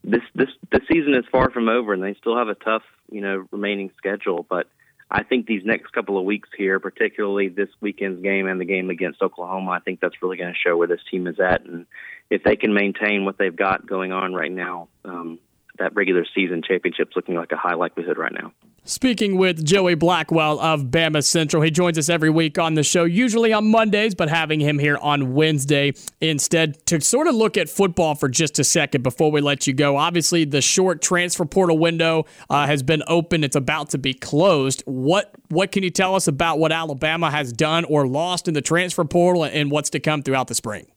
[0.02, 3.20] this this the season is far from over, and they still have a tough you
[3.20, 4.46] know remaining schedule.
[4.48, 4.68] But
[5.10, 8.88] I think these next couple of weeks here, particularly this weekend's game and the game
[8.88, 11.66] against Oklahoma, I think that's really going to show where this team is at.
[11.66, 11.86] And
[12.30, 15.38] if they can maintain what they've got going on right now, um,
[15.82, 18.52] that regular season championship's looking like a high likelihood right now.
[18.84, 23.04] Speaking with Joey Blackwell of Bama Central, he joins us every week on the show,
[23.04, 27.68] usually on Mondays, but having him here on Wednesday instead to sort of look at
[27.68, 29.96] football for just a second before we let you go.
[29.96, 34.82] Obviously, the short transfer portal window uh, has been open; it's about to be closed.
[34.84, 38.62] What what can you tell us about what Alabama has done or lost in the
[38.62, 40.91] transfer portal, and what's to come throughout the spring?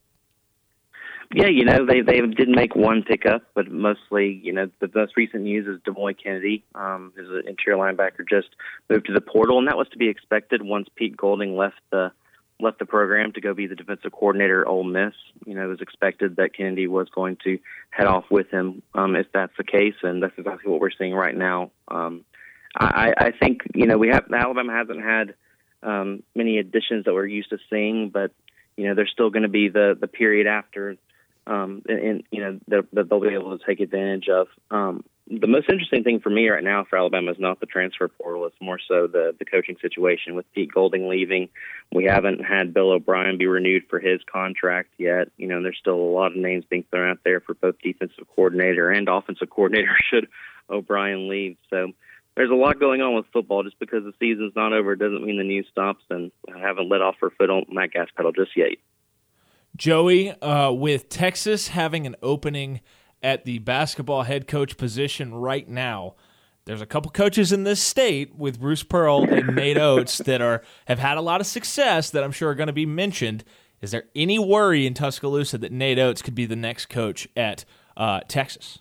[1.34, 5.18] Yeah, you know they they did make one pickup, but mostly you know the most
[5.18, 8.50] recent news is Demouy Kennedy, um, who's an interior linebacker, just
[8.90, 12.12] moved to the portal, and that was to be expected once Pete Golding left the
[12.60, 15.14] left the program to go be the defensive coordinator at Ole Miss.
[15.46, 19.16] You know, it was expected that Kennedy was going to head off with him um,
[19.16, 21.72] if that's the case, and that's exactly what we're seeing right now.
[21.88, 22.24] Um,
[22.78, 25.34] I, I think you know we have Alabama hasn't had
[25.82, 28.32] um, many additions that we're used to seeing, but
[28.78, 30.98] you know there's still going to be the the period after
[31.48, 34.48] um, and, and you know that, that they'll be able to take advantage of.
[34.72, 38.08] Um, the most interesting thing for me right now for Alabama is not the transfer
[38.08, 41.50] portal; it's more so the the coaching situation with Pete Golding leaving.
[41.92, 45.30] We haven't had Bill O'Brien be renewed for his contract yet.
[45.38, 48.26] You know, there's still a lot of names being thrown out there for both defensive
[48.36, 50.28] coordinator and offensive coordinator should
[50.70, 51.58] O'Brien leave.
[51.70, 51.92] So
[52.36, 53.64] there's a lot going on with football.
[53.64, 57.02] Just because the season's not over doesn't mean the news stops, and I haven't let
[57.02, 58.70] off our foot on that gas pedal just yet.
[59.76, 62.82] Joey, uh, with Texas having an opening
[63.22, 66.16] at the basketball head coach position right now,
[66.66, 70.64] there's a couple coaches in this state with Bruce Pearl and Nate Oats that are
[70.86, 73.44] have had a lot of success that I'm sure are going to be mentioned.
[73.82, 77.66] Is there any worry in Tuscaloosa that Nate Oats could be the next coach at
[77.98, 78.80] uh, Texas?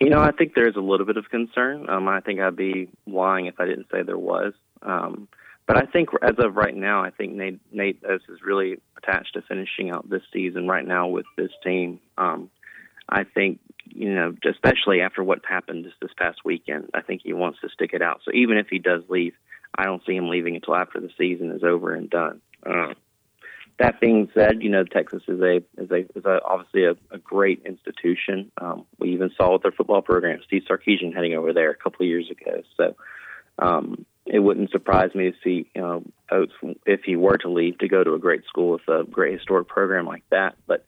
[0.00, 1.88] You know, I think there's a little bit of concern.
[1.88, 4.52] Um, I think I'd be lying if I didn't say there was.
[4.82, 5.28] Um,
[5.66, 9.34] but I think as of right now, I think Nate Nate Oats is really attached
[9.34, 12.00] to finishing out this season right now with this team.
[12.18, 12.50] Um,
[13.08, 17.32] I think you know, especially after what happened this, this past weekend, I think he
[17.32, 18.20] wants to stick it out.
[18.24, 19.34] So even if he does leave,
[19.76, 22.40] I don't see him leaving until after the season is over and done.
[22.64, 22.94] Uh,
[23.78, 27.18] that being said, you know Texas is a is a is a, obviously a, a
[27.18, 28.52] great institution.
[28.60, 32.04] Um, we even saw with their football program, Steve Sarkisian heading over there a couple
[32.04, 32.62] of years ago.
[32.76, 32.94] So
[33.58, 36.52] um, it wouldn't surprise me to see you know Oats
[36.86, 39.68] if he were to leave to go to a great school with a great historic
[39.68, 40.56] program like that.
[40.66, 40.86] But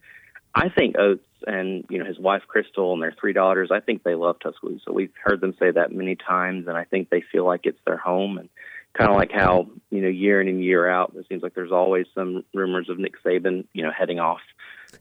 [0.55, 4.03] I think Oats and you know his wife Crystal and their three daughters, I think
[4.03, 4.93] they love Tuscaloosa.
[4.93, 7.99] We've heard them say that many times, and I think they feel like it's their
[7.99, 8.49] home and
[8.97, 11.73] kind of like how you know year in and year out it seems like there's
[11.73, 14.41] always some rumors of Nick Saban you know heading off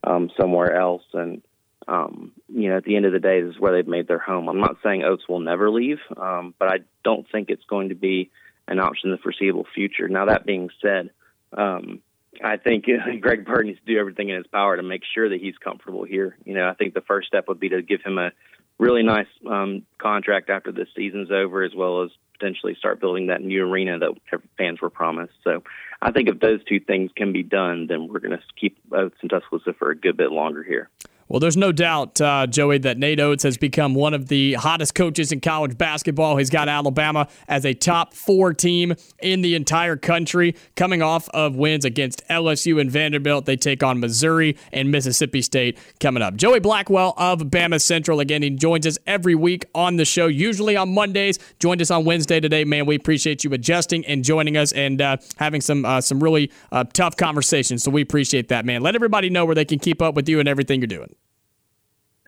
[0.03, 1.41] um, somewhere else and
[1.87, 4.19] um, you know at the end of the day this is where they've made their
[4.19, 4.47] home.
[4.47, 7.95] I'm not saying Oats will never leave, um, but I don't think it's going to
[7.95, 8.31] be
[8.67, 10.07] an option in the foreseeable future.
[10.07, 11.11] Now that being said,
[11.55, 12.01] um,
[12.43, 12.85] I think
[13.21, 16.03] Greg Byrne needs to do everything in his power to make sure that he's comfortable
[16.03, 16.37] here.
[16.45, 18.31] You know I think the first step would be to give him a
[18.77, 23.41] really nice um, contract after the season's over, as well as potentially start building that
[23.41, 25.33] new arena that fans were promised.
[25.43, 25.63] So
[26.01, 29.15] I think if those two things can be done, then we're going to keep Oats
[29.21, 30.89] in Tuscaloosa for a good bit longer here.
[31.27, 34.93] Well, there's no doubt, uh, Joey, that Nate Oats has become one of the hottest
[34.93, 36.37] coaches in college basketball.
[36.37, 38.93] He's got Alabama as a top four team
[39.23, 43.45] in the entire country, coming off of wins against LSU and Vanderbilt.
[43.45, 46.35] They take on Missouri and Mississippi State coming up.
[46.35, 48.19] Joey Blackwell of Bama Central.
[48.19, 51.39] Again, he joins us every week on the show, usually on Mondays.
[51.59, 52.85] Joined us on Wednesday today, man.
[52.85, 56.83] We appreciate you adjusting and joining us and uh, having some uh, some really uh,
[56.93, 57.81] tough conversations.
[57.81, 58.83] So we appreciate that, man.
[58.83, 61.14] Let everybody know where they can keep up with you and everything you're doing.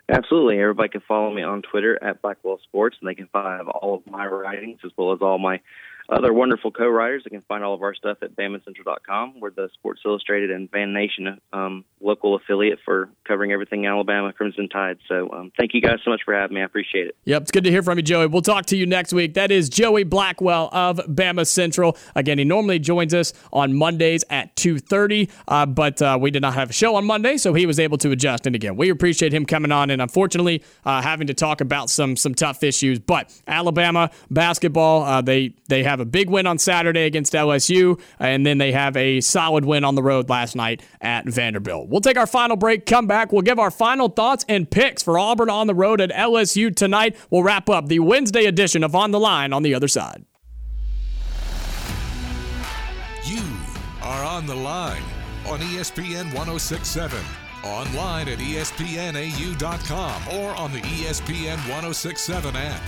[0.09, 0.59] Absolutely.
[0.59, 4.07] Everybody can follow me on Twitter at Blackwell Sports, and they can find all of
[4.11, 5.59] my writings as well as all my
[6.09, 7.23] other wonderful co-writers.
[7.25, 9.39] You can find all of our stuff at BamaCentral.com.
[9.39, 14.69] We're the Sports Illustrated and Fan Nation um, local affiliate for covering everything Alabama Crimson
[14.69, 14.97] Tide.
[15.07, 16.61] So um, thank you guys so much for having me.
[16.61, 17.17] I appreciate it.
[17.25, 18.27] Yep, it's good to hear from you, Joey.
[18.27, 19.33] We'll talk to you next week.
[19.33, 21.97] That is Joey Blackwell of Bama Central.
[22.15, 26.53] Again, he normally joins us on Mondays at 2.30, uh, but uh, we did not
[26.53, 28.45] have a show on Monday, so he was able to adjust.
[28.45, 32.15] And again, we appreciate him coming on and unfortunately uh, having to talk about some
[32.15, 32.99] some tough issues.
[32.99, 37.99] But Alabama basketball, uh, they, they have have a big win on Saturday against LSU,
[38.19, 41.89] and then they have a solid win on the road last night at Vanderbilt.
[41.89, 43.31] We'll take our final break, come back.
[43.31, 47.17] We'll give our final thoughts and picks for Auburn on the road at LSU tonight.
[47.31, 50.23] We'll wrap up the Wednesday edition of On the Line on the other side.
[53.25, 53.41] You
[54.03, 55.03] are on the line
[55.47, 57.19] on ESPN 1067,
[57.63, 62.81] online at espnau.com, or on the ESPN 1067 app.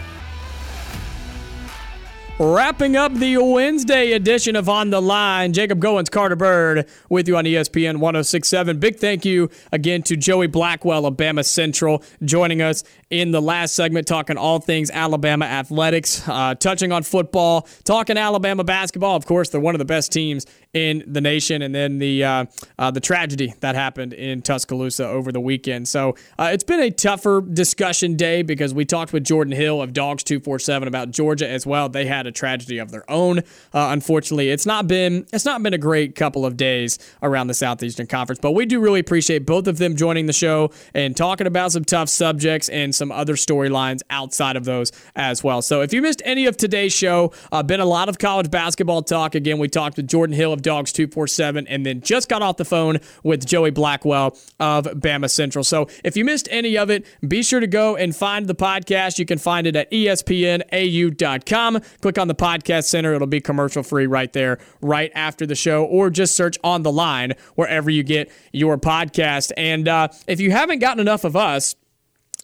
[2.42, 7.36] Wrapping up the Wednesday edition of On the Line, Jacob Goins, Carter Byrd with you
[7.36, 8.80] on ESPN 1067.
[8.80, 14.08] Big thank you again to Joey Blackwell, Alabama Central, joining us in the last segment,
[14.08, 19.18] talking all things Alabama athletics, uh, touching on football, talking Alabama basketball.
[19.18, 22.46] Of course, they're one of the best teams in the nation, and then the uh,
[22.78, 25.88] uh, the tragedy that happened in Tuscaloosa over the weekend.
[25.88, 29.94] So uh, it's been a tougher discussion day because we talked with Jordan Hill of
[29.94, 31.90] Dawgs Two Four Seven about Georgia as well.
[31.90, 33.40] They had a tragedy of their own.
[33.40, 37.56] Uh, unfortunately, it's not been it's not been a great couple of days around the
[37.56, 41.48] Southeastern Conference, but we do really appreciate both of them joining the show and talking
[41.48, 45.64] about some tough subjects and some other storylines outside of those as well.
[45.64, 49.02] So if you missed any of today's show, uh, been a lot of college basketball
[49.02, 49.34] talk.
[49.34, 52.66] Again, we talked with Jordan Hill of Dawgs 247, and then just got off the
[52.66, 55.64] phone with Joey Blackwell of Bama Central.
[55.64, 59.18] So if you missed any of it, be sure to go and find the podcast.
[59.20, 61.80] You can find it at espnau.com.
[62.02, 65.86] Click on the podcast center, it'll be commercial free right there, right after the show,
[65.86, 69.52] or just search on the line wherever you get your podcast.
[69.58, 71.76] And uh, if you haven't gotten enough of us,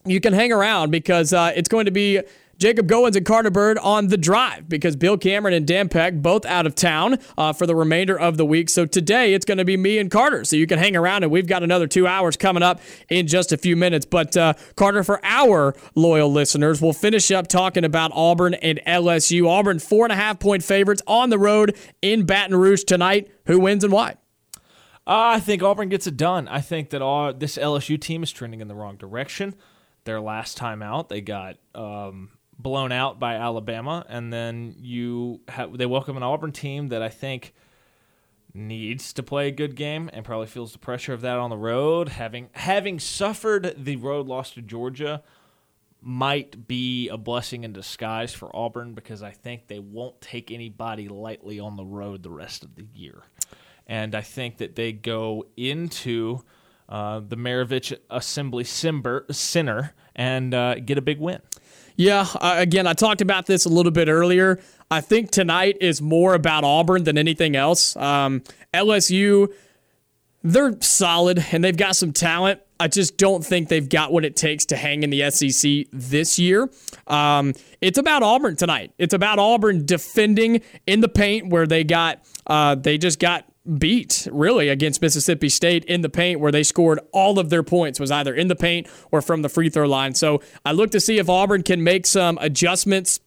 [0.06, 2.22] you can hang around because uh, it's going to be
[2.58, 6.46] Jacob Goins and Carter Byrd on the drive because Bill Cameron and Dan Peck both
[6.46, 8.70] out of town uh, for the remainder of the week.
[8.70, 10.46] So today it's going to be me and Carter.
[10.46, 12.80] So you can hang around and we've got another two hours coming up
[13.10, 14.06] in just a few minutes.
[14.06, 19.48] But uh, Carter, for our loyal listeners, we'll finish up talking about Auburn and LSU.
[19.48, 23.32] Auburn four and a half point favorites on the road in Baton Rouge tonight.
[23.48, 24.16] Who wins and why?
[25.08, 26.48] Uh, I think Auburn gets it done.
[26.48, 29.54] I think that all, this LSU team is trending in the wrong direction.
[30.06, 35.78] Their last time out, they got um, blown out by Alabama, and then you have
[35.78, 37.54] they welcome an Auburn team that I think
[38.54, 41.58] needs to play a good game and probably feels the pressure of that on the
[41.58, 42.10] road.
[42.10, 45.22] Having having suffered the road loss to Georgia
[46.02, 51.10] might be a blessing in disguise for Auburn because I think they won't take anybody
[51.10, 53.24] lightly on the road the rest of the year.
[53.88, 56.42] And I think that they go into
[56.88, 61.42] uh, the Maravich Assembly Center and uh, get a big win.
[61.96, 64.60] Yeah, uh, again, I talked about this a little bit earlier.
[64.92, 67.96] I think tonight is more about Auburn than anything else.
[67.96, 68.44] Um,
[68.74, 69.52] LSU,
[70.44, 72.62] they're solid and they've got some talent.
[72.80, 76.38] I just don't think they've got what it takes to hang in the SEC this
[76.38, 76.70] year.
[77.08, 78.92] Um, it's about Auburn tonight.
[78.98, 83.46] It's about Auburn defending in the paint where they got uh, they just got
[83.78, 88.00] beat really against Mississippi State in the paint where they scored all of their points
[88.00, 90.14] was either in the paint or from the free throw line.
[90.14, 93.20] So I look to see if Auburn can make some adjustments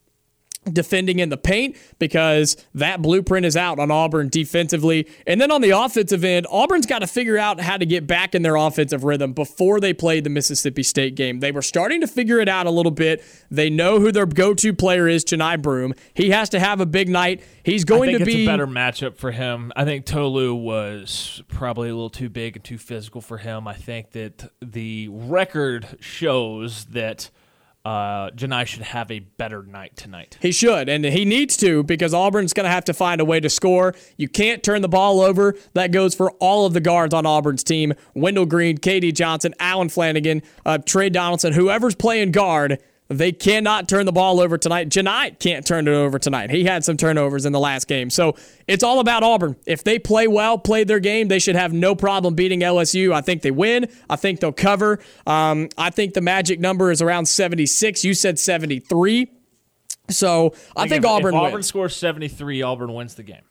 [0.65, 5.09] defending in the paint because that blueprint is out on Auburn defensively.
[5.27, 8.35] And then on the offensive end, Auburn's got to figure out how to get back
[8.35, 11.41] in their offensive rhythm before they played the Mississippi State game.
[11.41, 13.25] They were starting to figure it out a little bit.
[13.51, 15.95] They know who their go-to player is, Johni Broome.
[16.15, 17.43] He has to have a big night.
[17.63, 19.73] He's going to be a better matchup for him.
[19.77, 23.67] I think Tolu was probably a little too big and too physical for him.
[23.67, 27.31] I think that the record shows that
[27.89, 30.37] uh, Johni should have a better night tonight.
[30.43, 33.41] He should, and he needs to because Auburn's going to have to find a way
[33.41, 33.95] to score.
[34.19, 35.55] You can't turn the ball over.
[35.73, 39.89] That goes for all of the guards on Auburn's team Wendell Green, KD Johnson, Allen
[39.89, 42.79] Flanigan, uh, Tre Donaldson, whoever's playing guard
[43.09, 44.91] they cannot turn the ball over tonight.
[44.91, 46.51] Johni can't turn it over tonight.
[46.51, 48.11] He had some turnovers in the last game.
[48.11, 48.37] So
[48.67, 49.57] it's all about Auburn.
[49.67, 53.13] If they play well, play their game, they should have no problem beating LSU.
[53.13, 53.89] I think they win.
[54.11, 55.01] I think they'll cover.
[55.27, 58.05] Um, I think the magic number is around 76.
[58.05, 59.31] You said 73.
[60.11, 61.67] So I, I think, if, Auburn if Auburn wins.
[61.67, 63.43] scores 73, Auburn wins the game.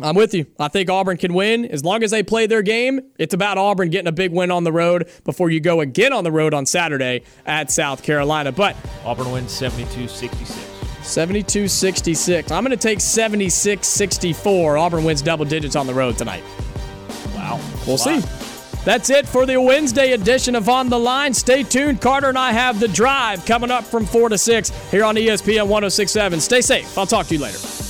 [0.00, 0.46] I'm with you.
[0.58, 3.00] I think Auburn can win as long as they play their game.
[3.18, 6.22] It's about Auburn getting a big win on the road before you go again on
[6.22, 8.52] the road on Saturday at South Carolina.
[8.52, 10.70] But Auburn wins 72 66.
[11.02, 12.50] 72 66.
[12.52, 14.76] I'm going to take 76 64.
[14.76, 16.44] Auburn wins double digits on the road tonight.
[17.34, 17.60] Wow.
[17.86, 18.20] We'll see.
[18.84, 21.34] That's it for the Wednesday edition of On the Line.
[21.34, 22.00] Stay tuned.
[22.00, 25.66] Carter and I have the drive coming up from 4 to 6 here on ESPN
[25.66, 26.40] 1067.
[26.40, 26.96] Stay safe.
[26.96, 27.89] I'll talk to you later.